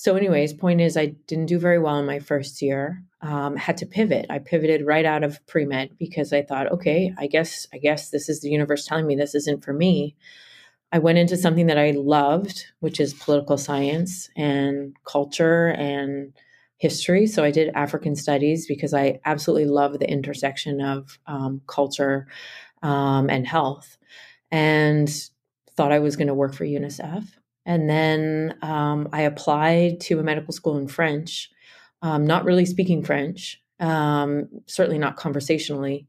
So, 0.00 0.14
anyways, 0.14 0.52
point 0.52 0.80
is, 0.80 0.96
I 0.96 1.06
didn't 1.26 1.46
do 1.46 1.58
very 1.58 1.80
well 1.80 1.98
in 1.98 2.06
my 2.06 2.20
first 2.20 2.62
year. 2.62 3.02
Um, 3.20 3.56
had 3.56 3.78
to 3.78 3.86
pivot. 3.86 4.26
I 4.30 4.38
pivoted 4.38 4.86
right 4.86 5.04
out 5.04 5.24
of 5.24 5.44
pre 5.48 5.64
med 5.64 5.98
because 5.98 6.32
I 6.32 6.42
thought, 6.42 6.70
okay, 6.70 7.12
I 7.18 7.26
guess, 7.26 7.66
I 7.74 7.78
guess 7.78 8.10
this 8.10 8.28
is 8.28 8.40
the 8.40 8.48
universe 8.48 8.86
telling 8.86 9.08
me 9.08 9.16
this 9.16 9.34
isn't 9.34 9.64
for 9.64 9.72
me. 9.72 10.14
I 10.92 11.00
went 11.00 11.18
into 11.18 11.36
something 11.36 11.66
that 11.66 11.78
I 11.78 11.90
loved, 11.90 12.64
which 12.78 13.00
is 13.00 13.12
political 13.12 13.58
science 13.58 14.30
and 14.36 14.94
culture 15.04 15.70
and 15.70 16.32
history. 16.76 17.26
So 17.26 17.42
I 17.42 17.50
did 17.50 17.74
African 17.74 18.14
studies 18.14 18.68
because 18.68 18.94
I 18.94 19.18
absolutely 19.24 19.66
love 19.66 19.98
the 19.98 20.08
intersection 20.08 20.80
of 20.80 21.18
um, 21.26 21.60
culture 21.66 22.28
um, 22.84 23.28
and 23.28 23.44
health, 23.44 23.98
and 24.52 25.10
thought 25.76 25.90
I 25.90 25.98
was 25.98 26.14
going 26.14 26.28
to 26.28 26.34
work 26.34 26.54
for 26.54 26.64
UNICEF. 26.64 27.26
And 27.68 27.88
then 27.88 28.54
um, 28.62 29.10
I 29.12 29.20
applied 29.20 30.00
to 30.00 30.18
a 30.18 30.22
medical 30.22 30.54
school 30.54 30.78
in 30.78 30.88
French, 30.88 31.50
um, 32.00 32.26
not 32.26 32.46
really 32.46 32.64
speaking 32.64 33.04
French, 33.04 33.62
um, 33.78 34.48
certainly 34.66 34.98
not 34.98 35.16
conversationally, 35.16 36.08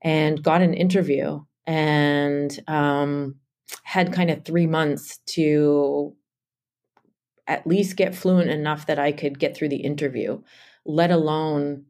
and 0.00 0.40
got 0.40 0.62
an 0.62 0.74
interview 0.74 1.40
and 1.66 2.56
um, 2.68 3.34
had 3.82 4.12
kind 4.12 4.30
of 4.30 4.44
three 4.44 4.68
months 4.68 5.18
to 5.26 6.14
at 7.48 7.66
least 7.66 7.96
get 7.96 8.14
fluent 8.14 8.48
enough 8.48 8.86
that 8.86 9.00
I 9.00 9.10
could 9.10 9.40
get 9.40 9.56
through 9.56 9.70
the 9.70 9.82
interview, 9.82 10.40
let 10.86 11.10
alone 11.10 11.84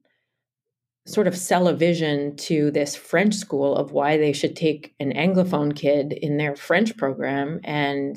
sort 1.06 1.26
of 1.26 1.36
sell 1.36 1.68
a 1.68 1.74
vision 1.74 2.34
to 2.36 2.70
this 2.70 2.96
French 2.96 3.34
school 3.34 3.76
of 3.76 3.92
why 3.92 4.16
they 4.16 4.32
should 4.32 4.56
take 4.56 4.94
an 4.98 5.12
Anglophone 5.12 5.76
kid 5.76 6.14
in 6.14 6.38
their 6.38 6.56
French 6.56 6.96
program 6.96 7.60
and 7.62 8.16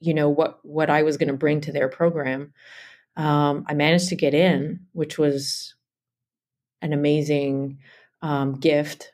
you 0.00 0.14
know 0.14 0.28
what 0.28 0.58
what 0.62 0.90
I 0.90 1.02
was 1.02 1.16
going 1.16 1.28
to 1.28 1.34
bring 1.34 1.60
to 1.62 1.72
their 1.72 1.88
program. 1.88 2.52
Um, 3.16 3.64
I 3.68 3.74
managed 3.74 4.08
to 4.10 4.16
get 4.16 4.34
in, 4.34 4.80
which 4.92 5.18
was 5.18 5.74
an 6.80 6.92
amazing 6.92 7.78
um, 8.22 8.54
gift 8.54 9.12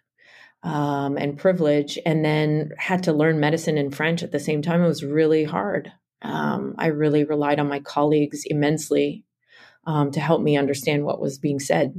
um, 0.63 1.17
and 1.17 1.39
privilege, 1.39 1.99
and 2.05 2.25
then 2.25 2.73
had 2.79 3.05
to 3.05 3.13
learn 3.13 3.41
medicine 3.41 3.79
in 3.79 3.91
French 3.91 4.23
at 4.23 4.33
the 4.33 4.41
same 4.41 4.63
time. 4.63 4.83
It 4.83 4.89
was 4.89 5.05
really 5.05 5.45
hard. 5.45 5.93
Um, 6.23 6.75
I 6.79 6.87
really 6.87 7.25
relied 7.25 7.61
on 7.61 7.69
my 7.69 7.81
colleagues 7.81 8.45
immensely 8.47 9.25
um, 9.87 10.11
to 10.13 10.21
help 10.21 10.43
me 10.43 10.57
understand 10.57 11.05
what 11.05 11.21
was 11.21 11.39
being 11.39 11.61
said. 11.61 11.95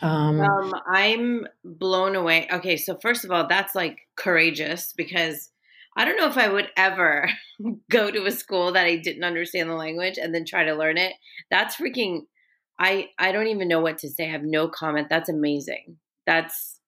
Um, 0.00 0.72
I'm 0.92 1.46
blown 1.64 2.16
away. 2.16 2.48
Okay, 2.52 2.76
so 2.76 2.96
first 3.00 3.24
of 3.24 3.30
all, 3.30 3.46
that's 3.46 3.74
like 3.74 4.00
courageous 4.16 4.92
because 4.96 5.51
I 5.96 6.04
don't 6.04 6.16
know 6.16 6.28
if 6.28 6.38
I 6.38 6.48
would 6.48 6.70
ever 6.76 7.28
go 7.90 8.10
to 8.10 8.26
a 8.26 8.30
school 8.30 8.72
that 8.72 8.86
I 8.86 8.96
didn't 8.96 9.24
understand 9.24 9.68
the 9.68 9.74
language 9.74 10.18
and 10.18 10.34
then 10.34 10.44
try 10.44 10.64
to 10.64 10.74
learn 10.74 10.98
it. 10.98 11.14
That's 11.50 11.76
freaking 11.76 12.22
I 12.78 13.08
I 13.18 13.32
don't 13.32 13.48
even 13.48 13.68
know 13.68 13.80
what 13.80 13.98
to 13.98 14.08
say. 14.08 14.26
I 14.26 14.32
have 14.32 14.42
no 14.42 14.68
comment. 14.68 15.08
That's 15.08 15.28
amazing. 15.28 15.96
That's 16.26 16.80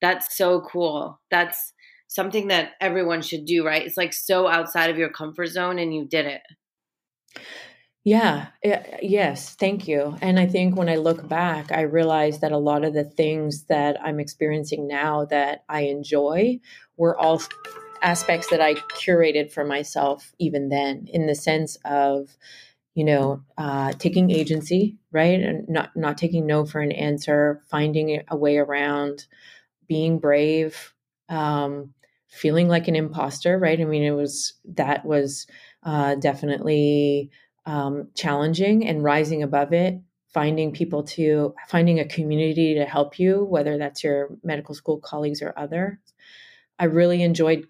that's 0.00 0.36
so 0.36 0.60
cool. 0.60 1.20
That's 1.30 1.72
something 2.08 2.48
that 2.48 2.72
everyone 2.80 3.22
should 3.22 3.46
do, 3.46 3.64
right? 3.64 3.86
It's 3.86 3.96
like 3.96 4.12
so 4.12 4.48
outside 4.48 4.90
of 4.90 4.98
your 4.98 5.08
comfort 5.08 5.46
zone 5.46 5.78
and 5.78 5.94
you 5.94 6.04
did 6.04 6.26
it. 6.26 6.42
Yeah, 8.04 8.48
eh, 8.64 8.98
yes, 9.00 9.54
thank 9.54 9.86
you. 9.86 10.18
And 10.20 10.38
I 10.38 10.46
think 10.46 10.76
when 10.76 10.88
I 10.88 10.96
look 10.96 11.26
back, 11.28 11.70
I 11.70 11.82
realize 11.82 12.40
that 12.40 12.50
a 12.50 12.58
lot 12.58 12.84
of 12.84 12.94
the 12.94 13.04
things 13.04 13.64
that 13.66 13.96
I'm 14.02 14.18
experiencing 14.18 14.88
now 14.88 15.24
that 15.26 15.64
I 15.68 15.82
enjoy 15.82 16.58
were 16.96 17.16
all 17.16 17.40
aspects 18.02 18.48
that 18.50 18.60
I 18.60 18.74
curated 18.74 19.52
for 19.52 19.64
myself 19.64 20.32
even 20.38 20.68
then, 20.68 21.08
in 21.12 21.26
the 21.26 21.34
sense 21.34 21.76
of, 21.84 22.36
you 22.94 23.04
know, 23.04 23.42
uh, 23.58 23.92
taking 23.98 24.30
agency, 24.30 24.98
right, 25.12 25.40
and 25.40 25.68
not 25.68 25.96
not 25.96 26.18
taking 26.18 26.46
no 26.46 26.64
for 26.66 26.80
an 26.80 26.92
answer, 26.92 27.62
finding 27.70 28.22
a 28.28 28.36
way 28.36 28.58
around, 28.58 29.26
being 29.88 30.18
brave, 30.18 30.92
um, 31.28 31.94
feeling 32.28 32.68
like 32.68 32.88
an 32.88 32.96
imposter, 32.96 33.58
right? 33.58 33.80
I 33.80 33.84
mean, 33.84 34.02
it 34.02 34.12
was 34.12 34.54
that 34.76 35.04
was 35.04 35.46
uh, 35.84 36.16
definitely 36.16 37.30
um, 37.66 38.08
challenging, 38.14 38.86
and 38.86 39.02
rising 39.04 39.42
above 39.42 39.72
it 39.72 40.00
finding 40.32 40.72
people 40.72 41.02
to 41.02 41.54
finding 41.68 42.00
a 42.00 42.08
community 42.08 42.74
to 42.74 42.84
help 42.84 43.18
you 43.18 43.44
whether 43.44 43.76
that's 43.76 44.02
your 44.02 44.30
medical 44.42 44.74
school 44.74 44.98
colleagues 44.98 45.42
or 45.42 45.52
other 45.56 46.00
i 46.78 46.84
really 46.84 47.22
enjoyed 47.22 47.66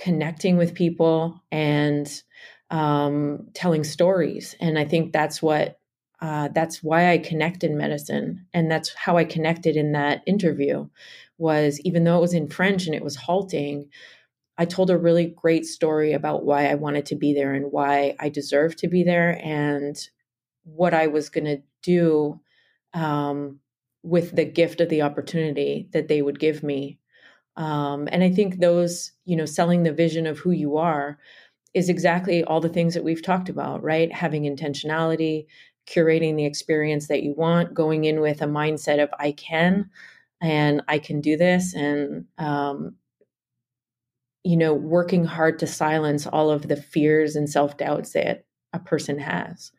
connecting 0.00 0.56
with 0.56 0.74
people 0.74 1.42
and 1.52 2.22
um, 2.70 3.48
telling 3.54 3.84
stories. 3.84 4.56
And 4.60 4.78
I 4.78 4.84
think 4.84 5.12
that's 5.12 5.42
what 5.42 5.76
uh, 6.20 6.48
that's 6.48 6.82
why 6.82 7.10
I 7.10 7.18
connect 7.18 7.64
in 7.64 7.78
medicine, 7.78 8.46
and 8.52 8.70
that's 8.70 8.92
how 8.94 9.16
I 9.16 9.24
connected 9.24 9.76
in 9.76 9.92
that 9.92 10.22
interview. 10.26 10.86
Was 11.38 11.80
even 11.80 12.04
though 12.04 12.18
it 12.18 12.20
was 12.20 12.34
in 12.34 12.48
French 12.48 12.84
and 12.84 12.94
it 12.94 13.02
was 13.02 13.16
halting, 13.16 13.88
I 14.58 14.66
told 14.66 14.90
a 14.90 14.98
really 14.98 15.34
great 15.34 15.64
story 15.64 16.12
about 16.12 16.44
why 16.44 16.66
I 16.66 16.74
wanted 16.74 17.06
to 17.06 17.16
be 17.16 17.32
there 17.32 17.54
and 17.54 17.72
why 17.72 18.16
I 18.20 18.28
deserved 18.28 18.78
to 18.78 18.88
be 18.88 19.02
there, 19.02 19.40
and 19.42 19.96
what 20.64 20.92
I 20.92 21.06
was 21.06 21.30
going 21.30 21.46
to 21.46 21.62
do 21.82 22.38
um, 22.92 23.60
with 24.02 24.36
the 24.36 24.44
gift 24.44 24.82
of 24.82 24.90
the 24.90 25.02
opportunity 25.02 25.88
that 25.92 26.08
they 26.08 26.20
would 26.20 26.38
give 26.38 26.62
me 26.62 26.99
um, 27.56 28.08
and 28.12 28.22
I 28.22 28.30
think 28.30 28.58
those, 28.58 29.12
you 29.24 29.36
know, 29.36 29.46
selling 29.46 29.82
the 29.82 29.92
vision 29.92 30.26
of 30.26 30.38
who 30.38 30.50
you 30.50 30.76
are 30.76 31.18
is 31.74 31.88
exactly 31.88 32.42
all 32.44 32.60
the 32.60 32.68
things 32.68 32.94
that 32.94 33.04
we've 33.04 33.22
talked 33.22 33.48
about, 33.48 33.82
right? 33.82 34.12
Having 34.12 34.44
intentionality, 34.44 35.46
curating 35.86 36.36
the 36.36 36.46
experience 36.46 37.08
that 37.08 37.22
you 37.22 37.34
want, 37.36 37.74
going 37.74 38.04
in 38.04 38.20
with 38.20 38.42
a 38.42 38.46
mindset 38.46 39.02
of 39.02 39.10
I 39.18 39.32
can 39.32 39.90
and 40.40 40.82
I 40.88 40.98
can 40.98 41.20
do 41.20 41.36
this, 41.36 41.74
and 41.74 42.24
um, 42.38 42.96
you 44.42 44.56
know, 44.56 44.72
working 44.72 45.24
hard 45.24 45.58
to 45.58 45.66
silence 45.66 46.26
all 46.26 46.50
of 46.50 46.68
the 46.68 46.76
fears 46.76 47.36
and 47.36 47.48
self 47.48 47.76
doubts 47.76 48.12
that 48.12 48.44
a 48.72 48.78
person 48.78 49.18
has. 49.18 49.72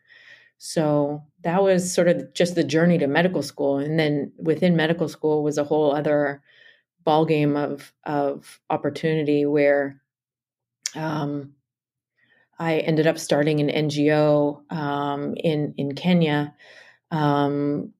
So 0.58 1.24
that 1.42 1.62
was 1.62 1.92
sort 1.92 2.06
of 2.06 2.32
just 2.34 2.54
the 2.54 2.62
journey 2.62 2.96
to 2.98 3.08
medical 3.08 3.42
school. 3.42 3.78
And 3.78 3.98
then 3.98 4.32
within 4.38 4.76
medical 4.76 5.08
school 5.08 5.42
was 5.42 5.58
a 5.58 5.64
whole 5.64 5.92
other 5.92 6.40
ballgame 7.06 7.56
of 7.56 7.92
of 8.04 8.60
opportunity 8.70 9.46
where 9.46 10.00
um, 10.94 11.54
I 12.58 12.78
ended 12.78 13.06
up 13.06 13.18
starting 13.18 13.60
an 13.60 13.88
NGO 13.88 14.70
um, 14.72 15.34
in 15.36 15.74
in 15.76 15.94
Kenya 15.94 16.54
um, 17.10 17.92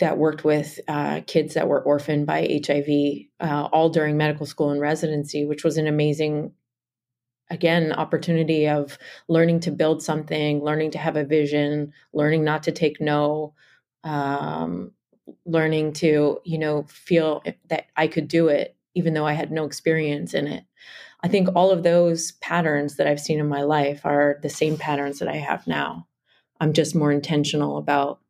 that 0.00 0.18
worked 0.18 0.44
with 0.44 0.80
uh, 0.88 1.20
kids 1.26 1.54
that 1.54 1.68
were 1.68 1.82
orphaned 1.82 2.26
by 2.26 2.60
HIV, 2.66 3.26
uh, 3.40 3.68
all 3.70 3.90
during 3.90 4.16
medical 4.16 4.46
school 4.46 4.70
and 4.70 4.80
residency, 4.80 5.44
which 5.44 5.62
was 5.62 5.76
an 5.76 5.86
amazing, 5.86 6.52
again, 7.50 7.92
opportunity 7.92 8.66
of 8.66 8.98
learning 9.28 9.60
to 9.60 9.70
build 9.70 10.02
something, 10.02 10.64
learning 10.64 10.90
to 10.92 10.98
have 10.98 11.16
a 11.16 11.24
vision, 11.24 11.92
learning 12.14 12.44
not 12.44 12.62
to 12.62 12.72
take 12.72 13.00
no, 13.00 13.54
um, 14.02 14.92
learning 15.44 15.92
to 15.94 16.40
you 16.44 16.58
know 16.58 16.84
feel 16.84 17.42
that 17.68 17.86
I 17.96 18.06
could 18.06 18.28
do 18.28 18.48
it 18.48 18.76
even 18.94 19.14
though 19.14 19.26
I 19.26 19.32
had 19.32 19.52
no 19.52 19.64
experience 19.64 20.34
in 20.34 20.46
it. 20.46 20.64
I 21.22 21.28
think 21.28 21.48
all 21.54 21.70
of 21.70 21.82
those 21.82 22.32
patterns 22.32 22.96
that 22.96 23.06
I've 23.06 23.20
seen 23.20 23.38
in 23.38 23.48
my 23.48 23.62
life 23.62 24.04
are 24.04 24.38
the 24.42 24.48
same 24.48 24.76
patterns 24.76 25.18
that 25.18 25.28
I 25.28 25.36
have 25.36 25.66
now. 25.66 26.06
I'm 26.60 26.72
just 26.72 26.94
more 26.94 27.12
intentional 27.12 27.76
about 27.76 28.20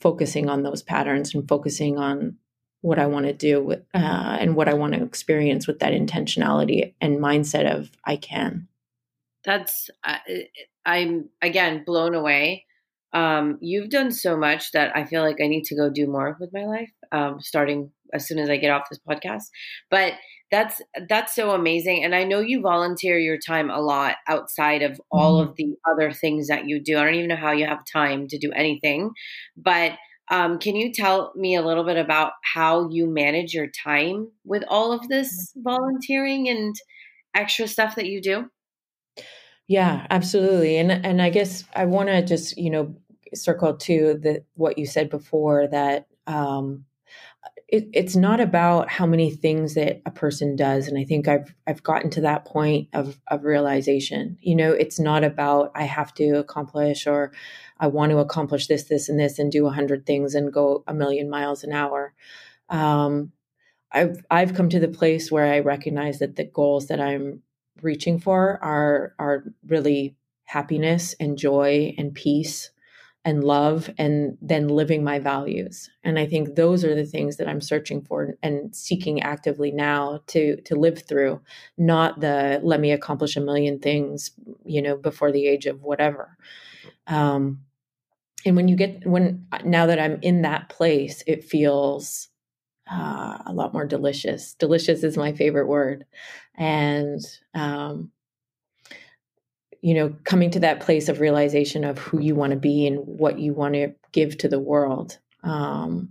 focusing 0.00 0.48
on 0.48 0.62
those 0.62 0.82
patterns 0.82 1.34
and 1.34 1.46
focusing 1.46 1.98
on 1.98 2.36
what 2.80 2.98
I 2.98 3.06
want 3.06 3.26
to 3.26 3.34
do 3.34 3.62
with, 3.62 3.80
uh, 3.92 4.38
and 4.40 4.56
what 4.56 4.68
I 4.68 4.74
want 4.74 4.94
to 4.94 5.02
experience 5.02 5.66
with 5.66 5.80
that 5.80 5.92
intentionality 5.92 6.94
and 7.00 7.18
mindset 7.18 7.70
of 7.70 7.90
I 8.04 8.16
can. 8.16 8.68
That's 9.44 9.90
uh, 10.02 10.18
I'm 10.86 11.28
again 11.42 11.84
blown 11.84 12.14
away. 12.14 12.66
Um, 13.12 13.58
you've 13.60 13.90
done 13.90 14.12
so 14.12 14.36
much 14.36 14.72
that 14.72 14.96
I 14.96 15.04
feel 15.04 15.22
like 15.22 15.40
I 15.42 15.48
need 15.48 15.64
to 15.64 15.76
go 15.76 15.90
do 15.90 16.06
more 16.06 16.36
with 16.38 16.50
my 16.52 16.64
life. 16.64 16.90
Um, 17.12 17.40
starting 17.40 17.90
as 18.12 18.26
soon 18.26 18.38
as 18.38 18.48
I 18.48 18.56
get 18.56 18.70
off 18.70 18.88
this 18.90 19.00
podcast, 19.08 19.44
but 19.90 20.14
that's 20.50 20.80
that's 21.08 21.34
so 21.34 21.52
amazing 21.52 22.04
and 22.04 22.14
i 22.14 22.24
know 22.24 22.40
you 22.40 22.60
volunteer 22.60 23.18
your 23.18 23.38
time 23.38 23.70
a 23.70 23.80
lot 23.80 24.16
outside 24.28 24.82
of 24.82 25.00
all 25.10 25.40
mm-hmm. 25.40 25.50
of 25.50 25.56
the 25.56 25.74
other 25.90 26.12
things 26.12 26.48
that 26.48 26.66
you 26.66 26.80
do 26.80 26.98
i 26.98 27.04
don't 27.04 27.14
even 27.14 27.28
know 27.28 27.36
how 27.36 27.52
you 27.52 27.66
have 27.66 27.84
time 27.90 28.26
to 28.26 28.38
do 28.38 28.50
anything 28.52 29.10
but 29.56 29.92
um, 30.32 30.60
can 30.60 30.76
you 30.76 30.92
tell 30.92 31.32
me 31.34 31.56
a 31.56 31.62
little 31.62 31.82
bit 31.82 31.96
about 31.96 32.32
how 32.54 32.88
you 32.88 33.12
manage 33.12 33.52
your 33.52 33.66
time 33.84 34.30
with 34.44 34.62
all 34.68 34.92
of 34.92 35.08
this 35.08 35.52
mm-hmm. 35.56 35.62
volunteering 35.68 36.48
and 36.48 36.74
extra 37.34 37.66
stuff 37.66 37.96
that 37.96 38.06
you 38.06 38.22
do 38.22 38.48
yeah 39.70 40.04
absolutely 40.10 40.76
and 40.78 40.90
and 40.90 41.22
i 41.22 41.30
guess 41.30 41.62
i 41.76 41.84
want 41.84 42.08
to 42.08 42.20
just 42.22 42.58
you 42.58 42.68
know 42.68 42.92
circle 43.34 43.76
to 43.76 44.18
the 44.20 44.44
what 44.54 44.76
you 44.76 44.84
said 44.84 45.08
before 45.08 45.68
that 45.68 46.08
um, 46.26 46.84
it, 47.68 47.88
it's 47.92 48.16
not 48.16 48.40
about 48.40 48.90
how 48.90 49.06
many 49.06 49.30
things 49.30 49.74
that 49.74 50.02
a 50.04 50.10
person 50.10 50.56
does 50.56 50.88
and 50.88 50.98
i 50.98 51.04
think 51.04 51.28
i've 51.28 51.54
i've 51.68 51.84
gotten 51.84 52.10
to 52.10 52.20
that 52.20 52.44
point 52.44 52.88
of 52.94 53.20
of 53.28 53.44
realization. 53.44 54.36
You 54.40 54.56
know 54.56 54.72
it's 54.72 54.98
not 54.98 55.22
about 55.22 55.70
i 55.76 55.84
have 55.84 56.12
to 56.14 56.30
accomplish 56.38 57.06
or 57.06 57.32
i 57.78 57.86
want 57.86 58.10
to 58.10 58.18
accomplish 58.18 58.66
this 58.66 58.84
this 58.88 59.08
and 59.08 59.20
this 59.20 59.38
and 59.38 59.52
do 59.52 59.68
a 59.68 59.72
hundred 59.72 60.04
things 60.04 60.34
and 60.34 60.52
go 60.52 60.82
a 60.88 60.94
million 60.94 61.30
miles 61.30 61.62
an 61.62 61.72
hour. 61.72 62.12
Um, 62.70 63.30
i've 63.92 64.24
i've 64.32 64.54
come 64.54 64.68
to 64.70 64.80
the 64.80 64.88
place 64.88 65.30
where 65.30 65.52
i 65.52 65.60
recognize 65.60 66.18
that 66.18 66.34
the 66.34 66.44
goals 66.44 66.88
that 66.88 67.00
i'm 67.00 67.42
reaching 67.82 68.18
for 68.18 68.58
are 68.62 69.14
are 69.18 69.44
really 69.66 70.16
happiness 70.44 71.14
and 71.20 71.38
joy 71.38 71.94
and 71.98 72.14
peace 72.14 72.70
and 73.24 73.44
love 73.44 73.90
and 73.98 74.38
then 74.40 74.68
living 74.68 75.04
my 75.04 75.18
values. 75.18 75.90
And 76.04 76.18
i 76.18 76.26
think 76.26 76.54
those 76.56 76.84
are 76.84 76.94
the 76.94 77.04
things 77.06 77.36
that 77.36 77.48
i'm 77.48 77.60
searching 77.60 78.02
for 78.02 78.34
and 78.42 78.74
seeking 78.74 79.22
actively 79.22 79.70
now 79.70 80.20
to 80.28 80.60
to 80.62 80.74
live 80.74 81.06
through 81.06 81.40
not 81.78 82.20
the 82.20 82.60
let 82.62 82.80
me 82.80 82.92
accomplish 82.92 83.36
a 83.36 83.40
million 83.40 83.78
things 83.78 84.30
you 84.64 84.82
know 84.82 84.96
before 84.96 85.32
the 85.32 85.46
age 85.46 85.66
of 85.66 85.82
whatever. 85.82 86.36
Um 87.06 87.60
and 88.46 88.56
when 88.56 88.68
you 88.68 88.76
get 88.76 89.06
when 89.06 89.46
now 89.64 89.86
that 89.86 89.98
i'm 90.00 90.18
in 90.22 90.42
that 90.42 90.68
place 90.68 91.22
it 91.26 91.44
feels 91.44 92.28
uh, 92.90 93.38
a 93.46 93.52
lot 93.52 93.72
more 93.72 93.86
delicious 93.86 94.54
delicious 94.54 95.04
is 95.04 95.16
my 95.16 95.32
favorite 95.32 95.68
word 95.68 96.04
and 96.56 97.20
um 97.54 98.10
you 99.82 99.94
know, 99.94 100.14
coming 100.24 100.50
to 100.50 100.60
that 100.60 100.80
place 100.80 101.08
of 101.08 101.20
realization 101.20 101.84
of 101.84 101.98
who 101.98 102.20
you 102.20 102.34
want 102.34 102.50
to 102.50 102.58
be 102.58 102.86
and 102.86 102.98
what 103.06 103.38
you 103.38 103.54
want 103.54 103.74
to 103.74 103.94
give 104.12 104.36
to 104.38 104.48
the 104.48 104.58
world. 104.58 105.18
Um, 105.42 106.10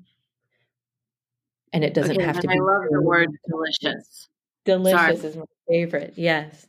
and 1.72 1.84
it 1.84 1.94
doesn't 1.94 2.18
okay, 2.18 2.26
have 2.26 2.40
to 2.40 2.48
be. 2.48 2.56
I 2.56 2.60
love 2.60 2.84
the 2.90 3.02
word 3.02 3.30
delicious. 3.48 4.28
Delicious 4.66 5.22
Sorry. 5.22 5.30
is 5.30 5.38
my 5.38 5.46
favorite. 5.68 6.14
Yes. 6.18 6.68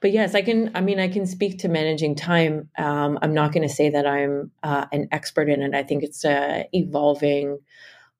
But 0.00 0.12
yes, 0.12 0.34
I 0.34 0.42
can, 0.42 0.70
I 0.74 0.80
mean, 0.80 0.98
I 0.98 1.08
can 1.08 1.26
speak 1.26 1.58
to 1.60 1.68
managing 1.68 2.14
time. 2.14 2.70
Um, 2.78 3.18
I'm 3.20 3.34
not 3.34 3.52
going 3.52 3.66
to 3.66 3.72
say 3.72 3.90
that 3.90 4.06
I'm 4.06 4.50
uh, 4.62 4.86
an 4.90 5.08
expert 5.12 5.50
in 5.50 5.62
it. 5.62 5.74
I 5.74 5.82
think 5.82 6.02
it's 6.02 6.24
a 6.24 6.66
evolving 6.72 7.58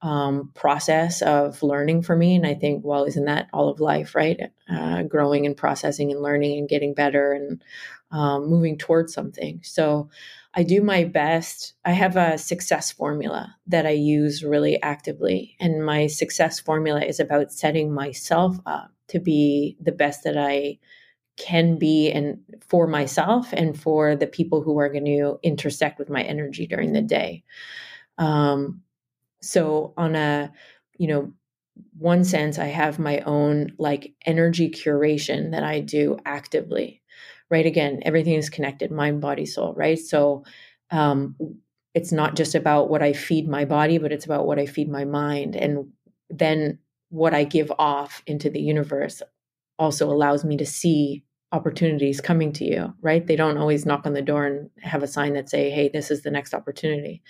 um, 0.00 0.52
process 0.54 1.22
of 1.22 1.62
learning 1.62 2.02
for 2.02 2.14
me. 2.14 2.36
And 2.36 2.46
I 2.46 2.54
think, 2.54 2.84
well, 2.84 3.04
isn't 3.04 3.24
that 3.24 3.48
all 3.52 3.68
of 3.68 3.80
life, 3.80 4.14
right? 4.14 4.38
Uh, 4.70 5.02
growing 5.02 5.44
and 5.44 5.56
processing 5.56 6.12
and 6.12 6.22
learning 6.22 6.58
and 6.58 6.68
getting 6.68 6.94
better 6.94 7.32
and 7.32 7.62
um, 8.10 8.46
moving 8.48 8.78
towards 8.78 9.12
something. 9.12 9.60
So 9.64 10.08
I 10.54 10.62
do 10.62 10.82
my 10.82 11.04
best. 11.04 11.74
I 11.84 11.92
have 11.92 12.16
a 12.16 12.38
success 12.38 12.90
formula 12.92 13.54
that 13.66 13.86
I 13.86 13.90
use 13.90 14.42
really 14.44 14.80
actively. 14.82 15.56
And 15.60 15.84
my 15.84 16.06
success 16.06 16.58
formula 16.60 17.02
is 17.02 17.20
about 17.20 17.52
setting 17.52 17.92
myself 17.92 18.58
up 18.66 18.92
to 19.08 19.20
be 19.20 19.76
the 19.80 19.92
best 19.92 20.24
that 20.24 20.36
I 20.38 20.78
can 21.36 21.78
be 21.78 22.10
and 22.10 22.38
for 22.60 22.86
myself 22.86 23.52
and 23.52 23.80
for 23.80 24.16
the 24.16 24.26
people 24.26 24.62
who 24.62 24.78
are 24.78 24.88
going 24.88 25.04
to 25.04 25.38
intersect 25.42 25.98
with 25.98 26.10
my 26.10 26.22
energy 26.22 26.66
during 26.66 26.92
the 26.92 27.02
day. 27.02 27.44
Um, 28.18 28.82
so 29.40 29.94
on 29.96 30.14
a, 30.16 30.52
you 30.98 31.08
know, 31.08 31.32
one 31.96 32.24
sense, 32.24 32.58
I 32.58 32.66
have 32.66 32.98
my 32.98 33.20
own 33.20 33.72
like 33.78 34.14
energy 34.26 34.70
curation 34.70 35.52
that 35.52 35.62
I 35.62 35.80
do 35.80 36.18
actively 36.24 37.02
right? 37.50 37.66
Again, 37.66 38.00
everything 38.04 38.34
is 38.34 38.50
connected 38.50 38.90
mind, 38.90 39.20
body, 39.20 39.46
soul, 39.46 39.74
right? 39.74 39.98
So 39.98 40.44
um, 40.90 41.36
it's 41.94 42.12
not 42.12 42.36
just 42.36 42.54
about 42.54 42.90
what 42.90 43.02
I 43.02 43.12
feed 43.12 43.48
my 43.48 43.64
body, 43.64 43.98
but 43.98 44.12
it's 44.12 44.24
about 44.24 44.46
what 44.46 44.58
I 44.58 44.66
feed 44.66 44.90
my 44.90 45.04
mind. 45.04 45.56
And 45.56 45.92
then 46.30 46.78
what 47.10 47.34
I 47.34 47.44
give 47.44 47.72
off 47.78 48.22
into 48.26 48.50
the 48.50 48.60
universe 48.60 49.22
also 49.78 50.10
allows 50.10 50.44
me 50.44 50.56
to 50.58 50.66
see 50.66 51.24
opportunities 51.52 52.20
coming 52.20 52.52
to 52.52 52.64
you 52.64 52.92
right 53.00 53.26
they 53.26 53.36
don't 53.36 53.56
always 53.56 53.86
knock 53.86 54.06
on 54.06 54.12
the 54.12 54.22
door 54.22 54.44
and 54.44 54.70
have 54.82 55.02
a 55.02 55.06
sign 55.06 55.32
that 55.32 55.48
say 55.48 55.70
hey 55.70 55.88
this 55.88 56.10
is 56.10 56.22
the 56.22 56.30
next 56.30 56.52
opportunity 56.52 57.22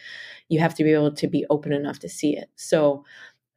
you 0.48 0.58
have 0.58 0.74
to 0.74 0.82
be 0.82 0.92
able 0.92 1.12
to 1.12 1.28
be 1.28 1.46
open 1.50 1.72
enough 1.72 2.00
to 2.00 2.08
see 2.08 2.36
it 2.36 2.50
so 2.56 3.04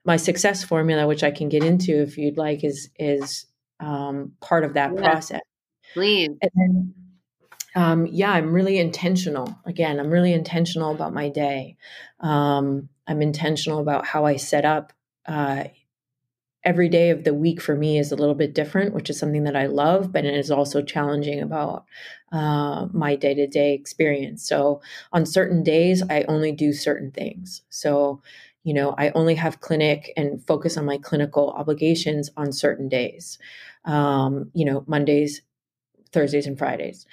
my 0.05 0.17
success 0.17 0.63
formula 0.63 1.07
which 1.07 1.23
i 1.23 1.31
can 1.31 1.49
get 1.49 1.63
into 1.63 2.01
if 2.01 2.17
you'd 2.17 2.37
like 2.37 2.63
is 2.63 2.89
is 2.99 3.45
um, 3.79 4.33
part 4.41 4.63
of 4.63 4.75
that 4.75 4.91
yeah. 4.93 5.01
process 5.01 5.41
Please. 5.93 6.29
And 6.41 6.51
then, 6.55 6.93
um, 7.75 8.05
yeah, 8.05 8.31
I'm 8.31 8.53
really 8.53 8.77
intentional. 8.77 9.53
Again, 9.65 9.99
I'm 9.99 10.09
really 10.09 10.33
intentional 10.33 10.91
about 10.91 11.13
my 11.13 11.29
day. 11.29 11.77
Um, 12.19 12.89
I'm 13.07 13.21
intentional 13.21 13.79
about 13.79 14.05
how 14.05 14.25
I 14.25 14.37
set 14.37 14.65
up. 14.65 14.93
Uh, 15.25 15.65
every 16.63 16.89
day 16.89 17.09
of 17.09 17.23
the 17.23 17.33
week 17.33 17.59
for 17.61 17.75
me 17.75 17.97
is 17.97 18.11
a 18.11 18.15
little 18.15 18.35
bit 18.35 18.53
different, 18.53 18.93
which 18.93 19.09
is 19.09 19.17
something 19.17 19.43
that 19.45 19.55
I 19.55 19.65
love, 19.65 20.11
but 20.11 20.25
it 20.25 20.35
is 20.35 20.51
also 20.51 20.81
challenging 20.81 21.41
about 21.41 21.85
uh, 22.31 22.87
my 22.93 23.15
day 23.15 23.33
to 23.33 23.47
day 23.47 23.73
experience. 23.73 24.47
So 24.47 24.81
on 25.11 25.25
certain 25.25 25.63
days, 25.63 26.03
I 26.09 26.23
only 26.23 26.51
do 26.51 26.71
certain 26.71 27.11
things. 27.11 27.63
So, 27.69 28.21
you 28.63 28.73
know, 28.73 28.93
I 28.97 29.09
only 29.11 29.35
have 29.35 29.61
clinic 29.61 30.13
and 30.15 30.45
focus 30.45 30.77
on 30.77 30.85
my 30.85 30.97
clinical 30.97 31.49
obligations 31.51 32.29
on 32.37 32.51
certain 32.51 32.87
days. 32.87 33.39
Um, 33.85 34.51
you 34.53 34.65
know, 34.65 34.83
Mondays, 34.87 35.41
Thursdays 36.13 36.45
and 36.45 36.57
Fridays. 36.57 37.05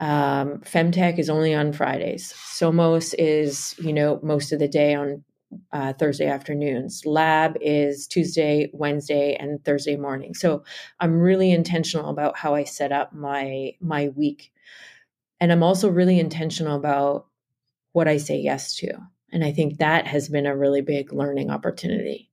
Um, 0.00 0.60
Femtech 0.60 1.18
is 1.18 1.28
only 1.28 1.54
on 1.54 1.72
Fridays. 1.72 2.32
Somos 2.32 3.14
is, 3.18 3.74
you 3.78 3.92
know, 3.92 4.18
most 4.22 4.52
of 4.52 4.58
the 4.58 4.68
day 4.68 4.94
on 4.94 5.24
uh, 5.72 5.92
Thursday 5.94 6.26
afternoons. 6.26 7.04
Lab 7.04 7.56
is 7.60 8.06
Tuesday, 8.06 8.70
Wednesday, 8.72 9.34
and 9.34 9.64
Thursday 9.64 9.96
morning. 9.96 10.34
So 10.34 10.64
I'm 11.00 11.18
really 11.18 11.50
intentional 11.52 12.10
about 12.10 12.36
how 12.36 12.54
I 12.54 12.64
set 12.64 12.92
up 12.92 13.12
my 13.12 13.72
my 13.80 14.08
week, 14.08 14.52
and 15.40 15.52
I'm 15.52 15.62
also 15.62 15.88
really 15.88 16.18
intentional 16.18 16.76
about 16.76 17.26
what 17.92 18.08
I 18.08 18.16
say 18.16 18.38
yes 18.38 18.74
to. 18.76 18.92
And 19.32 19.44
I 19.44 19.52
think 19.52 19.78
that 19.78 20.06
has 20.06 20.28
been 20.28 20.46
a 20.46 20.56
really 20.56 20.80
big 20.80 21.12
learning 21.12 21.50
opportunity. 21.50 22.30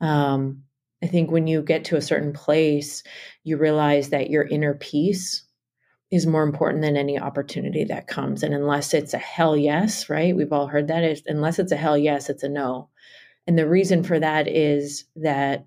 Um, 0.00 0.64
I 1.02 1.06
think 1.06 1.30
when 1.30 1.46
you 1.46 1.62
get 1.62 1.84
to 1.86 1.96
a 1.96 2.02
certain 2.02 2.32
place, 2.32 3.02
you 3.44 3.56
realize 3.56 4.10
that 4.10 4.30
your 4.30 4.44
inner 4.44 4.74
peace 4.74 5.44
is 6.14 6.26
more 6.26 6.42
important 6.42 6.82
than 6.82 6.96
any 6.96 7.18
opportunity 7.18 7.84
that 7.84 8.06
comes. 8.06 8.42
And 8.42 8.54
unless 8.54 8.94
it's 8.94 9.14
a 9.14 9.18
hell 9.18 9.56
yes, 9.56 10.08
right? 10.08 10.34
We've 10.34 10.52
all 10.52 10.66
heard 10.66 10.88
that. 10.88 11.02
Is 11.02 11.22
unless 11.26 11.58
it's 11.58 11.72
a 11.72 11.76
hell 11.76 11.98
yes, 11.98 12.30
it's 12.30 12.42
a 12.42 12.48
no. 12.48 12.88
And 13.46 13.58
the 13.58 13.68
reason 13.68 14.02
for 14.02 14.18
that 14.18 14.48
is 14.48 15.04
that 15.16 15.66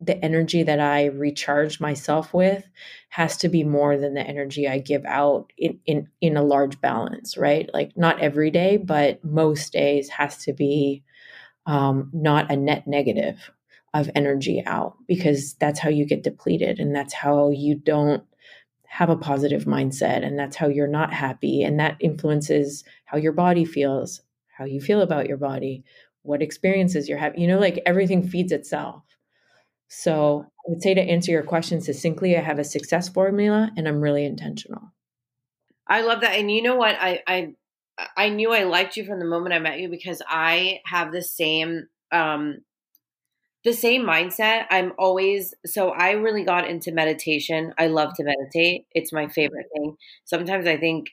the 0.00 0.22
energy 0.22 0.62
that 0.62 0.80
I 0.80 1.06
recharge 1.06 1.80
myself 1.80 2.34
with 2.34 2.64
has 3.08 3.36
to 3.38 3.48
be 3.48 3.64
more 3.64 3.96
than 3.96 4.14
the 4.14 4.26
energy 4.26 4.68
I 4.68 4.78
give 4.78 5.04
out 5.06 5.52
in, 5.56 5.80
in 5.86 6.08
in 6.20 6.36
a 6.36 6.42
large 6.42 6.80
balance, 6.80 7.36
right? 7.36 7.68
Like 7.72 7.96
not 7.96 8.20
every 8.20 8.50
day, 8.50 8.76
but 8.76 9.24
most 9.24 9.72
days 9.72 10.08
has 10.10 10.38
to 10.44 10.52
be 10.52 11.02
um, 11.66 12.10
not 12.12 12.50
a 12.50 12.56
net 12.56 12.86
negative 12.86 13.50
of 13.94 14.10
energy 14.14 14.62
out 14.66 14.96
because 15.08 15.54
that's 15.54 15.80
how 15.80 15.88
you 15.88 16.04
get 16.04 16.22
depleted 16.22 16.78
and 16.78 16.94
that's 16.94 17.14
how 17.14 17.50
you 17.50 17.74
don't 17.74 18.22
have 18.96 19.10
a 19.10 19.16
positive 19.16 19.64
mindset 19.64 20.24
and 20.24 20.38
that's 20.38 20.56
how 20.56 20.68
you're 20.68 20.86
not 20.86 21.12
happy 21.12 21.62
and 21.62 21.78
that 21.78 21.98
influences 22.00 22.82
how 23.04 23.18
your 23.18 23.32
body 23.32 23.62
feels, 23.62 24.22
how 24.56 24.64
you 24.64 24.80
feel 24.80 25.02
about 25.02 25.26
your 25.26 25.36
body, 25.36 25.84
what 26.22 26.40
experiences 26.40 27.06
you're 27.06 27.18
having. 27.18 27.38
You 27.38 27.46
know, 27.46 27.58
like 27.58 27.82
everything 27.84 28.26
feeds 28.26 28.52
itself. 28.52 29.02
So 29.88 30.46
I 30.46 30.70
would 30.70 30.82
say 30.82 30.94
to 30.94 31.02
answer 31.02 31.30
your 31.30 31.42
question 31.42 31.82
succinctly, 31.82 32.38
I 32.38 32.40
have 32.40 32.58
a 32.58 32.64
success 32.64 33.06
formula 33.06 33.70
and 33.76 33.86
I'm 33.86 34.00
really 34.00 34.24
intentional. 34.24 34.94
I 35.86 36.00
love 36.00 36.22
that. 36.22 36.38
And 36.38 36.50
you 36.50 36.62
know 36.62 36.76
what? 36.76 36.96
I 36.98 37.20
I 37.26 37.52
I 38.16 38.30
knew 38.30 38.50
I 38.50 38.64
liked 38.64 38.96
you 38.96 39.04
from 39.04 39.18
the 39.18 39.26
moment 39.26 39.54
I 39.54 39.58
met 39.58 39.78
you 39.78 39.90
because 39.90 40.22
I 40.26 40.80
have 40.86 41.12
the 41.12 41.22
same 41.22 41.88
um 42.12 42.60
the 43.66 43.72
same 43.72 44.06
mindset. 44.06 44.66
I'm 44.70 44.92
always 44.96 45.52
so 45.66 45.90
I 45.90 46.12
really 46.12 46.44
got 46.44 46.68
into 46.68 46.92
meditation. 46.92 47.74
I 47.76 47.88
love 47.88 48.14
to 48.14 48.22
meditate. 48.22 48.86
It's 48.92 49.12
my 49.12 49.26
favorite 49.26 49.66
thing. 49.74 49.96
Sometimes 50.24 50.68
I 50.68 50.76
think 50.76 51.08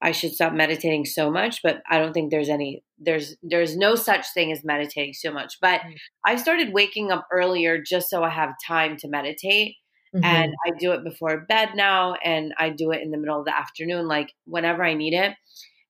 I 0.00 0.10
should 0.10 0.32
stop 0.32 0.52
meditating 0.52 1.04
so 1.04 1.30
much, 1.30 1.60
but 1.62 1.80
I 1.88 1.98
don't 1.98 2.12
think 2.12 2.32
there's 2.32 2.48
any 2.48 2.82
there's 2.98 3.36
there's 3.44 3.76
no 3.76 3.94
such 3.94 4.26
thing 4.34 4.50
as 4.50 4.64
meditating 4.64 5.12
so 5.14 5.32
much. 5.32 5.58
But 5.60 5.80
mm-hmm. 5.80 5.92
I 6.26 6.34
started 6.36 6.72
waking 6.72 7.12
up 7.12 7.28
earlier 7.32 7.80
just 7.80 8.10
so 8.10 8.24
I 8.24 8.30
have 8.30 8.50
time 8.66 8.96
to 8.98 9.08
meditate. 9.08 9.76
Mm-hmm. 10.12 10.24
And 10.24 10.54
I 10.66 10.76
do 10.80 10.90
it 10.92 11.04
before 11.04 11.46
bed 11.48 11.70
now 11.76 12.16
and 12.24 12.52
I 12.58 12.70
do 12.70 12.90
it 12.90 13.00
in 13.00 13.12
the 13.12 13.16
middle 13.16 13.38
of 13.38 13.46
the 13.46 13.56
afternoon 13.56 14.08
like 14.08 14.32
whenever 14.44 14.82
I 14.82 14.94
need 14.94 15.14
it. 15.14 15.34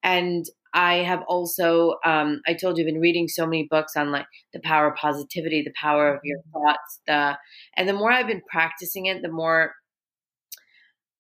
And 0.02 0.44
I 0.74 0.96
have 0.96 1.22
also 1.28 1.96
um, 2.04 2.40
I 2.46 2.54
told 2.54 2.78
you 2.78 2.84
I've 2.84 2.92
been 2.92 3.00
reading 3.00 3.28
so 3.28 3.46
many 3.46 3.66
books 3.70 3.96
on 3.96 4.10
like 4.10 4.26
the 4.52 4.60
power 4.60 4.90
of 4.90 4.96
positivity, 4.96 5.62
the 5.62 5.72
power 5.80 6.14
of 6.14 6.20
your 6.24 6.38
mm-hmm. 6.38 6.52
thoughts, 6.52 7.00
the 7.06 7.38
and 7.76 7.88
the 7.88 7.92
more 7.92 8.10
I've 8.10 8.26
been 8.26 8.42
practicing 8.50 9.06
it, 9.06 9.22
the 9.22 9.30
more 9.30 9.72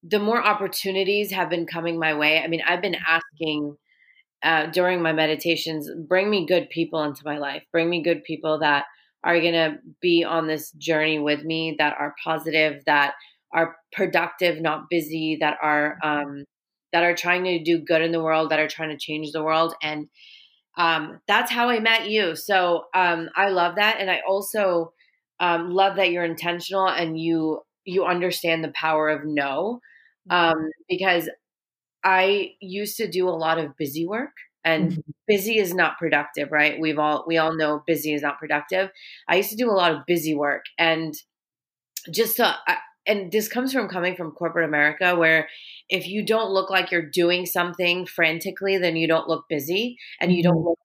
the 0.02 0.18
more 0.18 0.42
opportunities 0.42 1.30
have 1.30 1.48
been 1.48 1.66
coming 1.66 1.98
my 1.98 2.14
way. 2.14 2.40
I 2.40 2.48
mean, 2.48 2.62
I've 2.66 2.82
been 2.82 2.96
asking 3.06 3.76
uh, 4.42 4.66
during 4.66 5.00
my 5.00 5.12
meditations, 5.12 5.88
bring 6.08 6.28
me 6.28 6.46
good 6.46 6.68
people 6.70 7.02
into 7.04 7.22
my 7.24 7.38
life, 7.38 7.62
bring 7.70 7.88
me 7.88 8.02
good 8.02 8.24
people 8.24 8.58
that 8.58 8.84
are 9.22 9.40
going 9.40 9.52
to 9.52 9.76
be 10.00 10.24
on 10.24 10.48
this 10.48 10.72
journey 10.72 11.20
with 11.20 11.44
me, 11.44 11.76
that 11.78 11.94
are 11.98 12.14
positive, 12.24 12.82
that 12.86 13.14
are 13.54 13.76
productive, 13.92 14.60
not 14.60 14.90
busy, 14.90 15.36
that 15.40 15.56
are 15.62 15.96
um, 16.02 16.44
that 16.92 17.02
are 17.02 17.14
trying 17.14 17.44
to 17.44 17.62
do 17.62 17.78
good 17.78 18.02
in 18.02 18.12
the 18.12 18.22
world, 18.22 18.50
that 18.50 18.60
are 18.60 18.68
trying 18.68 18.90
to 18.90 18.98
change 18.98 19.32
the 19.32 19.42
world, 19.42 19.74
and 19.82 20.08
um, 20.76 21.20
that's 21.28 21.50
how 21.50 21.68
I 21.68 21.80
met 21.80 22.08
you. 22.08 22.34
So 22.34 22.84
um, 22.94 23.28
I 23.36 23.48
love 23.48 23.76
that, 23.76 23.96
and 24.00 24.10
I 24.10 24.20
also 24.26 24.92
um, 25.40 25.70
love 25.70 25.96
that 25.96 26.10
you're 26.10 26.24
intentional 26.24 26.88
and 26.88 27.18
you 27.18 27.60
you 27.84 28.04
understand 28.04 28.62
the 28.62 28.72
power 28.72 29.08
of 29.08 29.24
no 29.24 29.80
um, 30.30 30.70
because 30.88 31.28
I 32.04 32.52
used 32.60 32.96
to 32.98 33.10
do 33.10 33.28
a 33.28 33.30
lot 33.30 33.58
of 33.58 33.76
busy 33.76 34.06
work 34.06 34.30
and 34.64 34.92
mm-hmm. 34.92 35.10
busy 35.26 35.58
is 35.58 35.74
not 35.74 35.98
productive, 35.98 36.52
right? 36.52 36.80
We've 36.80 36.98
all 36.98 37.24
we 37.26 37.38
all 37.38 37.56
know 37.56 37.82
busy 37.86 38.14
is 38.14 38.22
not 38.22 38.38
productive. 38.38 38.90
I 39.28 39.36
used 39.36 39.50
to 39.50 39.56
do 39.56 39.68
a 39.68 39.72
lot 39.72 39.92
of 39.92 40.06
busy 40.06 40.34
work 40.34 40.64
and 40.78 41.14
just 42.10 42.36
to 42.36 42.56
and 43.06 43.32
this 43.32 43.48
comes 43.48 43.72
from 43.72 43.88
coming 43.88 44.14
from 44.14 44.30
corporate 44.32 44.68
America 44.68 45.16
where 45.16 45.48
if 45.88 46.06
you 46.06 46.24
don't 46.24 46.52
look 46.52 46.70
like 46.70 46.90
you're 46.90 47.10
doing 47.10 47.46
something 47.46 48.06
frantically, 48.06 48.78
then 48.78 48.96
you 48.96 49.08
don't 49.08 49.28
look 49.28 49.44
busy 49.48 49.98
and 50.20 50.32
you 50.32 50.42
don't 50.42 50.56
mm-hmm. 50.56 50.68
look 50.68 50.78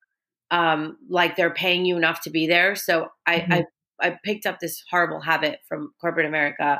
um, 0.50 0.98
like 1.10 1.36
they're 1.36 1.54
paying 1.54 1.86
you 1.86 1.98
enough 1.98 2.22
to 2.22 2.30
be 2.30 2.48
there. 2.48 2.76
So 2.76 3.10
I, 3.26 3.40
mm-hmm. 3.40 3.54
I 3.54 3.64
I 4.00 4.18
picked 4.24 4.46
up 4.46 4.60
this 4.60 4.84
horrible 4.90 5.22
habit 5.22 5.60
from 5.68 5.94
corporate 6.00 6.26
America. 6.26 6.80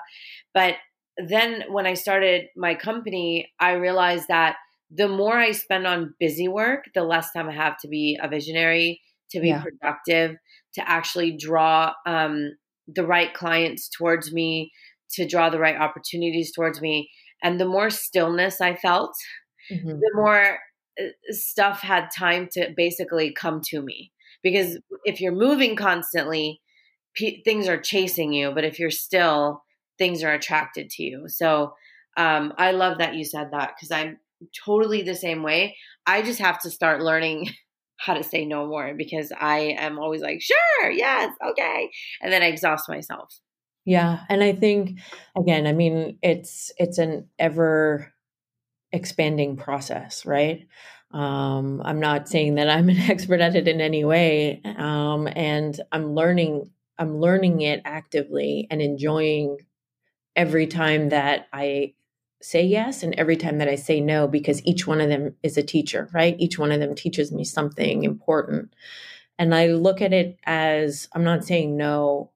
But 0.54 0.76
then 1.18 1.64
when 1.70 1.88
I 1.88 1.96
started 1.96 2.46
my 2.56 2.76
company, 2.76 3.52
I 3.60 3.74
realized 3.74 4.28
that 4.28 4.58
the 4.92 5.08
more 5.08 5.38
I 5.38 5.52
spend 5.52 5.86
on 5.88 6.14
busy 6.20 6.48
work, 6.48 6.86
the 6.94 7.04
less 7.04 7.32
time 7.34 7.50
I 7.50 7.54
have 7.54 7.78
to 7.80 7.88
be 7.88 8.18
a 8.22 8.28
visionary, 8.28 9.02
to 9.32 9.40
be 9.40 9.50
yeah. 9.50 9.62
productive, 9.62 10.38
to 10.76 10.90
actually 10.90 11.36
draw 11.36 11.94
um, 12.06 12.52
the 12.88 13.06
right 13.06 13.34
clients 13.34 13.90
towards 13.90 14.32
me, 14.32 14.72
to 15.12 15.28
draw 15.28 15.50
the 15.50 15.60
right 15.60 15.78
opportunities 15.78 16.52
towards 16.54 16.82
me. 16.82 17.10
And 17.44 17.60
the 17.60 17.66
more 17.66 17.90
stillness 17.90 18.62
I 18.62 18.76
felt, 18.76 19.14
mm-hmm. 19.72 19.88
the 19.88 20.12
more 20.16 20.60
uh, 21.00 21.06
stuff 21.30 21.82
had 21.82 22.10
time 22.18 22.48
to 22.54 22.74
basically 22.76 23.34
come 23.34 23.62
to 23.68 23.82
me. 23.82 24.12
Because 24.44 24.78
if 25.04 25.22
you're 25.22 25.32
moving 25.32 25.76
constantly, 25.76 26.62
p- 27.16 27.42
things 27.44 27.68
are 27.68 27.80
chasing 27.80 28.34
you. 28.34 28.52
But 28.52 28.64
if 28.64 28.80
you're 28.80 28.92
still, 28.92 29.64
things 29.98 30.24
are 30.24 30.34
attracted 30.34 30.90
to 30.92 31.04
you. 31.04 31.24
So 31.28 31.74
um, 32.16 32.54
I 32.58 32.72
love 32.72 32.98
that 33.00 33.16
you 33.16 33.24
said 33.24 33.50
that 33.52 33.74
because 33.76 33.92
I'm 33.92 34.18
totally 34.66 35.02
the 35.02 35.16
same 35.16 35.44
way. 35.44 35.78
I 36.06 36.22
just 36.22 36.40
have 36.40 36.60
to 36.62 36.72
start 36.72 37.02
learning 37.02 37.50
how 38.00 38.14
to 38.14 38.24
say 38.24 38.46
no 38.46 38.68
more 38.68 38.94
because 38.96 39.32
I 39.40 39.76
am 39.78 39.98
always 39.98 40.22
like, 40.22 40.42
sure, 40.42 40.92
yes, 40.92 41.32
okay. 41.44 41.90
And 42.22 42.32
then 42.32 42.44
I 42.44 42.48
exhaust 42.48 42.88
myself. 42.88 43.40
Yeah. 43.88 44.20
And 44.28 44.44
I 44.44 44.52
think 44.52 45.00
again, 45.38 45.66
I 45.66 45.72
mean, 45.72 46.20
it's 46.22 46.74
it's 46.78 46.98
an 46.98 47.30
ever 47.40 48.14
expanding 48.92 49.58
process, 49.58 50.26
right? 50.26 50.68
Um, 51.12 51.82
I'm 51.86 52.02
not 52.02 52.28
saying 52.28 52.56
that 52.56 52.70
I'm 52.70 52.90
an 52.90 52.98
expert 53.10 53.42
at 53.42 53.56
it 53.56 53.68
in 53.68 53.82
any 53.82 54.04
way. 54.06 54.62
Um, 54.78 55.30
and 55.34 55.80
I'm 55.94 56.16
learning, 56.16 56.70
I'm 57.00 57.20
learning 57.20 57.62
it 57.62 57.82
actively 57.86 58.68
and 58.72 58.82
enjoying 58.82 59.60
every 60.36 60.68
time 60.68 61.10
that 61.10 61.48
I 61.54 61.94
say 62.42 62.64
yes 62.66 63.04
and 63.04 63.16
every 63.16 63.38
time 63.38 63.60
that 63.60 63.70
I 63.70 63.76
say 63.76 64.02
no, 64.02 64.28
because 64.28 64.66
each 64.66 64.86
one 64.86 65.02
of 65.02 65.10
them 65.10 65.36
is 65.44 65.58
a 65.58 65.64
teacher, 65.64 66.10
right? 66.14 66.36
Each 66.40 66.60
one 66.60 66.74
of 66.74 66.82
them 66.82 66.96
teaches 66.96 67.32
me 67.32 67.46
something 67.46 68.04
important. 68.04 68.74
And 69.40 69.56
I 69.56 69.68
look 69.68 70.02
at 70.02 70.14
it 70.14 70.40
as 70.46 71.08
I'm 71.14 71.24
not 71.24 71.46
saying 71.46 71.78
no. 71.78 72.32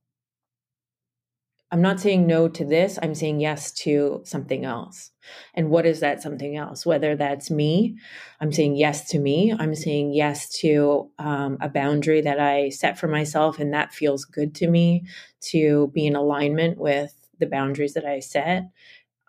I'm 1.72 1.82
not 1.82 2.02
saying 2.02 2.28
no 2.28 2.50
to 2.50 2.66
this. 2.66 3.00
I'm 3.02 3.16
saying 3.16 3.40
yes 3.40 3.72
to 3.84 4.22
something 4.26 4.66
else. 4.66 5.12
And 5.54 5.70
what 5.70 5.86
is 5.86 6.02
that 6.02 6.22
something 6.22 6.58
else? 6.58 6.86
Whether 6.86 7.16
that's 7.16 7.50
me, 7.50 7.98
I'm 8.42 8.52
saying 8.52 8.76
yes 8.76 9.08
to 9.12 9.20
me. 9.20 9.54
I'm 9.58 9.74
saying 9.76 10.14
yes 10.14 10.50
to 10.60 11.10
um, 11.18 11.58
a 11.62 11.70
boundary 11.70 12.20
that 12.22 12.40
I 12.40 12.70
set 12.70 13.00
for 13.00 13.08
myself 13.08 13.58
and 13.58 13.74
that 13.74 13.94
feels 13.94 14.26
good 14.26 14.54
to 14.56 14.68
me 14.68 15.06
to 15.52 15.92
be 15.94 16.06
in 16.06 16.16
alignment 16.16 16.78
with 16.78 17.14
the 17.40 17.46
boundaries 17.46 17.94
that 17.94 18.06
I 18.06 18.20
set. 18.20 18.64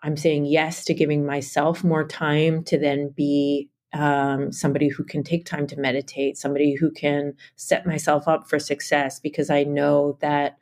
I'm 0.03 0.17
saying 0.17 0.45
yes 0.45 0.83
to 0.85 0.93
giving 0.93 1.25
myself 1.25 1.81
more 1.81 2.05
time 2.05 2.65
to 2.65 2.77
then 2.77 3.13
be 3.15 3.69
um, 3.93 4.51
somebody 4.51 4.89
who 4.89 5.05
can 5.05 5.23
take 5.23 5.45
time 5.45 5.65
to 5.67 5.79
meditate, 5.79 6.37
somebody 6.37 6.75
who 6.75 6.91
can 6.91 7.35
set 7.55 7.85
myself 7.85 8.27
up 8.27 8.49
for 8.49 8.59
success 8.59 9.19
because 9.19 9.49
I 9.49 9.63
know 9.63 10.17
that 10.19 10.57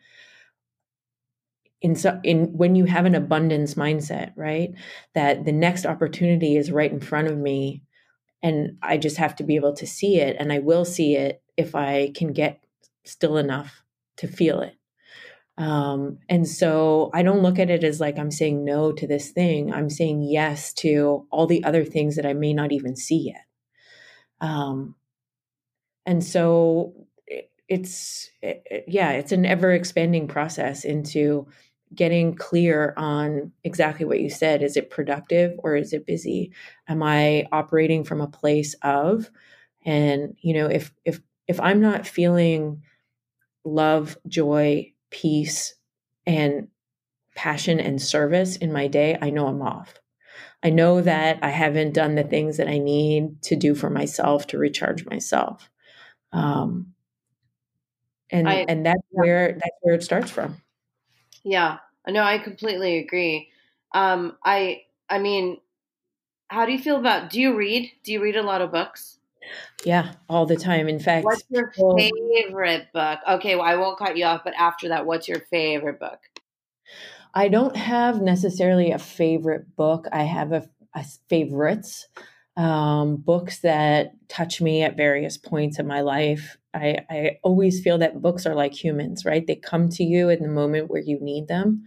in 1.82 1.96
so 1.96 2.20
in 2.24 2.46
when 2.58 2.76
you 2.76 2.86
have 2.86 3.06
an 3.06 3.16
abundance 3.16 3.76
mindset, 3.76 4.34
right, 4.36 4.74
that 5.16 5.46
the 5.46 5.52
next 5.52 5.86
opportunity 5.86 6.56
is 6.56 6.72
right 6.72 6.92
in 6.92 7.00
front 7.00 7.28
of 7.28 7.38
me 7.38 7.82
and 8.44 8.78
I 8.82 8.98
just 8.98 9.18
have 9.18 9.36
to 9.38 9.44
be 9.44 9.56
able 9.56 9.74
to 9.76 9.88
see 9.88 10.20
it 10.20 10.36
and 10.40 10.52
I 10.52 10.60
will 10.60 10.86
see 10.86 11.16
it 11.16 11.42
if 11.58 11.76
I 11.76 12.12
can 12.16 12.34
get 12.34 12.64
still 13.06 13.38
enough 13.38 13.84
to 14.18 14.28
feel 14.28 14.62
it. 14.62 14.76
Um, 15.58 16.20
and 16.30 16.48
so 16.48 17.12
I 17.14 17.24
don't 17.24 17.44
look 17.44 17.60
at 17.60 17.70
it 17.70 17.84
as 17.84 18.00
like 18.00 18.18
I'm 18.18 18.32
saying 18.32 18.64
no 18.64 18.92
to 18.94 19.06
this 19.06 19.32
thing. 19.32 19.74
I'm 19.74 19.90
saying 19.90 20.24
yes 20.24 20.74
to 20.76 21.28
all 21.30 21.46
the 21.46 21.64
other 21.64 21.84
things 21.84 22.16
that 22.16 22.26
I 22.26 22.34
may 22.34 22.54
not 22.54 22.72
even 22.72 22.96
see 22.96 23.32
yet. 23.34 23.46
Um, 24.40 24.96
and 26.06 26.24
so 26.24 26.94
it, 27.28 27.52
it's, 27.68 28.30
it, 28.42 28.86
yeah, 28.88 29.12
it's 29.12 29.32
an 29.32 29.46
ever 29.46 29.72
expanding 29.72 30.28
process 30.28 30.84
into 30.84 31.48
getting 31.94 32.36
clear 32.36 32.94
on 32.98 33.52
exactly 33.64 34.06
what 34.06 34.20
you 34.20 34.30
said. 34.30 34.64
Is 34.64 34.78
it 34.78 34.90
productive 34.90 35.54
or 35.60 35.76
is 35.76 35.94
it 35.94 36.06
busy? 36.06 36.52
Am 36.88 37.04
I 37.04 37.48
operating 37.52 38.04
from 38.04 38.22
a 38.22 38.28
place 38.28 38.76
of, 38.82 39.30
and 39.86 40.36
you 40.42 40.54
know, 40.54 40.68
if, 40.68 40.94
if, 41.06 41.20
if 41.48 41.60
I'm 41.60 41.82
not 41.82 42.08
feeling 42.08 42.84
love, 43.66 44.18
joy, 44.28 44.94
peace 45.10 45.76
and 46.26 46.68
passion 47.36 47.80
and 47.80 48.02
service 48.02 48.56
in 48.56 48.72
my 48.72 48.88
day, 48.88 49.18
I 49.22 49.30
know 49.30 49.48
I'm 49.48 49.62
off. 49.62 49.96
I 50.64 50.70
know 50.70 51.02
that 51.02 51.40
I 51.42 51.50
haven't 51.50 51.94
done 51.94 52.16
the 52.16 52.24
things 52.24 52.58
that 52.58 52.68
I 52.68 52.78
need 52.78 53.42
to 53.44 53.56
do 53.56 53.74
for 53.74 53.90
myself 53.90 54.48
to 54.48 54.58
recharge 54.58 55.06
myself. 55.06 55.70
Um, 56.32 56.94
and 58.30 58.48
I, 58.48 58.66
and 58.68 58.86
that's 58.86 59.02
yeah. 59.12 59.22
where 59.22 59.52
that's 59.54 59.78
where 59.82 59.96
it 59.96 60.04
starts 60.04 60.32
from. 60.32 60.62
Yeah, 61.44 61.80
no, 62.08 62.24
I 62.24 62.38
completely 62.40 63.00
agree. 63.00 63.50
Um, 63.94 64.38
I 64.44 64.84
I 65.10 65.20
mean, 65.20 65.60
how 66.50 66.66
do 66.66 66.72
you 66.72 66.80
feel 66.80 66.98
about? 66.98 67.30
Do 67.32 67.42
you 67.42 67.56
read? 67.56 67.92
Do 68.04 68.14
you 68.14 68.22
read 68.22 68.36
a 68.36 68.44
lot 68.44 68.62
of 68.62 68.72
books? 68.72 69.20
Yeah, 69.86 70.14
all 70.30 70.46
the 70.46 70.56
time. 70.56 70.88
In 70.88 71.00
fact, 71.00 71.26
what's 71.26 71.44
your 71.50 71.74
favorite 71.98 72.92
book? 72.94 73.20
Okay, 73.28 73.56
well, 73.56 73.66
I 73.66 73.76
won't 73.76 73.98
cut 73.98 74.18
you 74.18 74.26
off, 74.26 74.42
but 74.44 74.54
after 74.56 74.90
that, 74.90 75.06
what's 75.06 75.28
your 75.28 75.40
favorite 75.40 76.00
book? 76.00 76.20
I 77.34 77.48
don't 77.48 77.76
have 77.76 78.22
necessarily 78.22 78.92
a 78.92 79.00
favorite 79.00 79.76
book. 79.76 80.08
I 80.12 80.24
have 80.24 80.52
a, 80.52 80.70
a 80.94 81.04
favorites 81.30 82.08
um, 82.58 83.16
books 83.18 83.60
that 83.60 84.14
touch 84.28 84.62
me 84.62 84.84
at 84.84 84.98
various 84.98 85.38
points 85.38 85.80
in 85.80 85.88
my 85.88 86.02
life. 86.02 86.58
I, 86.74 87.00
I 87.10 87.40
always 87.44 87.82
feel 87.82 87.98
that 88.00 88.22
books 88.22 88.46
are 88.46 88.56
like 88.56 88.74
humans, 88.74 89.26
right? 89.26 89.46
They 89.46 89.56
come 89.56 89.90
to 89.90 90.04
you 90.04 90.30
in 90.30 90.42
the 90.42 90.50
moment 90.50 90.90
where 90.90 91.02
you 91.02 91.20
need 91.20 91.48
them. 91.48 91.84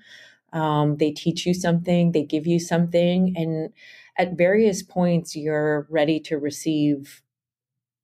Um, 0.52 0.96
they 0.98 1.10
teach 1.10 1.46
you 1.46 1.54
something, 1.54 2.12
they 2.12 2.22
give 2.22 2.46
you 2.46 2.60
something, 2.60 3.34
and 3.36 3.70
at 4.16 4.38
various 4.38 4.82
points, 4.82 5.34
you're 5.34 5.86
ready 5.90 6.20
to 6.20 6.38
receive 6.38 7.22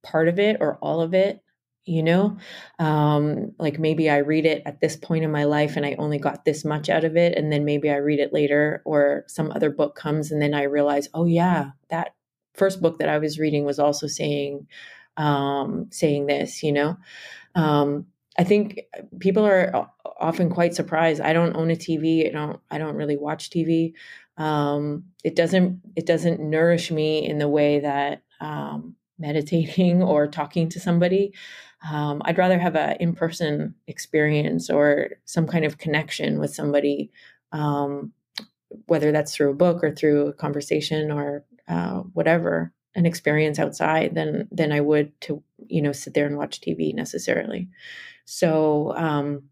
part 0.03 0.27
of 0.27 0.39
it 0.39 0.57
or 0.59 0.77
all 0.81 1.01
of 1.01 1.13
it 1.13 1.41
you 1.85 2.03
know 2.03 2.37
um 2.79 3.51
like 3.57 3.79
maybe 3.79 4.09
i 4.09 4.17
read 4.17 4.45
it 4.45 4.61
at 4.65 4.79
this 4.81 4.95
point 4.95 5.23
in 5.23 5.31
my 5.31 5.43
life 5.43 5.75
and 5.75 5.85
i 5.85 5.95
only 5.97 6.17
got 6.17 6.45
this 6.45 6.63
much 6.63 6.89
out 6.89 7.03
of 7.03 7.17
it 7.17 7.35
and 7.37 7.51
then 7.51 7.65
maybe 7.65 7.89
i 7.89 7.95
read 7.95 8.19
it 8.19 8.33
later 8.33 8.81
or 8.85 9.23
some 9.27 9.51
other 9.51 9.69
book 9.69 9.95
comes 9.95 10.31
and 10.31 10.41
then 10.41 10.53
i 10.53 10.63
realize 10.63 11.09
oh 11.13 11.25
yeah 11.25 11.71
that 11.89 12.13
first 12.53 12.81
book 12.81 12.99
that 12.99 13.09
i 13.09 13.17
was 13.17 13.39
reading 13.39 13.65
was 13.65 13.79
also 13.79 14.05
saying 14.07 14.67
um 15.17 15.87
saying 15.91 16.27
this 16.27 16.63
you 16.63 16.71
know? 16.71 16.97
Um 17.55 18.07
i 18.37 18.43
think 18.43 18.79
people 19.19 19.45
are 19.45 19.89
often 20.19 20.49
quite 20.49 20.73
surprised. 20.73 21.21
I 21.21 21.33
don't 21.33 21.55
own 21.55 21.71
a 21.71 21.75
tv 21.75 22.27
i 22.27 22.31
don't 22.31 22.59
i 22.69 22.77
don't 22.77 22.95
really 22.95 23.17
watch 23.17 23.49
tv 23.49 23.93
um 24.37 25.03
it 25.23 25.35
doesn't 25.35 25.81
it 25.95 26.05
doesn't 26.05 26.39
nourish 26.39 26.91
me 26.91 27.27
in 27.27 27.39
the 27.39 27.49
way 27.49 27.79
that 27.81 28.23
um 28.39 28.95
meditating 29.21 30.01
or 30.01 30.27
talking 30.27 30.67
to 30.69 30.79
somebody. 30.79 31.33
Um, 31.89 32.21
I'd 32.25 32.37
rather 32.37 32.59
have 32.59 32.75
an 32.75 32.97
in 32.99 33.13
person 33.13 33.75
experience 33.87 34.69
or 34.69 35.09
some 35.25 35.47
kind 35.47 35.63
of 35.65 35.77
connection 35.77 36.39
with 36.39 36.53
somebody, 36.53 37.11
um, 37.51 38.13
whether 38.87 39.11
that's 39.11 39.35
through 39.35 39.51
a 39.51 39.55
book 39.55 39.83
or 39.83 39.91
through 39.91 40.27
a 40.27 40.33
conversation 40.33 41.11
or 41.11 41.45
uh, 41.67 41.99
whatever, 42.13 42.73
an 42.95 43.05
experience 43.05 43.59
outside 43.59 44.15
than 44.15 44.47
than 44.51 44.71
I 44.71 44.81
would 44.81 45.19
to 45.21 45.43
you 45.67 45.81
know 45.81 45.91
sit 45.91 46.13
there 46.13 46.25
and 46.25 46.37
watch 46.37 46.61
TV 46.61 46.93
necessarily. 46.93 47.69
So 48.25 48.93
um, 48.95 49.43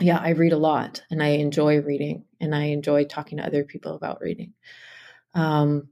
yeah, 0.00 0.18
I 0.18 0.30
read 0.30 0.52
a 0.52 0.58
lot 0.58 1.02
and 1.10 1.22
I 1.22 1.28
enjoy 1.28 1.80
reading 1.80 2.24
and 2.40 2.54
I 2.54 2.64
enjoy 2.64 3.04
talking 3.04 3.38
to 3.38 3.46
other 3.46 3.64
people 3.64 3.94
about 3.94 4.20
reading. 4.20 4.54
Um, 5.34 5.88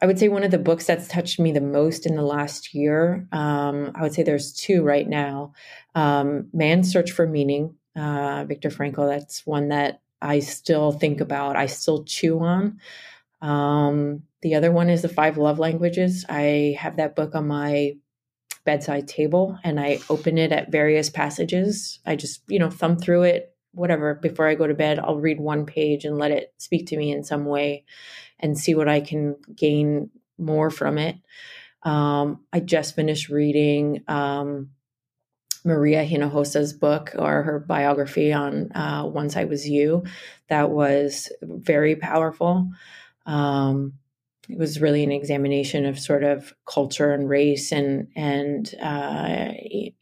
I 0.00 0.06
would 0.06 0.18
say 0.18 0.28
one 0.28 0.44
of 0.44 0.50
the 0.50 0.58
books 0.58 0.86
that's 0.86 1.08
touched 1.08 1.40
me 1.40 1.52
the 1.52 1.60
most 1.60 2.06
in 2.06 2.16
the 2.16 2.22
last 2.22 2.74
year, 2.74 3.26
um, 3.32 3.92
I 3.94 4.02
would 4.02 4.12
say 4.12 4.22
there's 4.22 4.52
two 4.52 4.82
right 4.82 5.08
now. 5.08 5.52
Um, 5.94 6.48
Man's 6.52 6.92
Search 6.92 7.10
for 7.10 7.26
Meaning, 7.26 7.74
uh, 7.96 8.44
Viktor 8.46 8.70
Frankl, 8.70 9.08
that's 9.08 9.46
one 9.46 9.68
that 9.68 10.00
I 10.20 10.40
still 10.40 10.92
think 10.92 11.20
about, 11.20 11.56
I 11.56 11.66
still 11.66 12.04
chew 12.04 12.40
on. 12.40 12.78
Um, 13.40 14.22
the 14.44 14.54
other 14.56 14.70
one 14.70 14.90
is 14.90 15.00
The 15.00 15.08
Five 15.08 15.38
Love 15.38 15.58
Languages. 15.58 16.26
I 16.28 16.76
have 16.78 16.98
that 16.98 17.16
book 17.16 17.34
on 17.34 17.48
my 17.48 17.94
bedside 18.66 19.08
table 19.08 19.58
and 19.64 19.80
I 19.80 20.00
open 20.10 20.36
it 20.36 20.52
at 20.52 20.70
various 20.70 21.08
passages. 21.08 21.98
I 22.04 22.16
just, 22.16 22.42
you 22.46 22.58
know, 22.58 22.68
thumb 22.68 22.98
through 22.98 23.22
it, 23.22 23.56
whatever, 23.72 24.14
before 24.14 24.46
I 24.46 24.54
go 24.54 24.66
to 24.66 24.74
bed. 24.74 24.98
I'll 24.98 25.16
read 25.16 25.40
one 25.40 25.64
page 25.64 26.04
and 26.04 26.18
let 26.18 26.30
it 26.30 26.52
speak 26.58 26.88
to 26.88 26.96
me 26.98 27.10
in 27.10 27.24
some 27.24 27.46
way 27.46 27.84
and 28.38 28.58
see 28.58 28.74
what 28.74 28.86
I 28.86 29.00
can 29.00 29.36
gain 29.56 30.10
more 30.36 30.68
from 30.68 30.98
it. 30.98 31.16
Um, 31.82 32.44
I 32.52 32.60
just 32.60 32.94
finished 32.94 33.30
reading 33.30 34.02
um, 34.08 34.72
Maria 35.64 36.04
Hinojosa's 36.04 36.74
book 36.74 37.12
or 37.18 37.44
her 37.44 37.60
biography 37.60 38.34
on 38.34 38.72
uh, 38.72 39.06
Once 39.06 39.38
I 39.38 39.44
Was 39.44 39.66
You. 39.66 40.04
That 40.50 40.68
was 40.68 41.32
very 41.40 41.96
powerful. 41.96 42.68
Um, 43.24 43.94
it 44.48 44.58
was 44.58 44.80
really 44.80 45.02
an 45.02 45.12
examination 45.12 45.86
of 45.86 45.98
sort 45.98 46.24
of 46.24 46.54
culture 46.66 47.12
and 47.12 47.28
race 47.28 47.72
and 47.72 48.08
and 48.16 48.74
uh, 48.82 49.52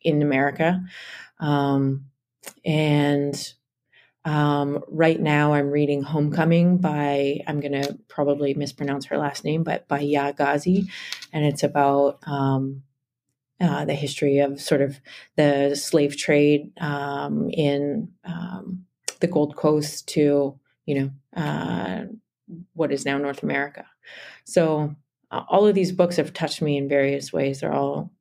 in 0.00 0.22
America, 0.22 0.82
um, 1.40 2.06
and 2.64 3.54
um, 4.24 4.84
right 4.88 5.20
now, 5.20 5.52
I'm 5.54 5.70
reading 5.70 6.02
Homecoming 6.02 6.78
by, 6.78 7.40
I'm 7.46 7.60
going 7.60 7.82
to 7.82 7.98
probably 8.08 8.54
mispronounce 8.54 9.06
her 9.06 9.18
last 9.18 9.44
name, 9.44 9.64
but 9.64 9.88
by 9.88 10.00
Yaa 10.00 10.36
Gyasi. 10.36 10.88
And 11.32 11.44
it's 11.44 11.64
about 11.64 12.20
um, 12.26 12.84
uh, 13.60 13.84
the 13.84 13.94
history 13.94 14.38
of 14.38 14.60
sort 14.60 14.80
of 14.80 15.00
the 15.36 15.74
slave 15.74 16.16
trade 16.16 16.70
um, 16.80 17.50
in 17.50 18.12
um, 18.24 18.84
the 19.20 19.26
Gold 19.26 19.56
Coast 19.56 20.06
to, 20.08 20.58
you 20.86 20.94
know, 20.94 21.10
uh, 21.40 22.04
what 22.74 22.92
is 22.92 23.04
now 23.04 23.18
North 23.18 23.42
America. 23.42 23.86
So 24.44 24.94
uh, 25.30 25.42
all 25.48 25.66
of 25.66 25.74
these 25.74 25.92
books 25.92 26.16
have 26.16 26.32
touched 26.32 26.62
me 26.62 26.76
in 26.76 26.88
various 26.88 27.32
ways. 27.32 27.60
They're 27.60 27.72
all, 27.72 28.12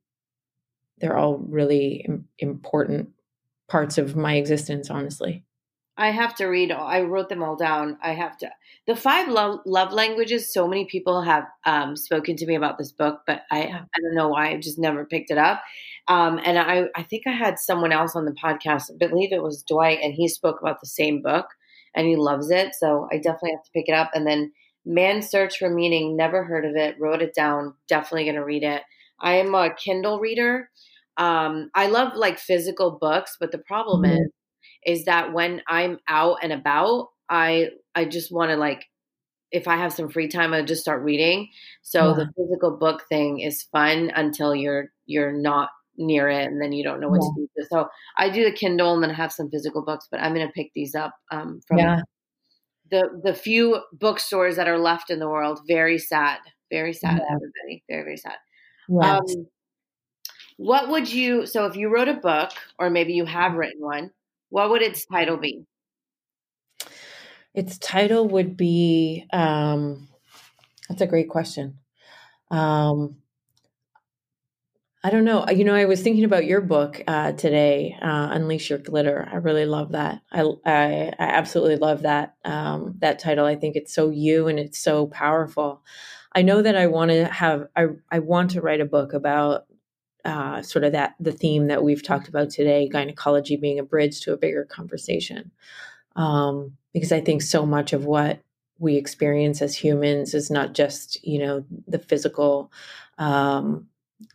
they're 0.98 1.16
all 1.16 1.38
really 1.38 2.06
important 2.38 3.10
parts 3.68 3.98
of 3.98 4.16
my 4.16 4.36
existence, 4.36 4.90
honestly. 4.90 5.44
I 5.96 6.10
have 6.10 6.34
to 6.36 6.46
read. 6.46 6.72
I 6.72 7.02
wrote 7.02 7.28
them 7.28 7.42
all 7.42 7.56
down. 7.56 7.98
I 8.02 8.12
have 8.14 8.38
to. 8.38 8.50
The 8.86 8.96
five 8.96 9.28
love, 9.28 9.60
love 9.66 9.92
languages. 9.92 10.52
So 10.52 10.66
many 10.66 10.86
people 10.86 11.22
have 11.22 11.44
um, 11.66 11.96
spoken 11.96 12.34
to 12.36 12.46
me 12.46 12.54
about 12.54 12.78
this 12.78 12.92
book, 12.92 13.20
but 13.26 13.42
I 13.50 13.60
I 13.64 14.00
don't 14.00 14.14
know 14.14 14.28
why. 14.28 14.50
I 14.50 14.56
just 14.58 14.78
never 14.78 15.04
picked 15.04 15.30
it 15.30 15.38
up. 15.38 15.62
Um, 16.08 16.40
and 16.42 16.58
I 16.58 16.86
I 16.96 17.02
think 17.02 17.26
I 17.26 17.32
had 17.32 17.58
someone 17.58 17.92
else 17.92 18.16
on 18.16 18.24
the 18.24 18.32
podcast. 18.32 18.84
I 18.90 19.06
believe 19.06 19.32
it 19.32 19.42
was 19.42 19.64
Dwight, 19.68 19.98
and 20.02 20.14
he 20.14 20.28
spoke 20.28 20.60
about 20.60 20.80
the 20.80 20.86
same 20.86 21.20
book, 21.20 21.46
and 21.94 22.06
he 22.06 22.16
loves 22.16 22.50
it. 22.50 22.74
So 22.74 23.06
I 23.12 23.16
definitely 23.16 23.52
have 23.52 23.64
to 23.64 23.70
pick 23.74 23.88
it 23.88 23.94
up. 23.94 24.10
And 24.14 24.26
then 24.26 24.52
Man's 24.84 25.28
Search 25.28 25.58
for 25.58 25.68
Meaning. 25.68 26.16
Never 26.16 26.44
heard 26.44 26.64
of 26.64 26.76
it. 26.76 26.96
Wrote 26.98 27.22
it 27.22 27.34
down. 27.34 27.74
Definitely 27.88 28.24
going 28.24 28.36
to 28.36 28.44
read 28.44 28.62
it. 28.62 28.82
I 29.20 29.34
am 29.34 29.54
a 29.54 29.74
Kindle 29.74 30.18
reader. 30.18 30.68
Um, 31.16 31.70
I 31.74 31.86
love 31.86 32.14
like 32.14 32.38
physical 32.38 32.98
books, 33.00 33.36
but 33.38 33.52
the 33.52 33.58
problem 33.58 34.02
mm-hmm. 34.02 34.14
is 34.14 34.28
is 34.84 35.04
that 35.04 35.32
when 35.32 35.62
I'm 35.68 35.98
out 36.08 36.38
and 36.42 36.52
about, 36.52 37.08
I 37.28 37.70
I 37.94 38.04
just 38.04 38.32
want 38.32 38.50
to 38.50 38.56
like 38.56 38.86
if 39.52 39.68
I 39.68 39.76
have 39.76 39.92
some 39.92 40.08
free 40.08 40.28
time, 40.28 40.54
I 40.54 40.62
just 40.62 40.80
start 40.80 41.02
reading. 41.02 41.48
So 41.82 42.08
yeah. 42.08 42.24
the 42.24 42.32
physical 42.36 42.76
book 42.76 43.04
thing 43.08 43.40
is 43.40 43.64
fun 43.70 44.10
until 44.14 44.54
you're 44.54 44.88
you're 45.06 45.32
not 45.32 45.70
near 45.96 46.28
it, 46.28 46.46
and 46.46 46.60
then 46.60 46.72
you 46.72 46.82
don't 46.82 47.00
know 47.00 47.08
what 47.08 47.20
yeah. 47.36 47.44
to 47.44 47.48
do. 47.56 47.66
So 47.70 47.88
I 48.16 48.30
do 48.30 48.44
the 48.44 48.52
Kindle 48.56 48.94
and 48.94 49.02
then 49.02 49.10
have 49.10 49.32
some 49.32 49.50
physical 49.50 49.84
books, 49.84 50.08
but 50.10 50.20
I'm 50.20 50.32
gonna 50.32 50.50
pick 50.54 50.72
these 50.74 50.94
up 50.94 51.14
um, 51.30 51.60
from 51.68 51.78
yeah. 51.78 52.00
The 52.90 53.20
the 53.22 53.34
few 53.34 53.80
bookstores 53.92 54.56
that 54.56 54.68
are 54.68 54.78
left 54.78 55.10
in 55.10 55.18
the 55.18 55.28
world. 55.28 55.60
Very 55.66 55.98
sad, 55.98 56.38
very 56.70 56.92
sad, 56.92 57.20
everybody. 57.30 57.84
Very 57.88 58.02
very 58.02 58.16
sad. 58.16 58.36
Um, 59.00 59.46
what 60.56 60.88
would 60.88 61.12
you? 61.12 61.46
So 61.46 61.66
if 61.66 61.76
you 61.76 61.88
wrote 61.88 62.08
a 62.08 62.14
book, 62.14 62.50
or 62.78 62.90
maybe 62.90 63.14
you 63.14 63.24
have 63.24 63.54
written 63.54 63.80
one 63.80 64.10
what 64.52 64.68
would 64.68 64.82
its 64.82 65.06
title 65.06 65.38
be? 65.38 65.64
Its 67.54 67.78
title 67.78 68.28
would 68.28 68.54
be 68.54 69.26
um, 69.32 70.08
that's 70.88 71.00
a 71.00 71.06
great 71.06 71.30
question. 71.30 71.78
Um, 72.50 73.21
I 75.04 75.10
don't 75.10 75.24
know. 75.24 75.44
You 75.48 75.64
know, 75.64 75.74
I 75.74 75.86
was 75.86 76.00
thinking 76.00 76.24
about 76.24 76.44
your 76.44 76.60
book 76.60 77.02
uh, 77.08 77.32
today, 77.32 77.96
uh, 78.00 78.28
"Unleash 78.32 78.70
Your 78.70 78.78
Glitter." 78.78 79.28
I 79.32 79.36
really 79.36 79.66
love 79.66 79.92
that. 79.92 80.20
I 80.30 80.42
I, 80.64 81.12
I 81.18 81.24
absolutely 81.24 81.76
love 81.76 82.02
that 82.02 82.36
um, 82.44 82.94
that 82.98 83.18
title. 83.18 83.44
I 83.44 83.56
think 83.56 83.74
it's 83.74 83.92
so 83.92 84.10
you 84.10 84.46
and 84.46 84.60
it's 84.60 84.78
so 84.78 85.06
powerful. 85.08 85.82
I 86.34 86.42
know 86.42 86.62
that 86.62 86.76
I 86.76 86.86
want 86.86 87.10
to 87.10 87.24
have. 87.26 87.66
I 87.74 87.86
I 88.12 88.20
want 88.20 88.52
to 88.52 88.60
write 88.60 88.80
a 88.80 88.84
book 88.84 89.12
about 89.12 89.66
uh, 90.24 90.62
sort 90.62 90.84
of 90.84 90.92
that 90.92 91.14
the 91.18 91.32
theme 91.32 91.66
that 91.66 91.82
we've 91.82 92.02
talked 92.02 92.28
about 92.28 92.50
today 92.50 92.88
gynecology 92.88 93.56
being 93.56 93.78
a 93.78 93.84
bridge 93.84 94.20
to 94.20 94.32
a 94.32 94.36
bigger 94.36 94.64
conversation 94.64 95.50
um, 96.16 96.76
because 96.92 97.12
i 97.12 97.20
think 97.20 97.42
so 97.42 97.66
much 97.66 97.92
of 97.92 98.04
what 98.04 98.40
we 98.78 98.96
experience 98.96 99.62
as 99.62 99.74
humans 99.74 100.34
is 100.34 100.50
not 100.50 100.74
just 100.74 101.22
you 101.24 101.38
know 101.38 101.64
the 101.88 101.98
physical 101.98 102.72
um, 103.18 103.86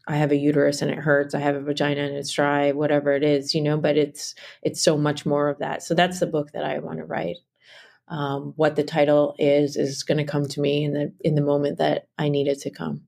i 0.08 0.16
have 0.16 0.32
a 0.32 0.36
uterus 0.36 0.82
and 0.82 0.92
it 0.92 0.98
hurts 0.98 1.34
i 1.36 1.40
have 1.40 1.56
a 1.56 1.62
vagina 1.62 2.02
and 2.02 2.16
it's 2.16 2.32
dry 2.32 2.72
whatever 2.72 3.14
it 3.14 3.24
is 3.24 3.54
you 3.54 3.62
know 3.62 3.78
but 3.78 3.98
it's 3.98 4.36
it's 4.62 4.84
so 4.84 4.98
much 4.98 5.26
more 5.26 5.50
of 5.50 5.60
that 5.60 5.84
so 5.84 5.94
that's 5.94 6.20
the 6.20 6.28
book 6.28 6.52
that 6.52 6.64
i 6.64 6.80
want 6.80 6.98
to 6.98 7.06
write 7.06 7.38
um, 8.08 8.54
what 8.56 8.76
the 8.76 8.84
title 8.84 9.36
is 9.38 9.76
is 9.76 10.04
going 10.04 10.18
to 10.18 10.24
come 10.24 10.48
to 10.48 10.62
me 10.62 10.84
in 10.84 10.94
the 10.94 11.14
in 11.22 11.36
the 11.36 11.42
moment 11.42 11.80
that 11.80 12.08
I 12.18 12.30
need 12.30 12.48
it 12.48 12.60
to 12.62 12.70
come. 12.70 13.02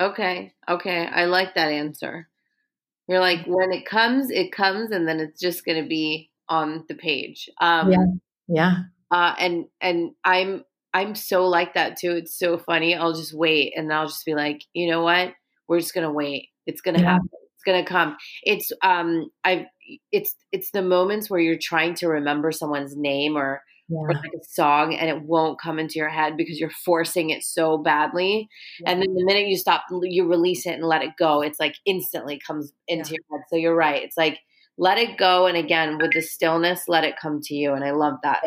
Okay. 0.00 0.52
Okay. 0.68 1.06
I 1.06 1.24
like 1.24 1.54
that 1.54 1.72
answer. 1.72 2.28
You're 3.08 3.20
like 3.20 3.46
when 3.46 3.72
it 3.72 3.86
comes, 3.86 4.30
it 4.30 4.52
comes, 4.52 4.90
and 4.90 5.08
then 5.08 5.20
it's 5.20 5.40
just 5.40 5.64
going 5.64 5.82
to 5.82 5.88
be 5.88 6.30
on 6.48 6.84
the 6.88 6.94
page. 6.94 7.48
Um, 7.60 7.90
yeah. 7.90 8.04
Yeah. 8.48 8.76
Uh, 9.10 9.34
and 9.38 9.64
and 9.80 10.12
I'm 10.24 10.64
I'm 10.92 11.14
so 11.14 11.46
like 11.46 11.74
that 11.74 11.98
too. 11.98 12.12
It's 12.12 12.38
so 12.38 12.58
funny. 12.58 12.94
I'll 12.94 13.14
just 13.14 13.34
wait, 13.34 13.72
and 13.76 13.92
I'll 13.92 14.06
just 14.06 14.26
be 14.26 14.34
like, 14.34 14.64
you 14.74 14.90
know 14.90 15.02
what? 15.02 15.32
We're 15.72 15.80
just 15.80 15.94
gonna 15.94 16.12
wait. 16.12 16.50
It's 16.66 16.82
gonna 16.82 17.00
yeah. 17.00 17.12
happen. 17.12 17.28
It's 17.54 17.64
gonna 17.64 17.82
come. 17.82 18.14
It's 18.42 18.70
um 18.82 19.30
I 19.42 19.68
it's 20.10 20.34
it's 20.52 20.70
the 20.72 20.82
moments 20.82 21.30
where 21.30 21.40
you're 21.40 21.56
trying 21.58 21.94
to 21.94 22.08
remember 22.08 22.52
someone's 22.52 22.94
name 22.94 23.38
or 23.38 23.62
yeah. 23.88 24.00
like 24.00 24.32
a 24.34 24.44
song 24.44 24.94
and 24.94 25.08
it 25.08 25.22
won't 25.22 25.58
come 25.58 25.78
into 25.78 25.98
your 25.98 26.10
head 26.10 26.36
because 26.36 26.60
you're 26.60 26.68
forcing 26.84 27.30
it 27.30 27.42
so 27.42 27.78
badly. 27.78 28.50
Yeah. 28.80 28.90
And 28.90 29.00
then 29.00 29.14
the 29.14 29.24
minute 29.24 29.48
you 29.48 29.56
stop, 29.56 29.84
you 30.02 30.26
release 30.26 30.66
it 30.66 30.74
and 30.74 30.84
let 30.84 31.02
it 31.02 31.12
go, 31.18 31.40
it's 31.40 31.58
like 31.58 31.76
instantly 31.86 32.38
comes 32.46 32.74
into 32.86 33.12
yeah. 33.12 33.18
your 33.30 33.38
head. 33.38 33.46
So 33.48 33.56
you're 33.56 33.74
right. 33.74 34.02
It's 34.02 34.18
like 34.18 34.40
let 34.76 34.98
it 34.98 35.16
go. 35.16 35.46
And 35.46 35.56
again, 35.56 35.96
with 35.96 36.12
the 36.12 36.20
stillness, 36.20 36.84
let 36.86 37.04
it 37.04 37.14
come 37.18 37.40
to 37.44 37.54
you. 37.54 37.72
And 37.72 37.82
I 37.82 37.92
love 37.92 38.18
that. 38.24 38.42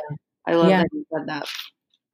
I 0.47 0.53
love 0.53 0.69
that 0.69 0.87
you 0.93 1.05
said 1.11 1.27
that. 1.27 1.47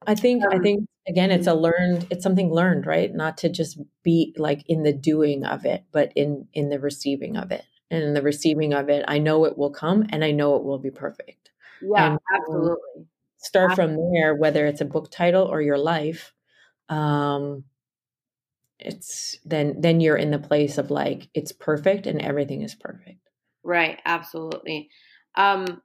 I 0.06 0.14
think, 0.14 0.42
um, 0.42 0.50
I 0.52 0.58
think 0.58 0.88
again, 1.06 1.30
it's 1.30 1.46
a 1.46 1.54
learned, 1.54 2.06
it's 2.10 2.22
something 2.22 2.52
learned, 2.52 2.86
right? 2.86 3.12
Not 3.12 3.38
to 3.38 3.48
just 3.48 3.78
be 4.02 4.34
like 4.36 4.64
in 4.68 4.82
the 4.82 4.92
doing 4.92 5.44
of 5.44 5.64
it, 5.64 5.84
but 5.92 6.12
in, 6.14 6.48
in 6.52 6.68
the 6.68 6.78
receiving 6.78 7.36
of 7.36 7.50
it. 7.50 7.64
And 7.90 8.02
in 8.02 8.14
the 8.14 8.22
receiving 8.22 8.72
of 8.72 8.88
it, 8.88 9.04
I 9.06 9.18
know 9.18 9.44
it 9.44 9.58
will 9.58 9.70
come 9.70 10.06
and 10.10 10.24
I 10.24 10.30
know 10.30 10.56
it 10.56 10.64
will 10.64 10.78
be 10.78 10.90
perfect. 10.90 11.50
Yeah, 11.80 12.12
and, 12.12 12.20
absolutely 12.34 13.06
start 13.42 13.74
from 13.74 13.96
there 14.12 14.34
whether 14.34 14.66
it's 14.66 14.80
a 14.80 14.86
book 14.86 15.10
title 15.10 15.44
or 15.44 15.60
your 15.60 15.78
life 15.78 16.32
um 16.88 17.64
it's 18.78 19.38
then 19.44 19.80
then 19.80 20.00
you're 20.00 20.16
in 20.16 20.30
the 20.30 20.38
place 20.38 20.78
of 20.78 20.90
like 20.90 21.28
it's 21.34 21.52
perfect 21.52 22.06
and 22.06 22.20
everything 22.22 22.62
is 22.62 22.74
perfect 22.74 23.28
right 23.64 24.00
absolutely 24.04 24.88
um 25.36 25.82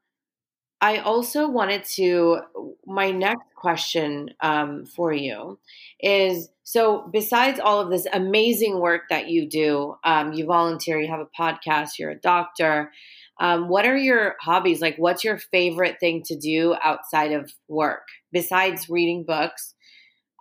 i 0.82 0.98
also 0.98 1.48
wanted 1.50 1.84
to 1.84 2.40
my 2.86 3.12
next 3.12 3.44
question 3.56 4.30
um, 4.42 4.86
for 4.86 5.12
you 5.12 5.58
is 6.00 6.50
so 6.64 7.10
besides 7.12 7.60
all 7.60 7.80
of 7.80 7.90
this 7.90 8.06
amazing 8.14 8.80
work 8.80 9.04
that 9.10 9.28
you 9.30 9.48
do 9.48 9.96
um, 10.04 10.34
you 10.34 10.46
volunteer 10.46 11.00
you 11.00 11.08
have 11.08 11.20
a 11.20 11.42
podcast 11.42 11.98
you're 11.98 12.12
a 12.12 12.20
doctor 12.20 12.92
um, 13.40 13.68
what 13.68 13.86
are 13.86 13.98
your 13.98 14.36
hobbies? 14.42 14.82
Like, 14.82 14.96
what's 14.98 15.24
your 15.24 15.38
favorite 15.38 16.00
thing 16.00 16.24
to 16.24 16.36
do 16.36 16.76
outside 16.84 17.32
of 17.34 17.52
work 17.68 18.08
besides 18.32 18.90
reading 18.90 19.26
books? 19.26 19.76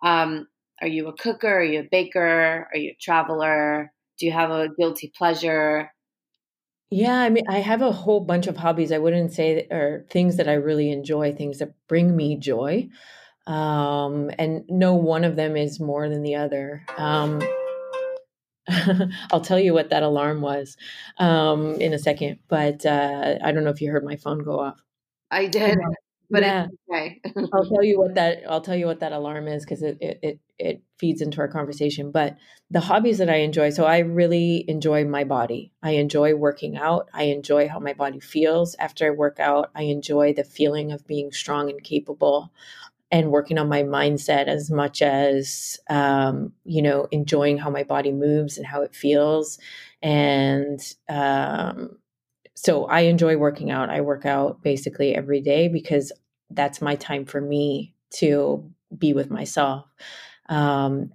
Um, 0.02 0.48
are 0.80 0.88
you 0.88 1.08
a 1.08 1.12
cooker? 1.12 1.48
Are 1.58 1.64
you 1.64 1.80
a 1.80 1.88
baker? 1.90 2.68
Are 2.72 2.76
you 2.76 2.90
a 2.92 2.98
traveler? 3.00 3.92
Do 4.18 4.26
you 4.26 4.32
have 4.32 4.50
a 4.50 4.68
guilty 4.78 5.12
pleasure? 5.16 5.90
Yeah, 6.90 7.18
I 7.20 7.30
mean, 7.30 7.44
I 7.48 7.58
have 7.58 7.82
a 7.82 7.90
whole 7.90 8.20
bunch 8.20 8.46
of 8.46 8.56
hobbies. 8.56 8.92
I 8.92 8.98
wouldn't 8.98 9.32
say 9.32 9.54
that, 9.56 9.74
or 9.74 10.06
things 10.08 10.36
that 10.36 10.48
I 10.48 10.54
really 10.54 10.90
enjoy, 10.92 11.32
things 11.32 11.58
that 11.58 11.74
bring 11.88 12.16
me 12.16 12.36
joy. 12.36 12.88
Um, 13.46 14.30
and 14.38 14.64
no 14.68 14.94
one 14.94 15.24
of 15.24 15.36
them 15.36 15.56
is 15.56 15.80
more 15.80 16.08
than 16.08 16.22
the 16.22 16.36
other. 16.36 16.84
Um, 16.96 17.40
I'll 19.32 19.40
tell 19.40 19.58
you 19.58 19.72
what 19.74 19.90
that 19.90 20.02
alarm 20.02 20.40
was 20.40 20.76
um, 21.18 21.74
in 21.80 21.92
a 21.92 21.98
second, 21.98 22.38
but 22.48 22.84
uh, 22.86 23.36
I 23.42 23.52
don't 23.52 23.64
know 23.64 23.70
if 23.70 23.80
you 23.80 23.90
heard 23.90 24.04
my 24.04 24.16
phone 24.16 24.42
go 24.42 24.60
off. 24.60 24.80
I 25.30 25.46
did, 25.46 25.78
but 26.30 26.42
yeah. 26.42 26.66
okay. 26.90 27.20
I'll 27.52 27.66
tell 27.66 27.82
you 27.82 27.98
what 27.98 28.14
that 28.14 28.42
I'll 28.48 28.60
tell 28.60 28.76
you 28.76 28.86
what 28.86 29.00
that 29.00 29.12
alarm 29.12 29.48
is 29.48 29.64
because 29.64 29.82
it, 29.82 29.98
it 30.00 30.18
it 30.22 30.40
it 30.58 30.82
feeds 30.98 31.20
into 31.20 31.40
our 31.40 31.48
conversation. 31.48 32.10
But 32.10 32.36
the 32.70 32.80
hobbies 32.80 33.18
that 33.18 33.30
I 33.30 33.36
enjoy, 33.36 33.70
so 33.70 33.84
I 33.84 33.98
really 33.98 34.64
enjoy 34.68 35.04
my 35.04 35.24
body. 35.24 35.72
I 35.82 35.92
enjoy 35.92 36.34
working 36.34 36.76
out. 36.76 37.08
I 37.12 37.24
enjoy 37.24 37.68
how 37.68 37.78
my 37.78 37.92
body 37.92 38.20
feels 38.20 38.74
after 38.78 39.06
I 39.06 39.10
work 39.10 39.38
out. 39.38 39.70
I 39.74 39.82
enjoy 39.82 40.32
the 40.32 40.44
feeling 40.44 40.92
of 40.92 41.06
being 41.06 41.32
strong 41.32 41.70
and 41.70 41.82
capable 41.82 42.52
and 43.10 43.30
working 43.30 43.58
on 43.58 43.68
my 43.68 43.82
mindset 43.82 44.46
as 44.48 44.70
much 44.70 45.00
as 45.02 45.78
um, 45.88 46.52
you 46.64 46.82
know 46.82 47.06
enjoying 47.10 47.58
how 47.58 47.70
my 47.70 47.82
body 47.82 48.12
moves 48.12 48.58
and 48.58 48.66
how 48.66 48.82
it 48.82 48.94
feels 48.94 49.58
and 50.02 50.80
um, 51.08 51.98
so 52.56 52.86
i 52.86 53.00
enjoy 53.02 53.36
working 53.36 53.70
out. 53.70 53.90
I 53.90 54.00
work 54.00 54.26
out 54.26 54.62
basically 54.62 55.14
every 55.14 55.40
day 55.40 55.68
because 55.68 56.10
that's 56.50 56.82
my 56.82 56.96
time 56.96 57.24
for 57.24 57.40
me 57.40 57.94
to 58.14 58.68
be 58.96 59.12
with 59.12 59.30
myself. 59.30 59.84
Um, 60.48 61.12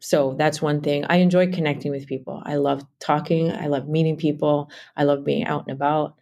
so 0.00 0.34
that's 0.38 0.60
one 0.60 0.82
thing. 0.82 1.04
I 1.08 1.16
enjoy 1.16 1.50
connecting 1.50 1.90
with 1.90 2.06
people. 2.06 2.42
I 2.44 2.56
love 2.56 2.84
talking. 3.00 3.50
I 3.50 3.68
love 3.68 3.88
meeting 3.88 4.16
people. 4.16 4.70
I 4.96 5.04
love 5.04 5.24
being 5.24 5.44
out 5.46 5.64
and 5.66 5.72
about. 5.74 6.16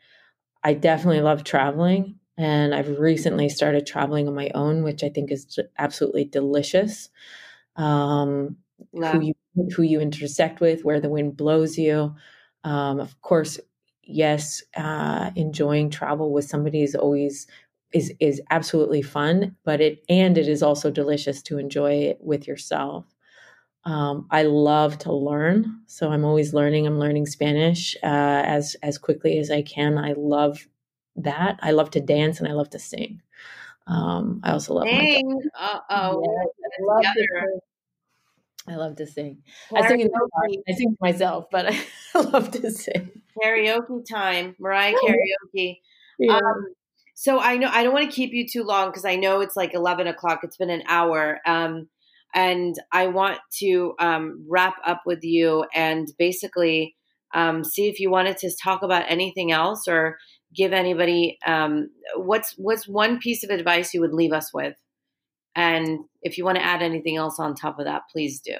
I 0.62 0.74
definitely 0.74 1.22
love 1.22 1.42
traveling 1.44 2.20
and 2.38 2.74
I've 2.74 2.98
recently 2.98 3.48
started 3.48 3.86
traveling 3.86 4.28
on 4.28 4.34
my 4.34 4.50
own, 4.54 4.84
which 4.84 5.02
I 5.02 5.08
think 5.08 5.32
is 5.32 5.58
absolutely 5.78 6.24
delicious. 6.24 7.10
Um, 7.76 8.56
Who 9.12 9.20
you 9.20 9.34
who 9.76 9.82
you 9.82 10.00
intersect 10.00 10.60
with, 10.60 10.84
where 10.84 11.00
the 11.00 11.08
wind 11.10 11.36
blows 11.36 11.76
you. 11.78 12.14
Um, 12.64 13.00
of 13.00 13.20
course, 13.22 13.58
yes, 14.04 14.62
uh, 14.76 15.30
enjoying 15.36 15.90
travel 15.90 16.32
with 16.32 16.44
somebody 16.46 16.82
is 16.82 16.94
always 16.94 17.46
is 17.92 18.12
is 18.20 18.40
absolutely 18.50 19.02
fun, 19.02 19.56
but 19.64 19.80
it 19.80 20.04
and 20.08 20.38
it 20.38 20.48
is 20.48 20.62
also 20.62 20.90
delicious 20.90 21.42
to 21.44 21.58
enjoy 21.58 21.92
it 21.94 22.18
with 22.20 22.46
yourself. 22.48 23.06
Um, 23.84 24.28
I 24.30 24.44
love 24.44 24.98
to 25.00 25.12
learn, 25.12 25.82
so 25.86 26.10
I'm 26.10 26.24
always 26.24 26.54
learning. 26.54 26.86
I'm 26.86 26.98
learning 27.00 27.26
Spanish 27.26 27.96
uh, 28.02 28.42
as 28.46 28.76
as 28.82 28.98
quickly 28.98 29.38
as 29.38 29.50
I 29.50 29.62
can. 29.62 29.98
I 29.98 30.14
love 30.16 30.68
that. 31.16 31.58
I 31.62 31.72
love 31.72 31.90
to 31.92 32.00
dance 32.00 32.38
and 32.40 32.48
I 32.48 32.52
love 32.52 32.70
to 32.70 32.78
sing. 32.78 33.22
Um, 33.88 34.40
I 34.44 34.52
also 34.52 34.74
love 34.74 34.90
sing. 34.92 35.50
Uh 35.58 35.80
oh. 35.90 36.22
Yeah, 37.00 37.12
I, 38.68 38.76
love 38.76 38.96
to 38.96 39.06
sing. 39.06 39.38
I 39.74 39.88
sing, 39.88 40.08
I 40.68 40.72
sing 40.72 40.90
to 40.90 40.96
myself, 41.00 41.46
but 41.50 41.74
I 42.14 42.20
love 42.20 42.50
to 42.52 42.70
sing. 42.70 43.10
Karaoke 43.42 44.04
time, 44.08 44.56
Mariah 44.58 44.94
karaoke. 44.94 45.78
Yeah. 46.18 46.36
Um, 46.36 46.66
so 47.14 47.40
I 47.40 47.56
know 47.56 47.68
I 47.70 47.82
don't 47.82 47.92
want 47.92 48.08
to 48.10 48.14
keep 48.14 48.32
you 48.32 48.46
too 48.48 48.64
long 48.64 48.88
because 48.88 49.04
I 49.04 49.16
know 49.16 49.40
it's 49.40 49.56
like 49.56 49.74
eleven 49.74 50.06
o'clock. 50.06 50.40
It's 50.42 50.56
been 50.56 50.70
an 50.70 50.82
hour, 50.86 51.40
um, 51.46 51.88
and 52.34 52.74
I 52.90 53.08
want 53.08 53.38
to 53.58 53.94
um, 53.98 54.44
wrap 54.48 54.76
up 54.86 55.02
with 55.06 55.22
you 55.22 55.64
and 55.74 56.08
basically 56.18 56.96
um, 57.34 57.64
see 57.64 57.88
if 57.88 58.00
you 58.00 58.10
wanted 58.10 58.38
to 58.38 58.50
talk 58.62 58.82
about 58.82 59.04
anything 59.08 59.52
else 59.52 59.88
or 59.88 60.18
give 60.54 60.72
anybody 60.72 61.38
um, 61.46 61.90
what's 62.16 62.54
what's 62.56 62.86
one 62.86 63.18
piece 63.18 63.42
of 63.44 63.50
advice 63.50 63.94
you 63.94 64.00
would 64.00 64.12
leave 64.12 64.32
us 64.32 64.52
with 64.52 64.74
and 65.54 66.00
if 66.22 66.38
you 66.38 66.44
want 66.44 66.56
to 66.56 66.64
add 66.64 66.82
anything 66.82 67.16
else 67.16 67.38
on 67.38 67.54
top 67.54 67.78
of 67.78 67.84
that 67.84 68.02
please 68.10 68.40
do. 68.40 68.56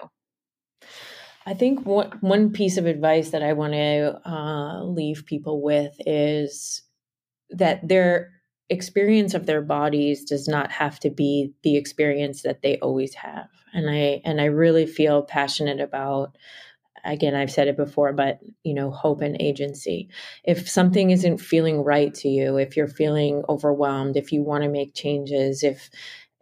I 1.45 1.55
think 1.55 1.85
one, 1.85 2.17
one 2.21 2.53
piece 2.53 2.77
of 2.77 2.87
advice 2.87 3.31
that 3.31 3.43
i 3.43 3.53
want 3.53 3.73
to 3.73 4.21
uh, 4.29 4.85
leave 4.85 5.25
people 5.27 5.63
with 5.63 5.95
is 6.07 6.83
that 7.51 7.87
their 7.87 8.31
experience 8.73 9.35
of 9.35 9.45
their 9.47 9.61
bodies 9.61 10.25
does 10.25 10.49
not 10.49 10.73
have 10.73 10.99
to 11.01 11.11
be 11.11 11.53
the 11.63 11.77
experience 11.77 12.43
that 12.43 12.63
they 12.63 12.79
always 12.79 13.15
have. 13.15 13.49
And 13.75 13.89
i 13.89 14.21
and 14.25 14.41
i 14.41 14.47
really 14.47 14.87
feel 14.87 15.23
passionate 15.23 15.81
about 15.81 16.37
again 17.05 17.35
i've 17.35 17.51
said 17.51 17.69
it 17.69 17.77
before 17.77 18.13
but 18.13 18.39
you 18.63 18.75
know 18.75 18.91
hope 18.91 19.21
and 19.21 19.41
agency. 19.41 20.09
If 20.45 20.69
something 20.69 21.11
isn't 21.11 21.39
feeling 21.39 21.83
right 21.85 22.15
to 22.15 22.29
you 22.29 22.57
if 22.59 22.77
you're 22.77 22.89
feeling 22.89 23.45
overwhelmed 23.49 24.17
if 24.17 24.33
you 24.33 24.43
want 24.43 24.65
to 24.65 24.71
make 24.71 24.95
changes 24.95 25.63
if 25.63 25.91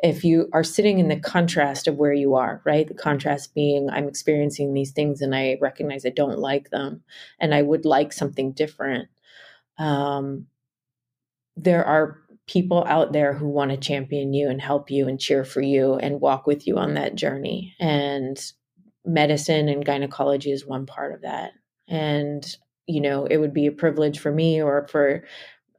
if 0.02 0.24
you 0.24 0.48
are 0.52 0.64
sitting 0.64 0.98
in 0.98 1.08
the 1.08 1.20
contrast 1.20 1.86
of 1.86 1.96
where 1.96 2.12
you 2.12 2.34
are 2.34 2.62
right 2.64 2.88
the 2.88 2.94
contrast 2.94 3.54
being 3.54 3.88
i'm 3.90 4.08
experiencing 4.08 4.72
these 4.72 4.92
things 4.92 5.20
and 5.20 5.34
i 5.34 5.56
recognize 5.60 6.04
i 6.06 6.10
don't 6.10 6.38
like 6.38 6.70
them 6.70 7.02
and 7.38 7.54
i 7.54 7.62
would 7.62 7.84
like 7.84 8.12
something 8.12 8.52
different 8.52 9.08
um, 9.78 10.46
there 11.56 11.84
are 11.84 12.18
people 12.46 12.84
out 12.86 13.12
there 13.12 13.32
who 13.32 13.48
want 13.48 13.70
to 13.70 13.76
champion 13.76 14.32
you 14.32 14.48
and 14.48 14.60
help 14.60 14.90
you 14.90 15.06
and 15.06 15.20
cheer 15.20 15.44
for 15.44 15.60
you 15.60 15.94
and 15.94 16.20
walk 16.20 16.46
with 16.46 16.66
you 16.66 16.76
on 16.76 16.94
that 16.94 17.14
journey 17.14 17.74
and 17.78 18.52
medicine 19.04 19.68
and 19.68 19.84
gynecology 19.84 20.50
is 20.50 20.66
one 20.66 20.86
part 20.86 21.12
of 21.12 21.22
that. 21.22 21.52
And, 21.88 22.44
you 22.86 23.00
know, 23.00 23.26
it 23.26 23.38
would 23.38 23.54
be 23.54 23.66
a 23.66 23.72
privilege 23.72 24.18
for 24.18 24.32
me 24.32 24.62
or 24.62 24.86
for, 24.88 25.24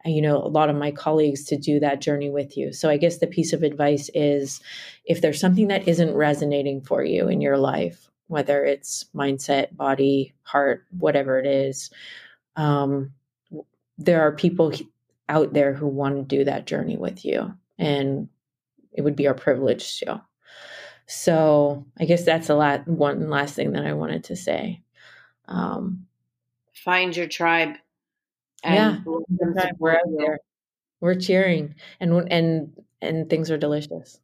you 0.06 0.22
know, 0.22 0.38
a 0.38 0.48
lot 0.48 0.70
of 0.70 0.76
my 0.76 0.92
colleagues 0.92 1.44
to 1.46 1.58
do 1.58 1.80
that 1.80 2.02
journey 2.02 2.30
with 2.30 2.58
you. 2.58 2.74
So 2.74 2.90
I 2.90 2.98
guess 2.98 3.18
the 3.18 3.28
piece 3.28 3.54
of 3.54 3.64
advice 3.64 4.10
is 4.14 4.62
if 5.06 5.22
there's 5.22 5.40
something 5.40 5.68
that 5.68 5.88
isn't 5.88 6.14
resonating 6.14 6.82
for 6.82 7.04
you 7.04 7.28
in 7.28 7.42
your 7.42 7.58
life, 7.58 8.10
whether 8.28 8.64
it's 8.64 9.06
mindset, 9.16 9.76
body, 9.76 10.34
heart, 10.44 10.86
whatever 10.98 11.40
it 11.40 11.46
is, 11.46 11.92
um, 12.56 13.14
there 13.98 14.22
are 14.22 14.32
people 14.32 14.74
out 15.30 15.54
there 15.54 15.74
who 15.74 15.88
want 15.88 16.16
to 16.16 16.38
do 16.38 16.44
that 16.46 16.66
journey 16.66 16.98
with 16.98 17.24
you. 17.24 17.54
And 17.78 18.30
it 18.92 19.02
would 19.02 19.16
be 19.16 19.28
our 19.28 19.34
privilege 19.34 20.00
to. 20.00 20.22
So 21.08 21.86
I 22.00 22.06
guess 22.06 22.24
that's 22.24 22.50
a 22.50 22.56
lot. 22.56 22.88
One 22.88 23.30
last 23.30 23.56
thing 23.56 23.74
that 23.74 23.86
I 23.86 23.94
wanted 23.94 24.26
to 24.26 24.36
say. 24.36 24.82
Um, 25.48 26.08
Find 26.74 27.16
your 27.16 27.28
tribe. 27.28 27.76
Yeah, 28.64 29.00
we're 29.80 29.94
out 29.94 30.00
there. 30.18 30.40
We're 31.00 31.16
cheering, 31.16 31.76
and 32.00 32.32
and 32.32 32.74
and 33.02 33.30
things 33.30 33.50
are 33.50 33.58
delicious. 33.58 34.20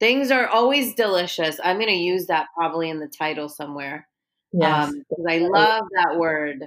Things 0.00 0.30
are 0.32 0.48
always 0.48 0.94
delicious. 0.94 1.60
I'm 1.62 1.76
going 1.76 1.88
to 1.88 1.94
use 1.94 2.26
that 2.26 2.48
probably 2.56 2.90
in 2.90 2.98
the 2.98 3.06
title 3.06 3.48
somewhere. 3.48 4.08
Yes, 4.52 4.88
um, 4.88 5.02
because 5.08 5.24
I 5.28 5.38
love 5.38 5.84
that 5.94 6.18
word. 6.18 6.64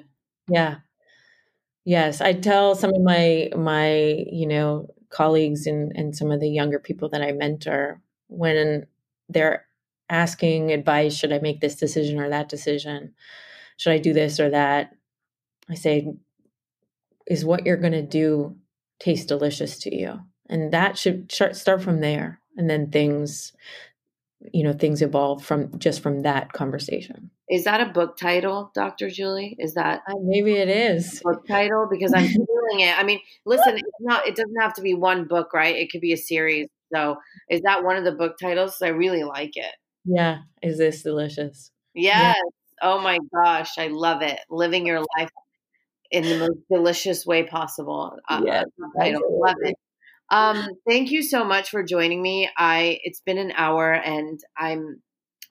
Yeah. 0.50 0.78
Yes, 1.84 2.22
I 2.22 2.34
tell 2.34 2.76
some 2.76 2.94
of 2.94 3.02
my 3.02 3.50
my 3.56 4.24
you 4.32 4.48
know 4.48 4.88
colleagues 5.10 5.68
and 5.68 5.92
and 5.96 6.16
some 6.16 6.32
of 6.32 6.40
the 6.40 6.50
younger 6.50 6.80
people 6.80 7.10
that 7.10 7.22
I 7.22 7.32
mentor 7.32 8.02
when 8.28 8.88
they're 9.30 9.66
asking 10.10 10.72
advice, 10.72 11.16
should 11.16 11.34
I 11.34 11.40
make 11.40 11.62
this 11.62 11.76
decision 11.76 12.20
or 12.20 12.30
that 12.30 12.50
decision? 12.50 13.14
Should 13.78 13.94
I 13.94 13.98
do 13.98 14.14
this 14.14 14.40
or 14.40 14.50
that? 14.50 14.92
I 15.70 15.76
say, 15.76 16.08
is 17.28 17.46
what 17.46 17.66
you're 17.66 17.78
going 17.78 17.94
to 17.94 18.02
do 18.02 18.56
taste 19.00 19.28
delicious 19.28 19.80
to 19.80 19.96
you? 19.96 20.20
And 20.50 20.72
that 20.74 20.98
should 20.98 21.32
start 21.32 21.82
from 21.82 22.02
there. 22.02 22.40
And 22.58 22.70
then 22.70 22.92
things, 22.92 23.54
you 24.54 24.64
know, 24.64 24.74
things 24.74 25.02
evolve 25.02 25.44
from 25.44 25.78
just 25.80 26.02
from 26.02 26.22
that 26.22 26.54
conversation. 26.54 27.32
Is 27.50 27.66
that 27.66 27.82
a 27.82 27.92
book 27.92 28.18
title, 28.18 28.72
Dr. 28.74 29.10
Julie? 29.10 29.56
Is 29.60 29.76
that 29.76 30.02
uh, 30.08 30.16
maybe 30.22 30.54
it 30.54 30.70
is 30.70 31.22
book 31.24 31.46
title 31.48 31.88
because 31.90 32.12
I'm 32.14 32.26
feeling 32.26 32.80
it. 32.80 32.98
I 32.98 33.04
mean, 33.04 33.20
listen, 33.46 33.76
it's 33.76 33.88
not. 34.00 34.28
It 34.28 34.36
doesn't 34.36 34.60
have 34.60 34.74
to 34.76 34.82
be 34.82 34.96
one 34.96 35.28
book, 35.28 35.54
right? 35.54 35.76
It 35.76 35.92
could 35.92 36.02
be 36.02 36.14
a 36.14 36.18
series. 36.18 36.68
So, 36.92 37.18
is 37.50 37.62
that 37.62 37.84
one 37.84 37.98
of 37.98 38.04
the 38.04 38.14
book 38.14 38.38
titles? 38.42 38.82
I 38.82 38.88
really 38.88 39.24
like 39.24 39.56
it. 39.58 39.76
Yeah, 40.06 40.40
is 40.64 40.78
this 40.80 41.04
delicious? 41.04 41.72
Yes. 41.94 42.22
Yeah. 42.22 42.34
Oh 42.82 43.00
my 43.00 43.20
gosh, 43.34 43.78
I 43.78 43.88
love 43.88 44.22
it. 44.22 44.40
Living 44.50 44.86
your 44.86 45.02
life 45.18 45.30
in 46.12 46.24
the 46.24 46.38
most 46.38 46.60
delicious 46.72 47.26
way 47.26 47.44
possible. 47.44 48.18
Uh, 48.30 48.42
yes, 48.46 48.66
I 49.00 49.16
love 49.30 49.56
it. 49.62 49.76
Um, 50.32 50.68
thank 50.88 51.12
you 51.12 51.22
so 51.22 51.44
much 51.44 51.70
for 51.70 51.84
joining 51.84 52.22
me. 52.22 52.50
I 52.58 53.00
it's 53.04 53.22
been 53.22 53.38
an 53.38 53.52
hour 53.56 53.94
and 53.94 54.40
I'm 54.58 55.02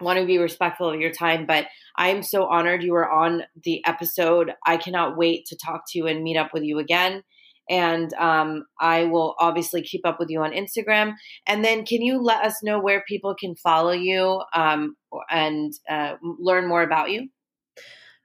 want 0.00 0.18
to 0.18 0.26
be 0.26 0.38
respectful 0.38 0.90
of 0.90 1.00
your 1.00 1.12
time, 1.12 1.46
but 1.46 1.66
I 1.96 2.08
am 2.08 2.22
so 2.22 2.46
honored 2.46 2.82
you 2.82 2.92
were 2.92 3.08
on 3.08 3.42
the 3.62 3.82
episode. 3.86 4.52
I 4.66 4.76
cannot 4.76 5.16
wait 5.16 5.46
to 5.46 5.56
talk 5.56 5.84
to 5.88 5.98
you 5.98 6.06
and 6.06 6.22
meet 6.22 6.36
up 6.36 6.52
with 6.52 6.64
you 6.64 6.78
again. 6.78 7.22
And 7.70 8.12
um, 8.14 8.64
I 8.78 9.04
will 9.04 9.36
obviously 9.38 9.82
keep 9.82 10.02
up 10.04 10.18
with 10.18 10.28
you 10.28 10.42
on 10.42 10.52
Instagram. 10.52 11.14
And 11.46 11.64
then, 11.64 11.86
can 11.86 12.02
you 12.02 12.20
let 12.20 12.44
us 12.44 12.62
know 12.62 12.78
where 12.78 13.02
people 13.08 13.34
can 13.34 13.54
follow 13.56 13.92
you 13.92 14.42
um, 14.54 14.96
and 15.30 15.72
uh, 15.88 16.14
learn 16.22 16.68
more 16.68 16.82
about 16.82 17.10
you? 17.10 17.28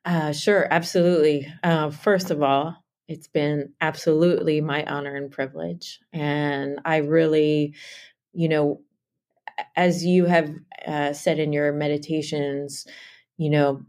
Uh, 0.06 0.32
sure, 0.32 0.68
absolutely. 0.72 1.52
Uh, 1.64 1.89
first 1.89 2.32
of 2.32 2.41
all, 2.41 2.76
it's 3.08 3.28
been 3.28 3.74
absolutely 3.82 4.62
my 4.62 4.84
honor 4.86 5.16
and 5.16 5.32
privilege. 5.32 6.00
And 6.14 6.80
I 6.86 6.97
really, 6.97 7.76
you 8.34 8.50
know, 8.50 8.82
as 9.76 10.06
you 10.06 10.26
have 10.26 10.52
uh, 10.88 11.14
said 11.14 11.39
in 11.39 11.54
your 11.54 11.74
meditations, 11.74 12.88
you 13.38 13.50
know, 13.50 13.84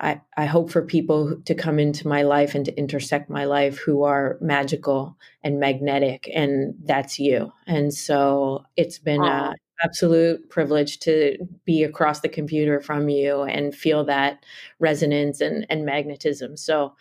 I, 0.00 0.20
I 0.36 0.46
hope 0.46 0.70
for 0.70 0.82
people 0.82 1.40
to 1.44 1.54
come 1.54 1.78
into 1.78 2.08
my 2.08 2.22
life 2.22 2.54
and 2.54 2.64
to 2.64 2.76
intersect 2.76 3.30
my 3.30 3.44
life 3.44 3.78
who 3.78 4.02
are 4.04 4.38
magical 4.40 5.16
and 5.44 5.60
magnetic, 5.60 6.28
and 6.34 6.74
that's 6.84 7.18
you. 7.20 7.52
And 7.66 7.94
so 7.94 8.64
it's 8.76 8.98
been 8.98 9.24
an 9.24 9.54
absolute 9.84 10.48
privilege 10.50 10.98
to 11.00 11.36
be 11.64 11.82
across 11.82 12.20
the 12.20 12.28
computer 12.28 12.80
from 12.80 13.08
you 13.08 13.42
and 13.42 13.74
feel 13.74 14.04
that 14.04 14.44
resonance 14.78 15.40
and, 15.40 15.66
and 15.70 15.84
magnetism. 15.84 16.56
So 16.56 16.94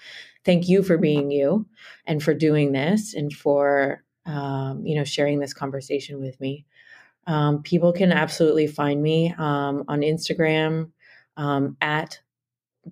thank 0.46 0.68
you 0.68 0.84
for 0.84 0.98
being 0.98 1.32
you 1.32 1.66
and 2.06 2.22
for 2.22 2.34
doing 2.34 2.72
this 2.72 3.14
and 3.14 3.32
for 3.34 4.04
um, 4.26 4.86
you 4.86 4.96
know 4.96 5.04
sharing 5.04 5.40
this 5.40 5.54
conversation 5.54 6.22
with 6.22 6.40
me. 6.40 6.66
Um, 7.28 7.62
people 7.64 7.94
can 7.94 8.12
absolutely 8.12 8.68
find 8.68 9.02
me 9.02 9.34
um, 9.38 9.84
on 9.88 10.02
Instagram 10.02 10.92
um, 11.38 11.78
at 11.82 12.20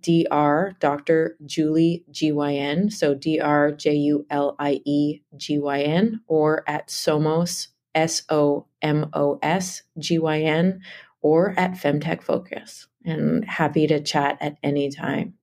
Dr. 0.01 0.75
Dr. 0.79 1.37
Julie 1.45 2.03
GYN. 2.11 2.91
So 2.91 3.15
D 3.15 3.39
R 3.39 3.71
J 3.71 3.93
U 3.95 4.25
L 4.29 4.55
I 4.59 4.81
E 4.85 5.21
G 5.37 5.57
Y 5.59 5.81
N 5.81 6.21
or 6.27 6.63
at 6.67 6.87
Somos, 6.87 7.67
S 7.95 8.23
O 8.29 8.65
M 8.81 9.09
O 9.13 9.39
S 9.41 9.83
G 9.97 10.19
Y 10.19 10.41
N 10.41 10.81
or 11.21 11.53
at 11.57 11.73
Femtech 11.73 12.23
Focus. 12.23 12.87
And 13.05 13.45
happy 13.45 13.87
to 13.87 14.01
chat 14.01 14.37
at 14.41 14.57
any 14.61 14.89
time. 14.89 15.35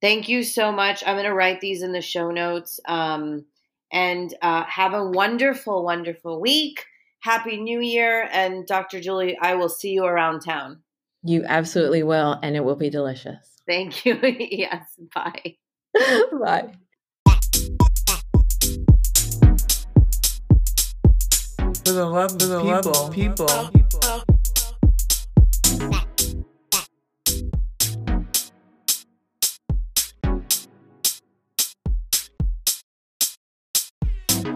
Thank 0.00 0.28
you 0.28 0.42
so 0.42 0.72
much. 0.72 1.04
I'm 1.06 1.14
going 1.14 1.26
to 1.26 1.34
write 1.34 1.60
these 1.60 1.82
in 1.82 1.92
the 1.92 2.00
show 2.00 2.30
notes. 2.30 2.80
Um, 2.86 3.44
and 3.92 4.34
uh, 4.40 4.64
have 4.64 4.94
a 4.94 5.04
wonderful, 5.04 5.84
wonderful 5.84 6.40
week. 6.40 6.86
Happy 7.20 7.58
New 7.58 7.80
Year. 7.80 8.28
And 8.32 8.66
Dr. 8.66 9.00
Julie, 9.00 9.38
I 9.40 9.54
will 9.54 9.68
see 9.68 9.90
you 9.90 10.04
around 10.04 10.40
town. 10.40 10.82
You 11.22 11.44
absolutely 11.46 12.02
will. 12.02 12.38
And 12.42 12.56
it 12.56 12.64
will 12.64 12.74
be 12.74 12.90
delicious. 12.90 13.62
Thank 13.68 14.04
you. 14.04 14.18
yes. 14.22 14.98
Bye. 15.14 15.56
Bye. 16.32 16.72
For 21.84 21.92
the 21.92 22.06
love 22.06 22.32
of 22.32 22.38
the 22.38 22.60
people. 22.60 23.08
people. 23.08 23.68
people. 23.68 23.81